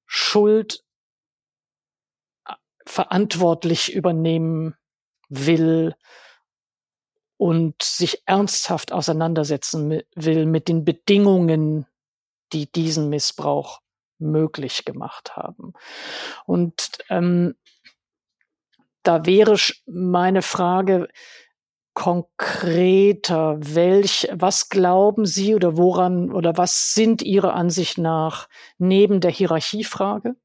[0.07, 0.85] Schuld
[2.47, 2.55] äh,
[2.87, 4.77] verantwortlich übernehmen
[5.29, 5.95] will
[7.37, 11.87] und sich ernsthaft auseinandersetzen will mit den Bedingungen,
[12.53, 13.81] die diesen Missbrauch
[14.19, 15.75] möglich gemacht haben.
[16.47, 17.55] Und ähm,
[19.05, 19.57] da wäre
[19.87, 21.09] meine Frage
[21.99, 28.49] konkreter, welch, was glauben Sie oder woran oder was sind Ihrer Ansicht nach
[28.79, 30.37] neben der Hierarchiefrage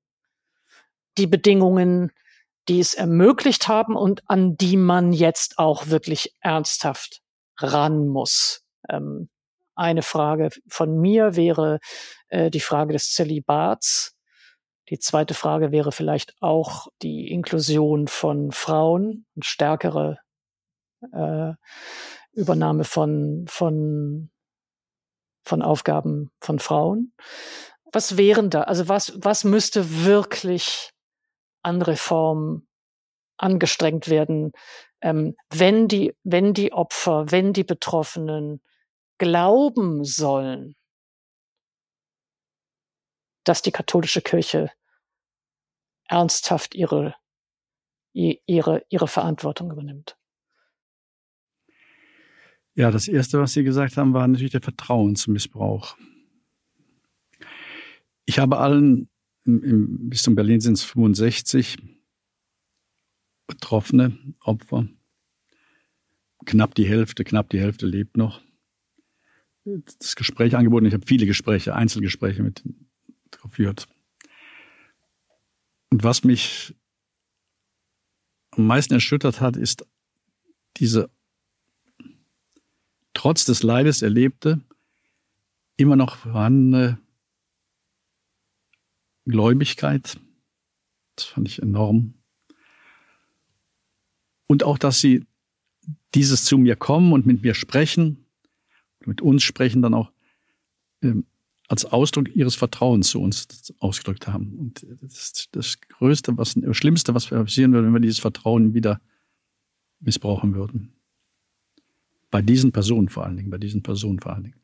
[1.20, 2.12] die Bedingungen,
[2.68, 7.22] die es ermöglicht haben und an die man jetzt auch wirklich ernsthaft
[7.60, 8.66] ran muss?
[8.90, 9.30] Ähm,
[9.76, 11.78] eine Frage von mir wäre
[12.30, 14.16] äh, die Frage des Zölibats.
[14.90, 20.18] Die zweite Frage wäre vielleicht auch die Inklusion von Frauen und stärkere
[21.12, 21.54] äh,
[22.32, 24.32] Übernahme von, von,
[25.46, 27.14] von Aufgaben von Frauen.
[27.92, 28.62] Was wären da?
[28.64, 30.92] Also was, was müsste wirklich
[31.62, 32.68] an Reformen
[33.38, 34.52] angestrengt werden,
[35.02, 38.62] ähm, wenn die, wenn die Opfer, wenn die Betroffenen
[39.18, 40.76] glauben sollen,
[43.44, 44.72] dass die katholische Kirche
[46.08, 47.16] ernsthaft ihre,
[48.14, 50.18] ihre, ihre Verantwortung übernimmt.
[52.76, 55.96] Ja, das Erste, was Sie gesagt haben, war natürlich der Vertrauensmissbrauch.
[58.26, 59.10] Ich habe allen,
[59.46, 61.78] im, im Bistum Berlin sind es 65
[63.46, 64.88] Betroffene, Opfer.
[66.46, 68.42] Knapp die Hälfte, knapp die Hälfte lebt noch
[69.66, 70.86] das Gespräch angeboten.
[70.86, 72.64] Ich habe viele Gespräche, Einzelgespräche mit
[73.42, 73.88] geführt.
[75.90, 76.76] Und was mich
[78.52, 79.86] am meisten erschüttert hat, ist
[80.78, 81.10] diese
[83.24, 84.60] trotz des Leides erlebte,
[85.78, 87.00] immer noch vorhandene
[89.24, 90.20] Gläubigkeit.
[91.16, 92.16] Das fand ich enorm.
[94.46, 95.26] Und auch, dass sie
[96.14, 98.26] dieses zu mir kommen und mit mir sprechen,
[99.06, 100.12] mit uns sprechen, dann auch
[101.02, 101.26] ähm,
[101.70, 104.58] als Ausdruck ihres Vertrauens zu uns ausgedrückt haben.
[104.60, 108.74] Und das ist das Größte, was, das Schlimmste, was passieren würde, wenn wir dieses Vertrauen
[108.74, 109.00] wieder
[110.02, 110.94] missbrauchen würden.
[112.34, 114.56] Bei diesen Personen vor allen Dingen, bei diesen Personen vor allen Dingen.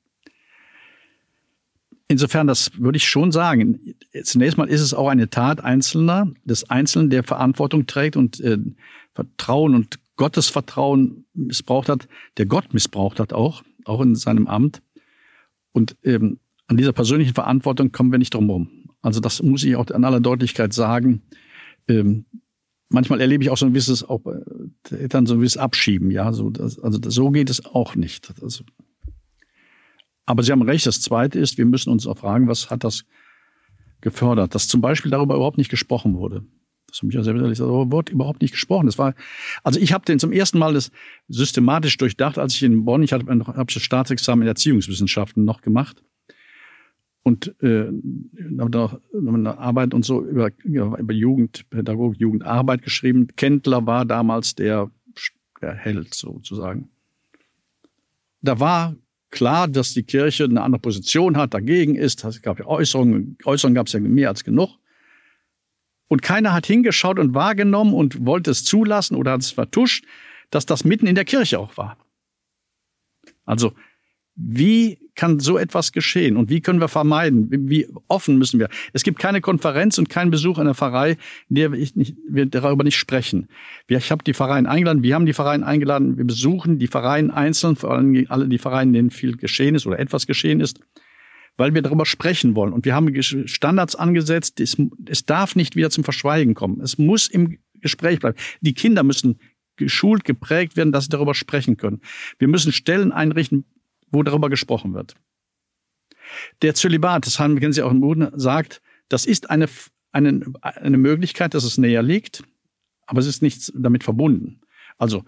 [2.08, 3.94] Insofern, das würde ich schon sagen.
[4.24, 8.58] Zunächst mal ist es auch eine Tat Einzelner, des Einzelnen, der Verantwortung trägt und äh,
[9.14, 14.82] Vertrauen und Gottesvertrauen missbraucht hat, der Gott missbraucht hat auch, auch in seinem Amt.
[15.72, 18.90] Und ähm, an dieser persönlichen Verantwortung kommen wir nicht drum herum.
[19.04, 21.22] Also das muss ich auch in aller Deutlichkeit sagen.
[21.88, 22.26] Ähm,
[22.90, 24.40] manchmal erlebe ich auch so ein gewisses, auch bei
[24.92, 26.34] Eltern so ein gewisses Abschieben, ja.
[26.34, 28.34] So, das, also so geht es auch nicht.
[28.42, 28.64] Das,
[30.26, 30.86] aber Sie haben recht.
[30.86, 33.06] Das Zweite ist, wir müssen uns auch fragen, was hat das
[34.02, 36.46] gefördert, dass zum Beispiel darüber überhaupt nicht gesprochen wurde.
[36.88, 38.88] Das hat mich ja sehr darüber wurde überhaupt nicht gesprochen.
[38.88, 39.14] Das war,
[39.64, 40.92] also ich habe den zum ersten Mal das
[41.28, 46.04] systematisch durchdacht, als ich in Bonn, ich habe hab das Staatsexamen in Erziehungswissenschaften noch gemacht
[47.30, 47.92] und äh,
[48.60, 53.28] habe auch eine Arbeit und so über, über Jugendpädagogik, Jugendarbeit geschrieben.
[53.36, 54.90] Kendler war damals der,
[55.62, 56.90] der Held sozusagen.
[58.42, 58.96] Da war
[59.30, 62.24] klar, dass die Kirche eine andere Position hat, dagegen ist.
[62.24, 64.72] Es gab ja Äußerungen, Äußerungen gab es ja mehr als genug.
[66.08, 70.04] Und keiner hat hingeschaut und wahrgenommen und wollte es zulassen oder hat es vertuscht,
[70.50, 71.96] dass das mitten in der Kirche auch war.
[73.46, 73.74] Also
[74.34, 77.50] wie kann so etwas geschehen und wie können wir vermeiden?
[77.70, 78.70] Wie offen müssen wir?
[78.94, 81.18] Es gibt keine Konferenz und keinen Besuch in der Pfarrei,
[81.50, 83.50] in der wir, nicht, wir darüber nicht sprechen.
[83.90, 87.76] Ich habe die Pfarreien eingeladen, wir haben die Pfarreien eingeladen, wir besuchen die Pfarreien einzeln,
[87.76, 90.80] vor allem alle die Pfarreien, denen viel geschehen ist oder etwas geschehen ist,
[91.58, 92.72] weil wir darüber sprechen wollen.
[92.72, 96.80] Und wir haben Standards angesetzt, es, es darf nicht wieder zum Verschweigen kommen.
[96.80, 98.38] Es muss im Gespräch bleiben.
[98.62, 99.38] Die Kinder müssen
[99.76, 102.00] geschult, geprägt werden, dass sie darüber sprechen können.
[102.38, 103.66] Wir müssen Stellen einrichten,
[104.12, 105.16] wo darüber gesprochen wird.
[106.62, 109.68] Der Zölibat, das haben, kennen Sie auch im Boden, sagt, das ist eine,
[110.12, 112.44] eine, eine Möglichkeit, dass es näher liegt,
[113.08, 114.62] aber es ist nichts damit verbunden.
[114.98, 115.24] Also,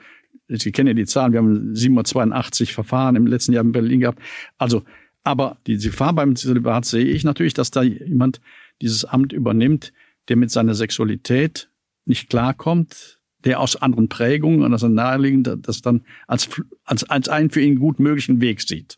[0.47, 4.21] Sie kennen ja die Zahlen, wir haben 782 Verfahren im letzten Jahr in Berlin gehabt.
[4.57, 4.83] Also,
[5.23, 8.41] aber die Gefahr beim Zölibat sehe ich natürlich, dass da jemand
[8.81, 9.93] dieses Amt übernimmt,
[10.27, 11.69] der mit seiner Sexualität
[12.05, 16.49] nicht klarkommt, der aus anderen Prägungen und aus einem naheliegend das dann als,
[16.83, 18.97] als, als einen für ihn gut möglichen Weg sieht.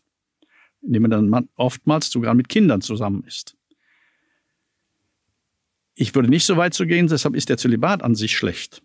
[0.82, 3.56] Indem er dann oftmals sogar mit Kindern zusammen ist.
[5.94, 8.82] Ich würde nicht so weit zu gehen, deshalb ist der Zölibat an sich schlecht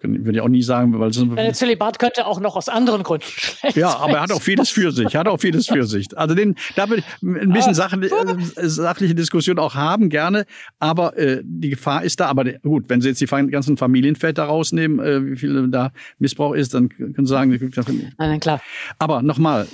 [0.00, 3.76] würde ich auch nie sagen, weil Der Zölibat könnte auch noch aus anderen Gründen schlecht
[3.76, 5.16] Ja, aber er hat auch vieles für sich.
[5.16, 6.16] Hat auch vieles für sich.
[6.16, 10.44] Also den, da würde ich ein bisschen sachliche, äh, sachliche Diskussion auch haben, gerne.
[10.78, 12.26] Aber äh, die Gefahr ist da.
[12.26, 16.74] Aber gut, wenn Sie jetzt die ganzen Familienväter rausnehmen, äh, wie viel da Missbrauch ist,
[16.74, 17.72] dann können Sie sagen,
[18.18, 18.60] Nein, klar.
[18.98, 19.66] Aber nochmal,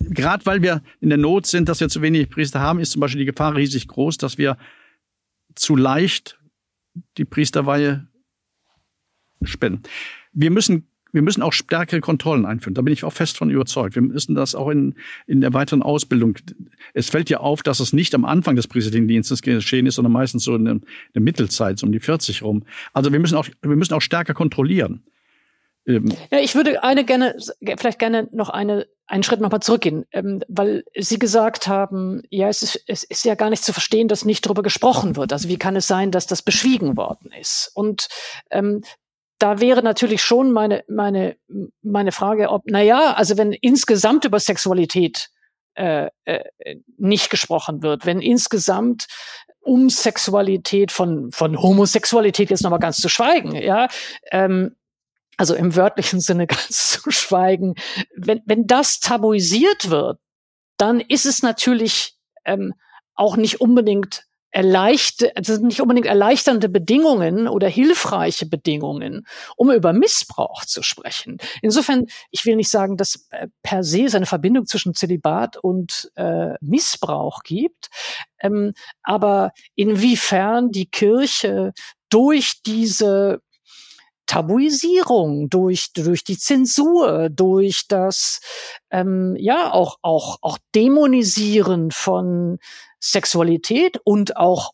[0.00, 3.00] gerade weil wir in der Not sind, dass wir zu wenig Priester haben, ist zum
[3.00, 4.56] Beispiel die Gefahr riesig groß, dass wir
[5.54, 6.38] zu leicht
[7.18, 8.08] die Priesterweihe
[9.46, 9.82] spenden.
[10.32, 12.74] Wir müssen wir müssen auch stärkere Kontrollen einführen.
[12.74, 13.94] Da bin ich auch fest von überzeugt.
[13.94, 14.94] Wir müssen das auch in,
[15.26, 16.36] in der weiteren Ausbildung.
[16.94, 20.44] Es fällt ja auf, dass es nicht am Anfang des Präsidentendienstes geschehen ist, sondern meistens
[20.44, 20.82] so in der, in
[21.14, 22.64] der Mittelzeit, so um die 40 rum.
[22.94, 25.04] Also wir müssen auch, wir müssen auch stärker kontrollieren.
[25.86, 27.36] Ähm ja, ich würde eine gerne,
[27.76, 32.62] vielleicht gerne noch eine, einen Schritt nochmal zurückgehen, ähm, weil Sie gesagt haben, ja, es
[32.62, 35.32] ist, es ist ja gar nicht zu verstehen, dass nicht darüber gesprochen wird.
[35.32, 37.70] Also wie kann es sein, dass das beschwiegen worden ist?
[37.74, 38.08] Und
[38.50, 38.82] ähm,
[39.42, 41.36] da wäre natürlich schon meine, meine,
[41.82, 45.30] meine Frage, ob, na ja, also wenn insgesamt über Sexualität
[45.74, 46.44] äh, äh,
[46.96, 49.06] nicht gesprochen wird, wenn insgesamt
[49.60, 53.88] um Sexualität von, von Homosexualität jetzt nochmal ganz zu schweigen, ja,
[54.30, 54.76] ähm,
[55.36, 57.74] also im wörtlichen Sinne ganz zu schweigen,
[58.16, 60.20] wenn, wenn das tabuisiert wird,
[60.76, 62.74] dann ist es natürlich ähm,
[63.14, 69.26] auch nicht unbedingt erleichtert, also nicht unbedingt erleichternde Bedingungen oder hilfreiche Bedingungen,
[69.56, 71.38] um über Missbrauch zu sprechen.
[71.62, 76.12] Insofern, ich will nicht sagen, dass äh, per se es eine Verbindung zwischen Zölibat und
[76.16, 77.88] äh, Missbrauch gibt,
[78.40, 81.72] ähm, aber inwiefern die Kirche
[82.10, 83.40] durch diese
[84.26, 88.40] Tabuisierung, durch, durch die Zensur, durch das
[88.90, 92.58] ähm, ja auch, auch, auch Dämonisieren von
[93.02, 94.72] Sexualität und auch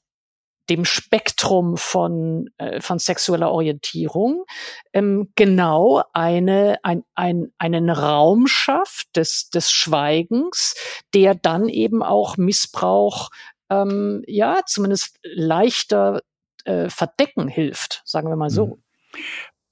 [0.69, 4.45] dem Spektrum von, äh, von sexueller Orientierung
[4.93, 10.75] ähm, genau eine, ein, ein, einen Raum schafft des, des Schweigens,
[11.15, 13.31] der dann eben auch Missbrauch
[13.71, 16.21] ähm, ja zumindest leichter
[16.65, 18.67] äh, verdecken hilft, sagen wir mal so.
[18.67, 19.23] Mhm.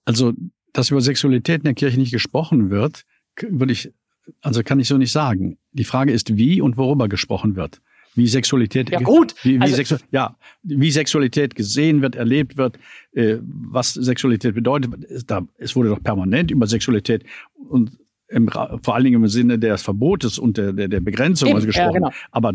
[0.07, 0.33] Also,
[0.73, 3.05] dass über Sexualität in der Kirche nicht gesprochen wird,
[3.37, 3.93] würde ich,
[4.41, 5.59] also kann ich so nicht sagen.
[5.73, 7.81] Die Frage ist, wie und worüber gesprochen wird
[8.17, 9.35] wie Sexualität, ja, gut.
[9.43, 12.79] Wie, wie, also, Sexu ja, wie Sexualität gesehen wird, erlebt wird,
[13.13, 14.93] äh, was Sexualität bedeutet.
[15.27, 17.25] Da, es wurde doch permanent über Sexualität
[17.69, 17.99] und
[18.29, 21.67] im, vor allen Dingen im Sinne des Verbotes und der, der, der Begrenzung Eben, also
[21.67, 22.03] gesprochen.
[22.03, 22.13] Ja, genau.
[22.33, 22.55] Aber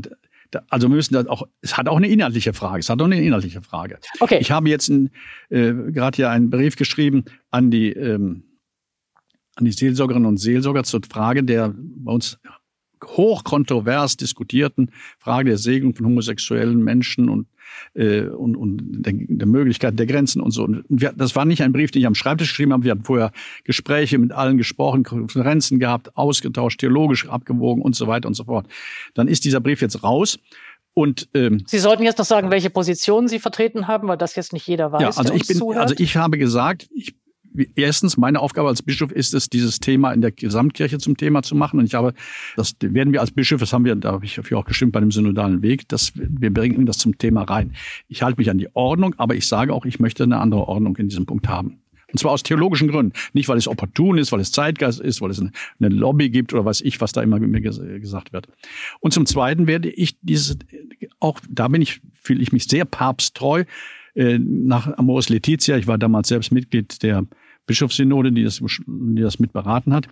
[0.70, 2.80] also wir müssen das auch, es hat auch eine inhaltliche Frage.
[2.80, 4.00] Es hat auch eine inhaltliche Frage.
[4.20, 4.40] Okay.
[4.42, 5.08] Ich habe jetzt äh,
[5.50, 8.44] gerade hier einen Brief geschrieben an die ähm,
[9.56, 12.40] an die Seelsorgerinnen und Seelsorger zur Frage der bei uns
[13.06, 17.48] hochkontrovers diskutierten Frage der Segnung von homosexuellen Menschen und
[17.94, 20.64] äh, und, und der, der Möglichkeit der Grenzen und so.
[20.64, 22.84] Und wir, das war nicht ein Brief, den ich am Schreibtisch geschrieben habe.
[22.84, 23.32] Wir hatten vorher
[23.64, 28.68] Gespräche mit allen gesprochen, Konferenzen gehabt, ausgetauscht, theologisch abgewogen und so weiter und so fort.
[29.14, 30.40] Dann ist dieser Brief jetzt raus.
[30.94, 34.52] Und ähm, Sie sollten jetzt noch sagen, welche Positionen Sie vertreten haben, weil das jetzt
[34.52, 35.02] nicht jeder weiß.
[35.02, 35.82] Ja, also ich bin, zuhört.
[35.82, 37.15] also ich habe gesagt, ich
[37.76, 41.56] erstens, meine Aufgabe als Bischof ist es, dieses Thema in der Gesamtkirche zum Thema zu
[41.56, 41.80] machen.
[41.80, 42.14] Und ich habe,
[42.56, 44.99] das werden wir als Bischof, das haben wir, da habe ich dafür auch gestimmt bei
[44.99, 47.73] dem synodalen Weg, dass wir bringen das zum Thema rein.
[48.07, 50.95] Ich halte mich an die Ordnung, aber ich sage auch, ich möchte eine andere Ordnung
[50.98, 51.82] in diesem Punkt haben.
[52.11, 53.14] Und zwar aus theologischen Gründen.
[53.34, 55.52] Nicht, weil es opportun ist, weil es Zeitgeist ist, weil es eine,
[55.90, 58.48] Lobby gibt oder weiß ich, was da immer mit mir gesagt wird.
[58.99, 60.57] Und zum Zweiten werde ich dieses,
[61.19, 63.64] auch da bin ich, fühle ich mich sehr papsttreu,
[64.14, 67.26] äh, nach Amoris Letizia, ich war damals selbst Mitglied der
[67.66, 70.08] Bischofssynode, die das, die das mit beraten hat.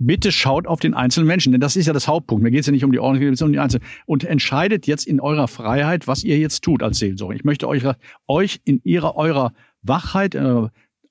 [0.00, 2.42] Bitte schaut auf den einzelnen Menschen, denn das ist ja das Hauptpunkt.
[2.42, 3.86] Mir geht es ja nicht um die Ordnung, sondern um die Einzelnen.
[4.06, 7.34] Und entscheidet jetzt in eurer Freiheit, was ihr jetzt tut als Seelsorger.
[7.34, 7.82] Ich möchte euch,
[8.28, 9.52] euch in ihrer, eurer
[9.82, 10.68] Wachheit, äh,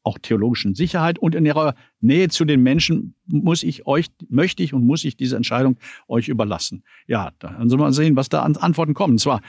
[0.08, 4.74] auch theologischen Sicherheit und in ihrer Nähe zu den Menschen muss ich euch, möchte ich
[4.74, 5.76] und muss ich diese Entscheidung
[6.08, 6.84] euch überlassen.
[7.08, 9.16] Ja, dann soll man sehen, was da an Antworten kommen.
[9.16, 9.42] Und zwar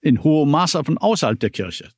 [0.00, 1.90] in hohem Maße von außerhalb der Kirche.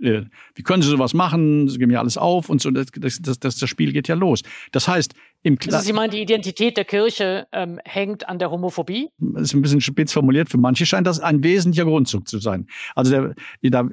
[0.00, 0.22] Äh,
[0.54, 1.68] wie können Sie sowas machen?
[1.68, 2.70] Sie geben ja alles auf und so.
[2.70, 4.42] Das, das, das, das Spiel geht ja los.
[4.72, 8.50] Das heißt, im Kla also Sie meinen, die Identität der Kirche ähm, hängt an der
[8.50, 9.08] Homophobie?
[9.18, 10.48] Das ist ein bisschen spitz formuliert.
[10.48, 12.66] Für manche scheint das ein wesentlicher Grundzug zu sein.
[12.94, 13.32] Also
[13.62, 13.90] der,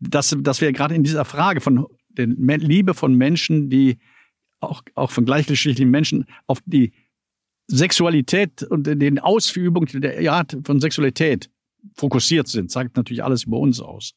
[0.00, 3.98] dass, dass wir gerade in dieser Frage von der Liebe von Menschen, die
[4.60, 6.92] auch, auch von gleichgeschlechtlichen Menschen auf die
[7.68, 11.50] Sexualität und den Ausführung der Art von Sexualität
[11.94, 14.14] fokussiert sind, sagt natürlich alles über uns aus.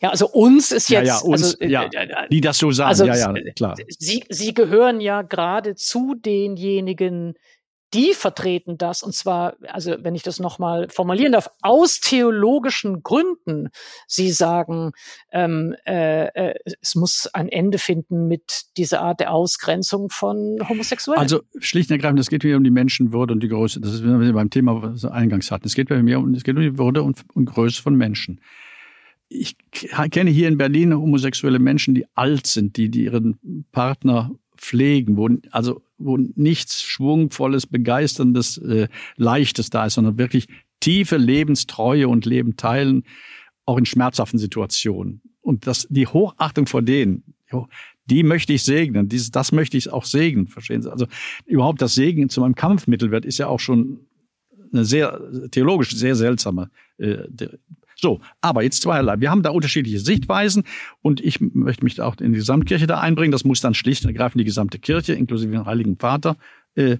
[0.00, 2.70] Ja, also uns ist jetzt, ja, ja, uns, also, ja, äh, äh, die das so
[2.70, 3.76] sagen, also, ja, ja, klar.
[3.98, 7.34] Sie, Sie gehören ja gerade zu denjenigen,
[7.94, 13.68] die vertreten das, und zwar, also wenn ich das nochmal formulieren darf, aus theologischen Gründen.
[14.06, 14.92] Sie sagen,
[15.30, 21.20] ähm, äh, äh, es muss ein Ende finden mit dieser Art der Ausgrenzung von Homosexuellen.
[21.20, 23.80] Also schlicht und ergreifend, es geht mir um die Menschenwürde und die Größe.
[23.80, 25.66] Das ist, wenn wir beim Thema, was wir eingangs hatten.
[25.66, 28.40] Es geht mir um, es geht um die Würde und, und Größe von Menschen
[29.32, 29.56] ich
[30.10, 33.38] kenne hier in Berlin homosexuelle Menschen, die alt sind, die, die ihren
[33.72, 40.48] Partner pflegen, wo also wo nichts schwungvolles, begeisterndes, äh, leichtes da ist, sondern wirklich
[40.80, 43.04] tiefe Lebenstreue und Leben teilen,
[43.64, 45.20] auch in schmerzhaften Situationen.
[45.40, 47.22] Und das, die Hochachtung vor denen,
[48.06, 49.08] die möchte ich segnen.
[49.08, 50.90] Dieses, das möchte ich auch segnen, verstehen Sie?
[50.90, 51.06] Also
[51.46, 54.00] überhaupt das Segen zu meinem Kampfmittel wird, ist ja auch schon
[54.72, 57.24] eine sehr theologisch sehr seltsame äh,
[58.02, 59.20] so, aber jetzt zweierlei.
[59.20, 60.64] Wir haben da unterschiedliche Sichtweisen
[61.02, 63.32] und ich möchte mich auch in die Gesamtkirche da einbringen.
[63.32, 66.36] Das muss dann schlicht und ergreifend die gesamte Kirche, inklusive den Heiligen Vater,
[66.74, 66.98] äh,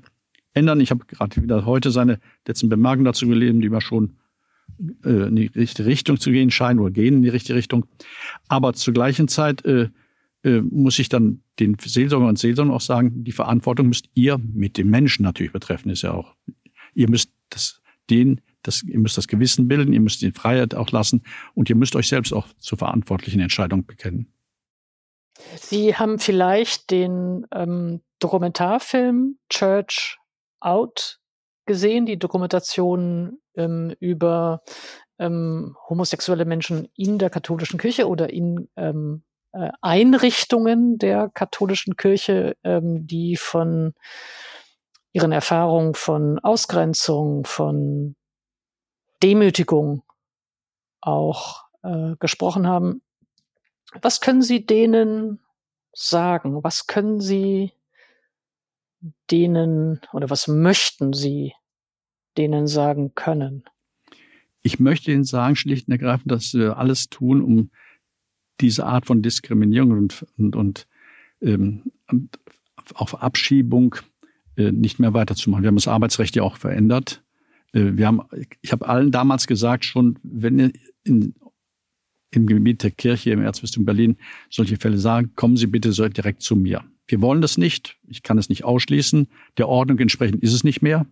[0.54, 0.80] ändern.
[0.80, 4.16] Ich habe gerade wieder heute seine letzten Bemerkungen dazu gelesen, die wir schon
[5.04, 7.86] äh, in die richtige Richtung zu gehen scheinen oder gehen in die richtige Richtung.
[8.48, 9.88] Aber zur gleichen Zeit äh,
[10.44, 14.78] äh, muss ich dann den Seelsorger und Seelsorgern auch sagen, die Verantwortung müsst ihr mit
[14.78, 16.34] dem Menschen natürlich betreffen, ist ja auch.
[16.94, 17.80] Ihr müsst das,
[18.10, 21.22] den das, ihr müsst das Gewissen bilden, ihr müsst die Freiheit auch lassen
[21.54, 24.32] und ihr müsst euch selbst auch zur verantwortlichen Entscheidung bekennen.
[25.56, 30.18] Sie haben vielleicht den ähm, Dokumentarfilm Church
[30.60, 31.18] Out
[31.66, 34.62] gesehen, die Dokumentation ähm, über
[35.18, 42.56] ähm, homosexuelle Menschen in der katholischen Kirche oder in ähm, äh, Einrichtungen der katholischen Kirche,
[42.64, 43.94] ähm, die von
[45.12, 48.16] ihren Erfahrungen von Ausgrenzung, von
[49.22, 50.02] Demütigung
[51.00, 53.02] auch äh, gesprochen haben.
[54.00, 55.40] Was können Sie denen
[55.92, 56.62] sagen?
[56.64, 57.72] Was können Sie
[59.30, 61.52] denen oder was möchten Sie
[62.36, 63.64] denen sagen können?
[64.62, 67.70] Ich möchte Ihnen sagen, schlicht und ergreifend, dass wir alles tun, um
[68.60, 70.86] diese Art von Diskriminierung und, und, und,
[71.40, 72.38] ähm, und
[72.94, 73.96] auf Abschiebung
[74.56, 75.64] äh, nicht mehr weiterzumachen.
[75.64, 77.22] Wir haben das Arbeitsrecht ja auch verändert.
[77.72, 78.20] Äh, wir haben,
[78.60, 80.72] ich habe allen damals gesagt, schon, wenn ihr
[81.04, 81.34] in,
[82.30, 84.16] im Gebiet der Kirche im Erzbistum Berlin
[84.50, 86.84] solche Fälle sagen, kommen Sie bitte so direkt zu mir.
[87.06, 87.98] Wir wollen das nicht.
[88.08, 89.28] Ich kann es nicht ausschließen.
[89.58, 91.06] Der Ordnung entsprechend ist es nicht mehr.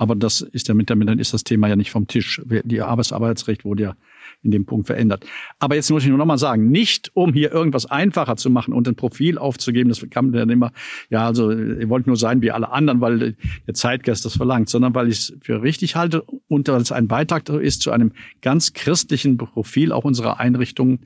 [0.00, 2.40] Aber das ist ja mit damit dann ist das Thema ja nicht vom Tisch.
[2.46, 3.96] Die Arbeitsarbeitsrecht wurde ja
[4.42, 5.26] in dem Punkt verändert.
[5.58, 8.72] Aber jetzt muss ich nur noch mal sagen, nicht um hier irgendwas einfacher zu machen
[8.72, 10.72] und ein Profil aufzugeben, das kann dann immer,
[11.10, 13.36] ja, also ihr wollt nur sein wie alle anderen, weil
[13.66, 17.06] der Zeitgeist das verlangt, sondern weil ich es für richtig halte und weil es ein
[17.06, 21.00] Beitrag ist zu einem ganz christlichen Profil auch unserer Einrichtungen.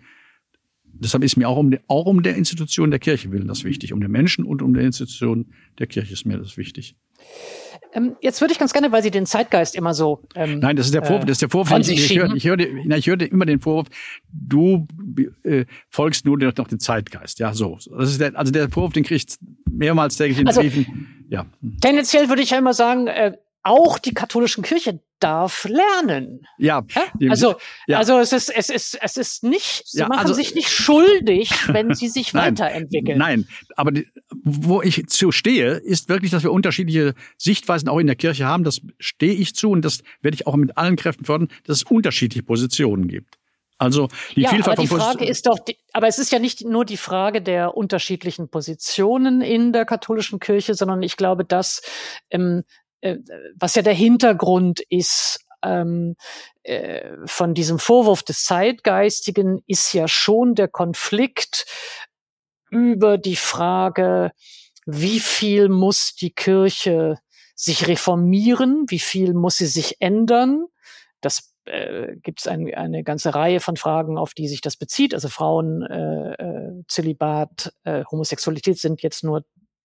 [0.84, 3.92] Deshalb ist mir auch um, die, auch um der Institution der Kirche willen das wichtig.
[3.92, 5.46] Um den Menschen und um der Institution
[5.80, 6.94] der Kirche ist mir das wichtig.
[7.94, 10.22] Ähm, jetzt würde ich ganz gerne, weil Sie den Zeitgeist immer so.
[10.34, 11.22] Ähm, Nein, das ist der Vorwurf.
[11.22, 11.78] Äh, das ist der Vorwurf.
[11.78, 13.86] Ich, höre, ich, höre, ich höre immer den Vorwurf,
[14.32, 14.86] du
[15.44, 17.38] äh, folgst nur noch dem Zeitgeist.
[17.38, 17.78] Ja, so.
[17.96, 19.26] Das ist der, also der Vorwurf, den kriege ich
[19.70, 21.26] mehrmals täglich in also, Briefen.
[21.28, 21.46] Ja.
[21.80, 26.46] Tendenziell würde ich ja immer sagen, äh, auch die katholischen Kirche darf lernen.
[26.58, 26.84] Ja.
[27.28, 27.54] Also,
[27.86, 27.98] ja.
[27.98, 31.50] also es ist, es ist, es ist nicht, sie ja, machen also, sich nicht schuldig,
[31.68, 33.18] wenn sie sich nein, weiterentwickeln.
[33.18, 38.06] Nein, aber die, wo ich zu stehe, ist wirklich, dass wir unterschiedliche Sichtweisen auch in
[38.06, 38.64] der Kirche haben.
[38.64, 41.82] Das stehe ich zu und das werde ich auch mit allen Kräften fördern, dass es
[41.84, 43.38] unterschiedliche Positionen gibt.
[43.78, 46.64] Also die ja, Vielfalt aber die Frage ist doch, die, aber es ist ja nicht
[46.64, 51.82] nur die Frage der unterschiedlichen Positionen in der katholischen Kirche, sondern ich glaube, dass
[52.30, 52.83] ähm, äh,
[53.56, 56.16] was ja der Hintergrund ist ähm,
[56.62, 61.66] äh, von diesem Vorwurf des Zeitgeistigen, ist ja schon der Konflikt
[62.70, 64.32] über die Frage,
[64.86, 67.18] wie viel muss die Kirche
[67.54, 70.66] sich reformieren, wie viel muss sie sich ändern.
[71.20, 75.14] Das äh, gibt es ein, eine ganze Reihe von Fragen, auf die sich das bezieht.
[75.14, 79.44] Also Frauen, äh, äh, Zölibat, äh, Homosexualität sind jetzt nur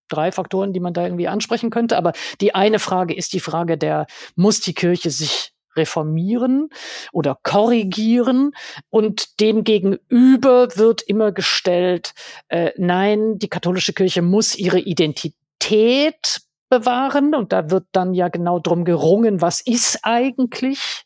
[0.10, 1.98] drei Faktoren, die man da irgendwie ansprechen könnte.
[1.98, 6.70] Aber die eine Frage ist die Frage der, muss die Kirche sich reformieren
[7.12, 8.52] oder korrigieren
[8.90, 12.14] und dem gegenüber wird immer gestellt,
[12.50, 18.60] äh, nein, die katholische Kirche muss ihre Identität bewahren und da wird dann ja genau
[18.60, 21.04] drum gerungen, was ist eigentlich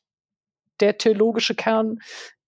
[0.79, 1.99] der theologische Kern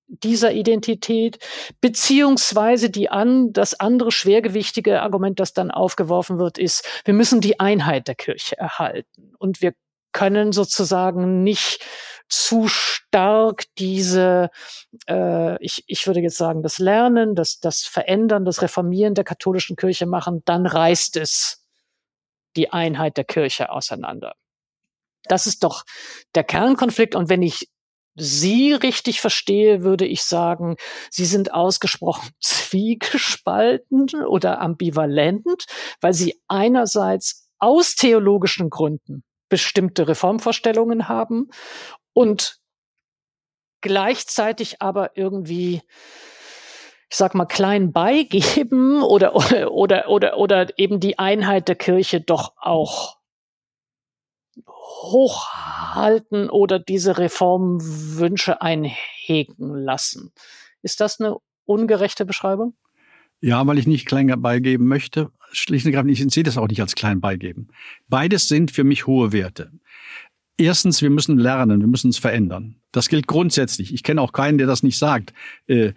[0.07, 1.39] dieser Identität,
[1.81, 7.59] beziehungsweise die an, das andere schwergewichtige Argument, das dann aufgeworfen wird, ist, wir müssen die
[7.59, 9.73] Einheit der Kirche erhalten und wir
[10.11, 11.83] können sozusagen nicht
[12.29, 14.49] zu stark diese,
[15.07, 19.75] äh, ich, ich würde jetzt sagen, das Lernen, das, das Verändern, das Reformieren der katholischen
[19.75, 21.65] Kirche machen, dann reißt es
[22.55, 24.35] die Einheit der Kirche auseinander.
[25.27, 25.83] Das ist doch
[26.33, 27.15] der Kernkonflikt.
[27.15, 27.69] Und wenn ich
[28.15, 30.77] Sie richtig verstehe, würde ich sagen,
[31.09, 35.65] Sie sind ausgesprochen zwiegespalten oder ambivalent,
[36.01, 41.49] weil Sie einerseits aus theologischen Gründen bestimmte Reformvorstellungen haben
[42.13, 42.59] und
[43.81, 45.81] gleichzeitig aber irgendwie
[47.09, 49.35] ich sag mal klein beigeben oder
[49.71, 53.17] oder oder oder eben die Einheit der Kirche doch auch
[54.67, 60.31] hochhalten oder diese Reformwünsche einhegen lassen.
[60.81, 62.75] Ist das eine ungerechte Beschreibung?
[63.41, 65.31] Ja, weil ich nicht klein beigeben möchte.
[65.51, 67.67] Schlicht und ergreifend, ich sehe das auch nicht als klein beigeben.
[68.07, 69.71] Beides sind für mich hohe Werte.
[70.57, 72.77] Erstens, wir müssen lernen, wir müssen uns verändern.
[72.91, 73.93] Das gilt grundsätzlich.
[73.93, 75.33] Ich kenne auch keinen, der das nicht sagt.
[75.67, 75.93] Äh,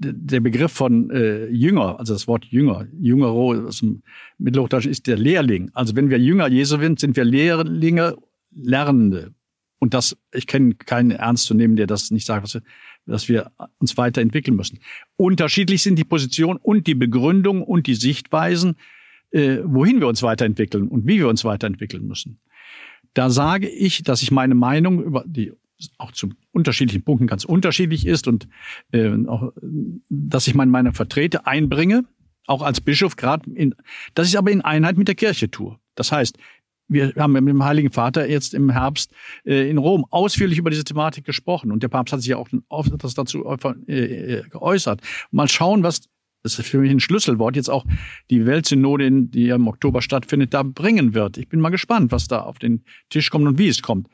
[0.00, 4.02] der Begriff von äh, Jünger, also das Wort Jünger, Jüngero aus dem
[4.38, 5.70] Mittelhochdeutschen ist der Lehrling.
[5.74, 8.16] Also wenn wir Jünger Jesu sind, sind wir Lehrlinge
[8.50, 9.34] Lernende.
[9.78, 12.60] Und das, ich kenne keinen ernst zu nehmen, der das nicht sagt,
[13.06, 14.78] dass wir, uns weiterentwickeln müssen.
[15.16, 18.76] Unterschiedlich sind die Positionen und die Begründung und die Sichtweisen,
[19.30, 22.40] äh, wohin wir uns weiterentwickeln und wie wir uns weiterentwickeln müssen.
[23.14, 25.52] Da sage ich, dass ich meine Meinung über die
[25.98, 28.48] auch zu unterschiedlichen Punkten ganz unterschiedlich ist und
[28.92, 29.52] äh, auch,
[30.08, 32.04] dass ich meine Meinung vertrete, einbringe,
[32.46, 33.50] auch als Bischof gerade,
[34.14, 35.78] dass ich aber in Einheit mit der Kirche tue.
[35.94, 36.38] Das heißt,
[36.88, 39.12] wir haben mit dem Heiligen Vater jetzt im Herbst
[39.44, 42.88] äh, in Rom ausführlich über diese Thematik gesprochen und der Papst hat sich ja auch
[42.98, 45.00] das dazu äh, äh, geäußert.
[45.30, 46.02] Mal schauen, was
[46.42, 47.84] das ist für mich ein Schlüsselwort, jetzt auch
[48.30, 51.36] die Weltsynode, die im Oktober stattfindet, da bringen wird.
[51.36, 54.08] Ich bin mal gespannt, was da auf den Tisch kommt und wie es kommt.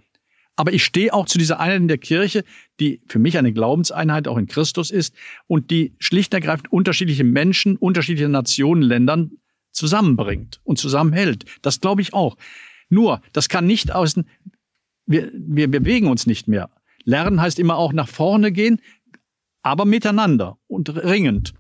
[0.57, 2.43] Aber ich stehe auch zu dieser Einheit in der Kirche,
[2.81, 5.15] die für mich eine Glaubenseinheit auch in Christus ist
[5.47, 9.33] und die schlicht und ergreifend unterschiedliche Menschen, unterschiedliche Nationen, Ländern
[9.73, 11.45] zusammenbringt und zusammenhält.
[11.61, 12.37] Das glaube ich auch.
[12.89, 14.27] Nur, das kann nicht außen,
[15.07, 16.71] wir, wir bewegen uns nicht mehr.
[17.05, 18.81] Lernen heißt immer auch nach vorne gehen,
[19.63, 21.55] aber miteinander und ringend.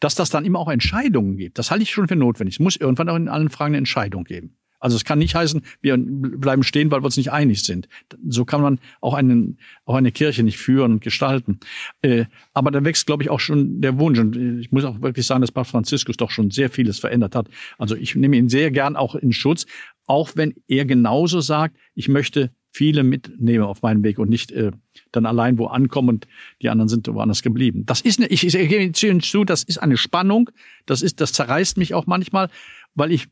[0.00, 2.54] Dass das dann immer auch Entscheidungen gibt, das halte ich schon für notwendig.
[2.54, 4.56] Es muss irgendwann auch in allen Fragen eine Entscheidung geben.
[4.80, 7.88] Also es kann nicht heißen, wir bleiben stehen, weil wir uns nicht einig sind.
[8.26, 11.60] So kann man auch, einen, auch eine Kirche nicht führen und gestalten.
[12.02, 12.24] Äh,
[12.54, 14.18] aber da wächst, glaube ich, auch schon der Wunsch.
[14.18, 17.48] Und ich muss auch wirklich sagen, dass Papst Franziskus doch schon sehr vieles verändert hat.
[17.78, 19.66] Also ich nehme ihn sehr gern auch in Schutz,
[20.06, 24.70] auch wenn er genauso sagt, ich möchte viele mitnehmen auf meinen Weg und nicht äh,
[25.12, 26.28] dann allein wo ankommen und
[26.62, 27.84] die anderen sind woanders geblieben.
[27.86, 30.50] Das ist eine, ich, ich, gebe zu, das ist eine Spannung,
[30.86, 32.48] das ist, das zerreißt mich auch manchmal,
[32.94, 33.28] weil ich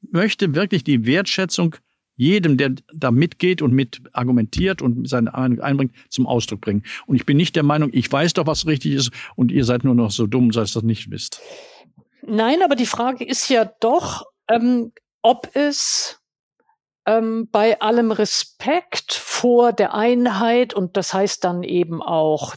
[0.00, 1.76] möchte wirklich die Wertschätzung
[2.16, 6.82] jedem, der da mitgeht und mit argumentiert und seine Meinung einbringt, zum Ausdruck bringen.
[7.06, 9.84] Und ich bin nicht der Meinung, ich weiß doch, was richtig ist und ihr seid
[9.84, 11.40] nur noch so dumm, dass ihr das nicht wisst.
[12.22, 16.20] Nein, aber die Frage ist ja doch, ähm, ob es
[17.06, 22.54] ähm, bei allem Respekt vor der Einheit und das heißt dann eben auch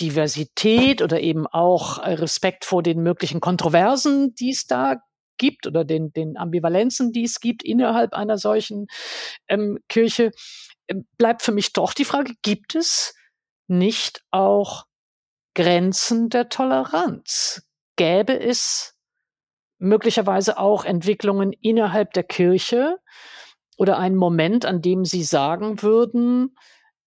[0.00, 5.02] Diversität oder eben auch äh, Respekt vor den möglichen Kontroversen, die es da
[5.38, 8.86] gibt oder den, den Ambivalenzen, die es gibt innerhalb einer solchen
[9.48, 10.30] ähm, Kirche,
[10.86, 13.14] äh, bleibt für mich doch die Frage, gibt es
[13.66, 14.84] nicht auch
[15.54, 17.66] Grenzen der Toleranz?
[17.96, 18.96] Gäbe es
[19.78, 22.98] möglicherweise auch Entwicklungen innerhalb der Kirche
[23.76, 26.56] oder einen Moment, an dem Sie sagen würden,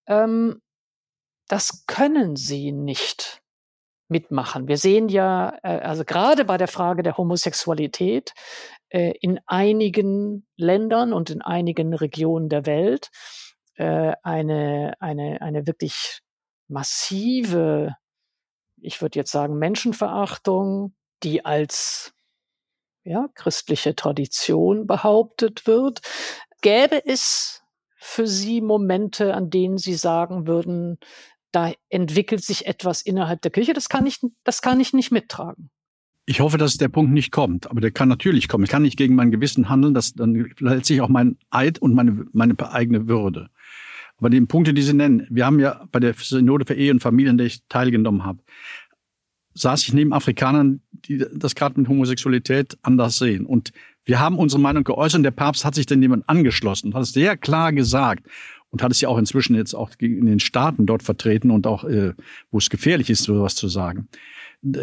[0.05, 0.61] ähm,
[1.47, 3.41] das können Sie nicht
[4.09, 4.67] mitmachen.
[4.67, 8.33] Wir sehen ja, äh, also gerade bei der Frage der Homosexualität
[8.89, 13.09] äh, in einigen Ländern und in einigen Regionen der Welt
[13.75, 16.21] äh, eine, eine, eine wirklich
[16.67, 17.95] massive,
[18.77, 22.13] ich würde jetzt sagen, Menschenverachtung, die als
[23.03, 26.01] ja, christliche Tradition behauptet wird.
[26.61, 27.63] Gäbe es
[27.95, 30.99] für Sie Momente, an denen Sie sagen würden,
[31.57, 35.71] da entwickelt sich etwas innerhalb der Kirche, das kann ich, das kann ich nicht mittragen.
[36.27, 38.63] Ich hoffe, dass der Punkt nicht kommt, aber der kann natürlich kommen.
[38.63, 41.95] Ich kann nicht gegen mein Gewissen handeln, das dann verletzt sich auch mein Eid und
[41.95, 43.49] meine, meine eigene Würde.
[44.17, 46.99] Aber die Punkte, die Sie nennen, wir haben ja bei der Synode für Ehe und
[46.99, 48.43] Familie, in der ich teilgenommen habe,
[49.55, 53.47] saß ich neben Afrikanern, die das gerade mit Homosexualität anders sehen.
[53.47, 53.71] Und
[54.05, 57.13] wir haben unsere Meinung geäußert und der Papst hat sich dann jemand angeschlossen, hat es
[57.13, 58.27] sehr klar gesagt
[58.77, 61.83] und hat es ja auch inzwischen jetzt auch in den Staaten dort vertreten und auch,
[61.83, 62.13] äh,
[62.51, 64.07] wo es gefährlich ist, sowas zu sagen.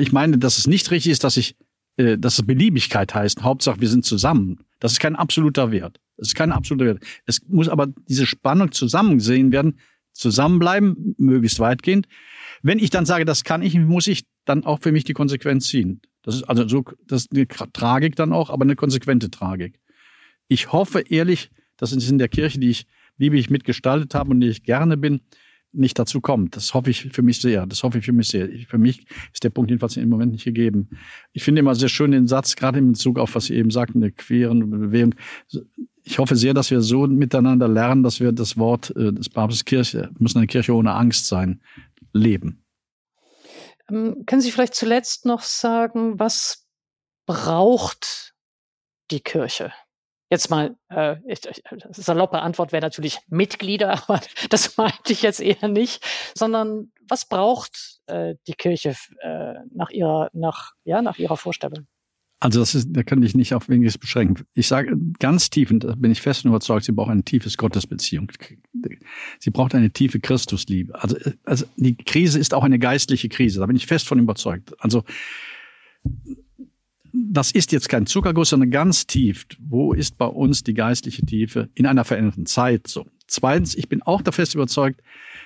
[0.00, 1.54] Ich meine, dass es nicht richtig ist, dass ich,
[1.96, 3.44] äh, dass es Beliebigkeit heißt.
[3.44, 4.64] Hauptsache, wir sind zusammen.
[4.80, 6.00] Das ist kein absoluter Wert.
[6.16, 7.04] Das ist kein absoluter Wert.
[7.24, 9.78] Es muss aber diese Spannung zusammen gesehen werden,
[10.12, 12.08] zusammenbleiben, möglichst weitgehend.
[12.62, 15.68] Wenn ich dann sage, das kann ich, muss ich dann auch für mich die Konsequenz
[15.68, 16.00] ziehen.
[16.22, 19.78] Das ist also so, das ist eine Tragik dann auch, aber eine konsequente Tragik.
[20.48, 24.40] Ich hoffe ehrlich, dass es in der Kirche, die ich liebe ich mitgestaltet habe und
[24.40, 25.20] die ich gerne bin,
[25.74, 26.56] nicht dazu kommt.
[26.56, 27.66] Das hoffe ich für mich sehr.
[27.66, 28.48] Das hoffe ich für mich sehr.
[28.68, 30.90] Für mich ist der Punkt jedenfalls im Moment nicht gegeben.
[31.32, 34.02] Ich finde immer sehr schön den Satz, gerade in Bezug auf, was Sie eben sagten,
[34.02, 35.14] eine queeren Bewegung.
[36.04, 39.64] Ich hoffe sehr, dass wir so miteinander lernen, dass wir das Wort äh, des Papstes
[39.64, 41.60] Kirche, muss eine Kirche ohne Angst sein,
[42.12, 42.64] leben.
[43.90, 46.66] Ähm, können Sie vielleicht zuletzt noch sagen, was
[47.26, 48.34] braucht
[49.10, 49.72] die Kirche?
[50.34, 51.14] Jetzt mal, äh,
[51.92, 54.20] saloppe Antwort wäre natürlich Mitglieder, aber
[54.50, 56.04] das meinte ich jetzt eher nicht,
[56.34, 61.86] sondern was braucht äh, die Kirche äh, nach ihrer, nach, ja, nach ihrer Vorstellung?
[62.40, 64.44] Also das ist, da kann ich nicht auf weniges beschränken.
[64.54, 68.32] Ich sage ganz tief, und da bin ich fest überzeugt, sie braucht eine tiefes Gottesbeziehung.
[69.38, 71.00] Sie braucht eine tiefe Christusliebe.
[71.00, 74.74] Also, also die Krise ist auch eine geistliche Krise, da bin ich fest von überzeugt.
[74.80, 75.04] Also
[77.14, 79.46] das ist jetzt kein Zuckerguss, sondern ganz tief.
[79.60, 83.06] Wo ist bei uns die geistliche Tiefe in einer veränderten Zeit so?
[83.26, 85.00] Zweitens, ich bin auch der fest überzeugt,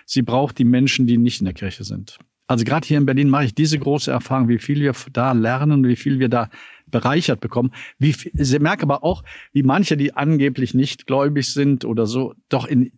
[0.07, 2.19] sie braucht die Menschen, die nicht in der Kirche sind.
[2.47, 5.87] Also gerade hier in Berlin mache ich diese große Erfahrung, wie viel wir da lernen,
[5.87, 6.49] wie viel wir da
[6.87, 7.73] bereichert bekommen.
[7.99, 9.23] Wie viel, sie merken aber auch,
[9.53, 12.91] wie manche, die angeblich nicht gläubig sind oder so, doch in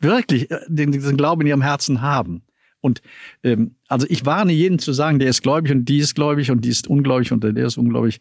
[0.00, 2.42] wirklich äh, den, diesen Glauben in ihrem Herzen haben.
[2.84, 3.00] Und
[3.42, 6.64] ähm, also ich warne jeden zu sagen, der ist gläubig und die ist gläubig und
[6.64, 8.20] die ist ungläubig und der ist ungläubig.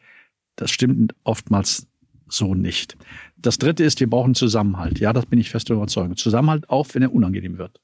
[0.55, 1.87] Das stimmt oftmals
[2.29, 2.95] so nicht.
[3.35, 4.99] Das dritte ist, wir brauchen Zusammenhalt.
[4.99, 6.17] Ja, das bin ich fest überzeugt.
[6.17, 7.81] Zusammenhalt auch, wenn er unangenehm wird.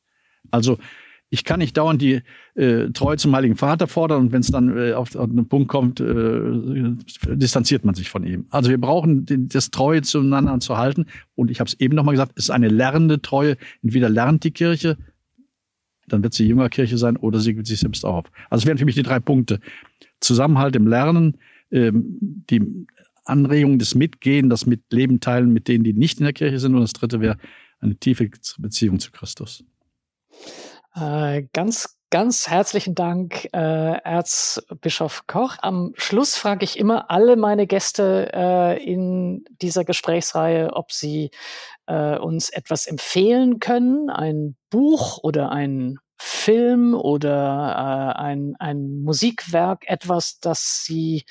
[0.52, 0.78] Also
[1.32, 2.22] Ich kann nicht dauernd die
[2.56, 5.68] äh, Treue zum Heiligen Vater fordern und wenn es dann äh, auf, auf einen Punkt
[5.68, 6.96] kommt, äh,
[7.36, 8.48] distanziert man sich von ihm.
[8.50, 11.06] Also wir brauchen den, das Treue zueinander zu halten.
[11.36, 13.58] Und ich habe es eben nochmal gesagt, es ist eine lernende Treue.
[13.84, 14.98] Entweder lernt die Kirche,
[16.14, 18.26] dann wird sie Jüngerkirche sein, oder sie gibt sich selbst auf.
[18.50, 19.60] Also es wären für mich die drei Punkte.
[20.20, 21.38] Zusammenhalt im Lernen,
[21.72, 22.18] ähm,
[22.50, 22.86] die
[23.26, 26.76] Anregung des Mitgehen, das Mitleben teilen mit denen, die nicht in der Kirche sind.
[26.76, 27.38] Und das dritte wäre
[27.80, 29.64] eine tiefe Beziehung zu Christus.
[30.96, 35.58] Äh, ganz, ganz herzlichen Dank, äh, Erzbischof Koch.
[35.62, 41.32] Am Schluss frage ich immer alle meine Gäste äh, in dieser Gesprächsreihe, ob sie
[41.86, 49.84] äh, uns etwas empfehlen können, ein Buch oder ein Film oder äh, ein, ein Musikwerk,
[49.88, 51.26] etwas, das Sie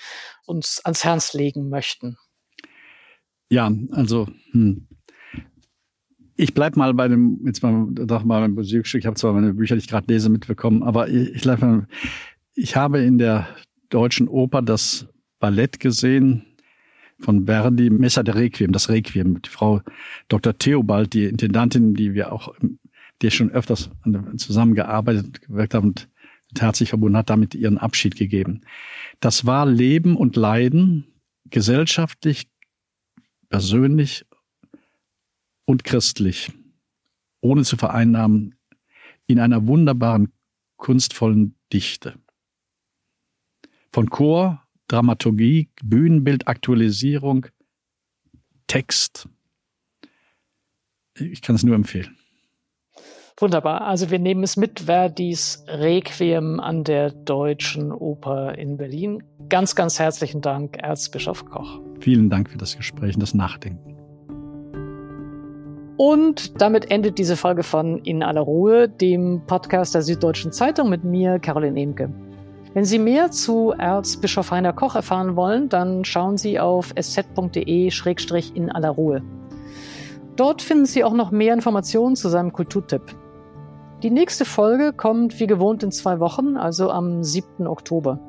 [0.46, 2.16] uns ans Herz legen möchten?
[3.50, 4.88] Ja, also hm,
[6.38, 9.00] ich bleib mal bei dem, jetzt mal, doch mal beim Musikstück.
[9.00, 11.88] Ich habe zwar meine Bücher, die ich gerade lese, mitbekommen, aber ich, ich, bleib mal,
[12.54, 13.48] ich habe in der
[13.88, 15.08] deutschen Oper das
[15.40, 16.44] Ballett gesehen
[17.18, 19.42] von Verdi, Messa de Requiem, das Requiem.
[19.42, 19.82] Die Frau
[20.28, 20.56] Dr.
[20.56, 22.54] Theobald, die Intendantin, die wir auch,
[23.20, 23.90] die schon öfters
[24.36, 26.08] zusammengearbeitet, gewirkt haben und
[26.56, 28.60] herzlich verbunden hat, damit ihren Abschied gegeben.
[29.18, 31.04] Das war Leben und Leiden,
[31.50, 32.48] gesellschaftlich,
[33.48, 34.24] persönlich
[35.68, 36.50] und christlich,
[37.42, 38.54] ohne zu vereinnahmen,
[39.26, 40.32] in einer wunderbaren,
[40.78, 42.14] kunstvollen Dichte.
[43.92, 47.46] Von Chor, Dramaturgie, Bühnenbild, Aktualisierung,
[48.66, 49.28] Text.
[51.18, 52.16] Ich kann es nur empfehlen.
[53.36, 53.82] Wunderbar.
[53.82, 59.22] Also wir nehmen es mit, Verdis Requiem an der Deutschen Oper in Berlin.
[59.50, 61.82] Ganz, ganz herzlichen Dank, Erzbischof Koch.
[62.00, 63.97] Vielen Dank für das Gespräch und das Nachdenken.
[65.98, 71.02] Und damit endet diese Folge von In aller Ruhe, dem Podcast der Süddeutschen Zeitung mit
[71.02, 72.08] mir, Caroline Emke.
[72.72, 78.90] Wenn Sie mehr zu Erzbischof Heiner Koch erfahren wollen, dann schauen Sie auf sz.de-in aller
[78.90, 79.22] Ruhe.
[80.36, 83.02] Dort finden Sie auch noch mehr Informationen zu seinem Kulturtipp.
[84.04, 87.66] Die nächste Folge kommt wie gewohnt in zwei Wochen, also am 7.
[87.66, 88.20] Oktober.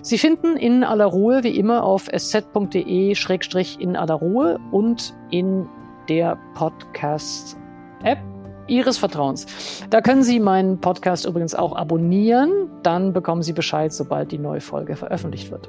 [0.00, 5.68] Sie finden in aller Ruhe wie immer auf sz.de-in aller Ruhe und in
[6.08, 8.18] der Podcast-App
[8.68, 9.46] Ihres Vertrauens.
[9.90, 12.68] Da können Sie meinen Podcast übrigens auch abonnieren.
[12.82, 15.68] Dann bekommen Sie Bescheid, sobald die neue Folge veröffentlicht wird.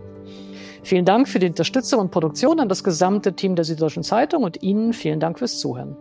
[0.83, 4.63] Vielen Dank für die Unterstützung und Produktion an das gesamte Team der Süddeutschen Zeitung und
[4.63, 5.95] Ihnen vielen Dank fürs Zuhören.